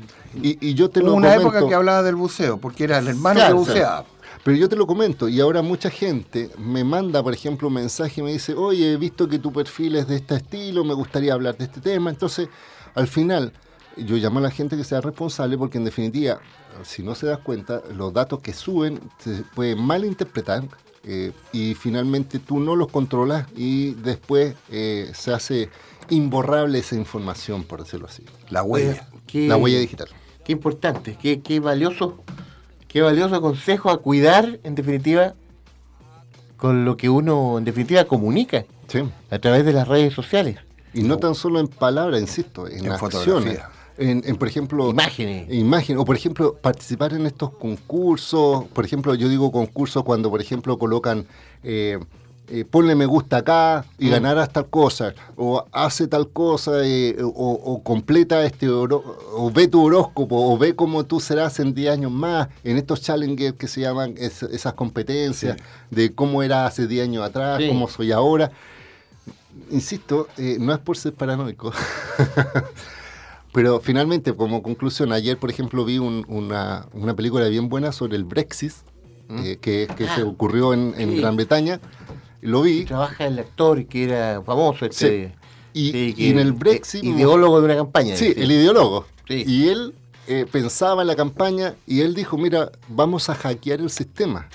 Y, 0.43 0.59
y 0.71 0.75
yo 0.75 0.89
te 0.91 1.01
Hubo 1.01 1.09
lo 1.09 1.15
una 1.15 1.29
comento. 1.35 1.49
época 1.57 1.69
que 1.69 1.75
hablaba 1.75 2.03
del 2.03 2.15
buceo, 2.15 2.57
porque 2.59 2.85
era 2.85 2.99
el 2.99 3.09
hermano 3.09 3.41
Claro, 3.41 3.57
que 3.65 3.73
claro. 3.73 4.05
buceaba. 4.05 4.05
Pero 4.47 4.57
yo 4.59 4.69
te 4.69 4.77
lo 4.77 4.87
comento, 4.87 5.29
y 5.29 5.41
ahora 5.41 5.61
mucha 5.61 5.91
gente 5.91 6.51
me 6.57 6.85
manda, 6.85 7.21
por 7.21 7.35
ejemplo, 7.35 7.67
un 7.67 7.75
mensaje 7.75 8.21
y 8.21 8.25
me 8.25 8.33
dice, 8.33 8.55
oye, 8.55 8.93
he 8.93 8.97
visto 8.97 9.27
que 9.29 9.41
tu 9.41 9.53
perfil 9.53 9.97
es 9.97 10.07
de 10.07 10.15
este 10.15 10.37
estilo, 10.37 10.85
me 10.85 10.95
gustaría 10.95 11.35
hablar 11.35 11.57
de 11.59 11.65
este 11.65 11.81
tema. 11.81 12.11
Entonces, 12.11 12.49
al 12.95 13.09
final, 13.09 13.53
yo 13.97 14.15
llamo 14.17 14.39
a 14.39 14.43
la 14.43 14.53
gente 14.53 14.77
que 14.77 14.85
sea 14.85 15.01
responsable 15.01 15.59
porque 15.59 15.79
en 15.79 15.85
definitiva, 15.85 16.39
si 16.85 17.03
no 17.03 17.17
se 17.17 17.27
das 17.27 17.39
cuenta, 17.41 17.83
los 17.93 18.13
datos 18.13 18.39
que 18.39 18.53
suben 18.53 19.01
se 19.19 19.43
pueden 19.53 19.83
malinterpretar 19.83 20.63
eh, 21.03 21.33
y 21.53 21.75
finalmente 21.75 22.39
tú 22.39 22.61
no 22.61 22.77
los 22.77 22.87
controlas 22.87 23.49
y 23.57 23.95
después 23.95 24.55
eh, 24.71 25.11
se 25.13 25.33
hace 25.33 25.71
imborrable 26.09 26.79
esa 26.79 26.95
información, 26.95 27.65
por 27.65 27.83
decirlo 27.83 28.07
así. 28.07 28.23
La 28.51 28.63
huella. 28.63 29.09
Qué- 29.27 29.49
La 29.49 29.57
huella 29.57 29.81
digital. 29.81 30.07
Qué 30.45 30.53
importante, 30.53 31.19
qué, 31.21 31.41
qué 31.41 31.59
valioso, 31.59 32.23
qué 32.97 33.03
valioso 33.03 33.43
consejo 33.43 33.91
a 33.91 33.99
cuidar, 33.99 34.59
en 34.65 34.75
definitiva, 34.75 35.35
con 36.57 36.87
lo 36.87 36.97
que 36.97 37.11
uno, 37.11 37.59
en 37.59 37.65
definitiva, 37.67 38.07
comunica 38.07 38.65
Sí. 38.89 39.01
a 39.31 39.39
través 39.39 39.67
de 39.67 39.75
las 39.75 39.87
redes 39.87 40.15
sociales. 40.15 40.57
Y 40.95 41.03
no 41.03 41.19
tan 41.19 41.35
solo 41.35 41.61
en 41.61 41.69
palabras, 41.69 42.23
insisto, 42.23 42.67
en, 42.67 42.87
En 42.87 42.93
acciones. 42.93 43.61
En, 43.99 44.23
en, 44.25 44.37
por 44.37 44.49
ejemplo, 44.49 44.89
Imágenes. 44.89 45.53
imagen, 45.53 45.99
o 45.99 46.07
por 46.07 46.17
ejemplo, 46.17 46.55
participar 46.57 47.13
en 47.13 47.27
estos 47.27 47.51
concursos. 47.51 48.65
Por 48.73 48.87
ejemplo, 48.87 49.15
yo 49.15 49.29
digo 49.29 49.53
concursos 49.53 50.03
cuando, 50.03 50.31
por 50.31 50.41
ejemplo, 50.41 50.79
colocan, 50.79 51.27
eh, 51.65 51.99
eh, 52.49 52.65
ponle 52.65 52.95
me 52.95 53.07
gusta 53.07 53.39
acá 53.39 53.85
y 53.99 54.07
Mm. 54.07 54.11
ganarás 54.11 54.53
tal 54.53 54.67
cosa, 54.69 55.15
o 55.37 55.65
hace 55.73 56.07
tal 56.07 56.29
cosa, 56.29 56.85
eh, 56.85 57.17
o, 57.23 57.29
o 57.53 57.83
completa 57.83 58.45
este, 58.45 58.69
oro- 58.69 59.19
o 59.33 59.51
ve 59.51 59.69
tu 59.69 59.83
horóscopo, 59.85 60.53
o 60.53 60.57
ve 60.59 60.75
cómo 60.77 61.05
tú 61.05 61.19
serás 61.21 61.59
en 61.61 61.75
10 61.75 61.93
años 61.93 62.13
más, 62.13 62.49
en 62.65 62.77
estos 62.77 63.01
challenges 63.03 63.55
que 63.55 63.69
se 63.69 63.81
llaman 63.81 64.15
es- 64.17 64.43
esas 64.45 64.75
competencias, 64.75 65.57
de 65.91 66.15
cómo 66.15 66.43
era 66.43 66.67
hace 66.67 66.87
10 66.87 67.05
años 67.09 67.25
atrás, 67.25 67.59
Sí. 67.61 67.69
cómo 67.69 67.89
soy 67.89 68.13
ahora 68.13 68.51
insisto, 69.71 70.29
eh, 70.37 70.59
no 70.61 70.73
es 70.73 70.79
por 70.79 70.97
ser 70.99 71.15
paranoico, 71.15 71.73
pero 73.53 73.81
finalmente, 73.81 74.35
como 74.35 74.63
conclusión, 74.63 75.13
ayer, 75.13 75.39
por 75.39 75.51
ejemplo, 75.51 75.85
vi 75.85 75.99
un- 75.99 76.25
una, 76.29 76.87
una 76.93 77.15
película 77.15 77.49
bien 77.49 77.69
buena 77.69 77.91
sobre 77.93 78.17
el 78.17 78.25
Brexit, 78.25 78.73
eh, 79.31 79.57
que, 79.61 79.89
que 79.97 80.05
se 80.05 80.21
Ah, 80.21 80.25
ocurrió 80.27 80.73
en, 80.75 80.95
en 80.99 81.11
sí. 81.11 81.17
Gran 81.17 81.37
Bretaña. 81.37 81.81
Lo 82.47 82.63
vi. 82.63 82.85
Trabaja 82.85 83.27
el 83.27 83.39
actor 83.39 83.87
que 83.87 84.05
era 84.05 84.43
famoso, 84.43 84.87
este, 84.87 85.35
Y, 85.73 85.91
sí, 85.93 85.99
y 86.09 86.13
que- 86.15 86.31
en 86.31 86.39
el 86.39 86.53
Brexit... 86.53 87.05
eh, 87.05 87.09
ideólogo 87.09 87.59
de 87.61 87.65
una 87.67 87.77
campaña. 87.77 88.17
Sí, 88.17 88.33
el 88.37 88.51
ideólogo. 88.51 89.07
Sí. 89.29 89.45
Y 89.47 89.69
él 89.69 89.95
eh, 90.29 90.47
pensaba 90.51 91.03
en 91.03 91.09
la 91.09 91.17
campaña 91.17 91.75
y 91.87 92.01
él 92.01 92.15
dijo, 92.15 92.37
mira, 92.39 92.71
vamos 92.89 93.29
a 93.29 93.35
hackear 93.35 93.81
el 93.81 93.91
sistema. 93.91 94.49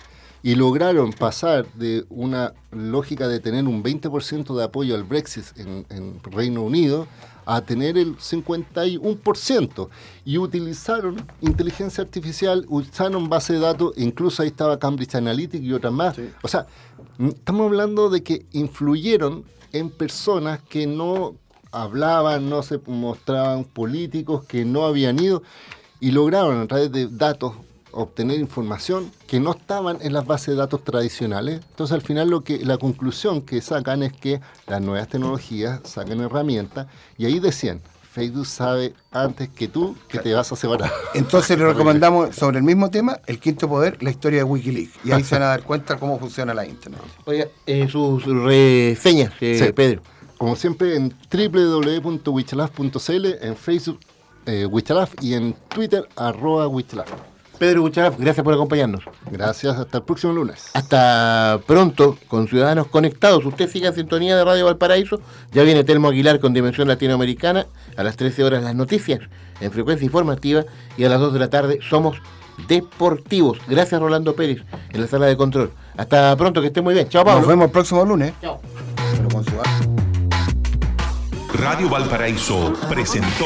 Y 0.43 0.55
lograron 0.55 1.13
pasar 1.13 1.71
de 1.73 2.05
una 2.09 2.53
lógica 2.71 3.27
de 3.27 3.39
tener 3.39 3.65
un 3.65 3.83
20% 3.83 4.55
de 4.55 4.63
apoyo 4.63 4.95
al 4.95 5.03
Brexit 5.03 5.45
en, 5.57 5.85
en 5.89 6.19
Reino 6.23 6.63
Unido 6.63 7.07
a 7.45 7.61
tener 7.61 7.97
el 7.97 8.17
51%. 8.17 9.89
Y 10.25 10.37
utilizaron 10.37 11.25
inteligencia 11.41 12.03
artificial, 12.03 12.65
usaron 12.69 13.29
base 13.29 13.53
de 13.53 13.59
datos, 13.59 13.93
incluso 13.97 14.41
ahí 14.41 14.49
estaba 14.49 14.79
Cambridge 14.79 15.15
Analytica 15.15 15.63
y 15.63 15.73
otras 15.73 15.93
más. 15.93 16.15
O 16.41 16.47
sea, 16.47 16.67
mm, 17.17 17.27
estamos 17.29 17.67
hablando 17.67 18.09
de 18.09 18.23
que 18.23 18.45
influyeron 18.51 19.43
en 19.73 19.89
personas 19.89 20.61
que 20.61 20.87
no 20.87 21.35
hablaban, 21.71 22.49
no 22.49 22.63
se 22.63 22.79
mostraban 22.85 23.63
políticos, 23.63 24.43
que 24.45 24.65
no 24.65 24.85
habían 24.85 25.19
ido 25.19 25.41
y 25.99 26.11
lograron 26.11 26.61
a 26.61 26.67
través 26.67 26.91
de 26.91 27.07
datos 27.07 27.53
obtener 27.93 28.39
información 28.39 29.11
que 29.27 29.39
no 29.39 29.51
estaban 29.51 29.97
en 30.01 30.13
las 30.13 30.25
bases 30.25 30.47
de 30.47 30.55
datos 30.55 30.83
tradicionales. 30.83 31.61
Entonces 31.69 31.93
al 31.93 32.01
final 32.01 32.29
lo 32.29 32.41
que 32.41 32.65
la 32.65 32.77
conclusión 32.77 33.41
que 33.41 33.61
sacan 33.61 34.03
es 34.03 34.13
que 34.13 34.41
las 34.67 34.81
nuevas 34.81 35.07
tecnologías 35.07 35.81
sacan 35.83 36.19
herramientas 36.21 36.87
y 37.17 37.25
ahí 37.25 37.39
decían, 37.39 37.81
Facebook 38.11 38.45
sabe 38.45 38.93
antes 39.11 39.47
que 39.49 39.69
tú 39.69 39.95
que 40.09 40.19
te 40.19 40.33
vas 40.33 40.51
a 40.51 40.55
separar. 40.57 40.91
Entonces 41.13 41.57
le 41.57 41.65
recomendamos 41.71 42.35
sobre 42.35 42.57
el 42.57 42.63
mismo 42.63 42.89
tema, 42.89 43.19
El 43.25 43.39
Quinto 43.39 43.69
Poder, 43.69 44.03
la 44.03 44.09
historia 44.11 44.39
de 44.39 44.43
Wikileaks. 44.43 44.99
Y 45.05 45.11
ahí 45.11 45.23
se 45.23 45.35
van 45.35 45.43
a 45.43 45.47
dar 45.47 45.63
cuenta 45.63 45.97
cómo 45.97 46.19
funciona 46.19 46.53
la 46.53 46.65
Internet. 46.65 46.99
Oiga, 47.25 47.47
eh, 47.65 47.87
sus 47.89 48.25
reseñas, 48.25 49.31
eh, 49.39 49.63
Sí. 49.65 49.71
Pedro. 49.71 50.01
Como 50.37 50.55
siempre 50.55 50.95
en 50.95 51.13
www.wichalaf.cl, 51.31 53.25
en 53.41 53.55
Facebook 53.55 53.99
eh, 54.45 54.65
Wichalaf 54.65 55.13
y 55.21 55.35
en 55.35 55.53
Twitter 55.69 56.07
arroba 56.15 56.67
Wichalaf. 56.67 57.09
Pedro 57.61 57.83
Bucharaf, 57.83 58.17
gracias 58.17 58.43
por 58.43 58.55
acompañarnos. 58.55 59.03
Gracias, 59.29 59.77
hasta 59.77 59.99
el 59.99 60.03
próximo 60.03 60.33
lunes. 60.33 60.71
Hasta 60.73 61.59
pronto 61.67 62.17
con 62.27 62.47
Ciudadanos 62.47 62.87
Conectados. 62.87 63.45
Usted 63.45 63.69
siga 63.69 63.89
en 63.89 63.93
sintonía 63.93 64.35
de 64.35 64.43
Radio 64.43 64.65
Valparaíso. 64.65 65.21
Ya 65.51 65.61
viene 65.61 65.83
Telmo 65.83 66.07
Aguilar 66.07 66.39
con 66.39 66.53
Dimensión 66.55 66.87
Latinoamericana. 66.87 67.67
A 67.97 68.01
las 68.01 68.17
13 68.17 68.43
horas 68.45 68.63
las 68.63 68.73
noticias 68.73 69.19
en 69.59 69.71
frecuencia 69.71 70.03
informativa. 70.03 70.65
Y 70.97 71.03
a 71.03 71.09
las 71.09 71.19
2 71.19 71.33
de 71.33 71.39
la 71.39 71.51
tarde 71.51 71.77
somos 71.87 72.17
deportivos. 72.67 73.59
Gracias 73.67 74.01
Rolando 74.01 74.35
Pérez 74.35 74.63
en 74.91 74.99
la 74.99 75.05
sala 75.05 75.27
de 75.27 75.37
control. 75.37 75.71
Hasta 75.95 76.35
pronto, 76.37 76.61
que 76.61 76.67
esté 76.67 76.81
muy 76.81 76.95
bien. 76.95 77.09
Chao, 77.09 77.23
Pablo. 77.23 77.41
Nos 77.41 77.47
vemos 77.47 77.65
el 77.65 77.71
próximo 77.71 78.03
lunes. 78.03 78.33
Chao. 78.41 78.59
Radio 81.53 81.89
Valparaíso 81.89 82.73
presentó 82.89 83.45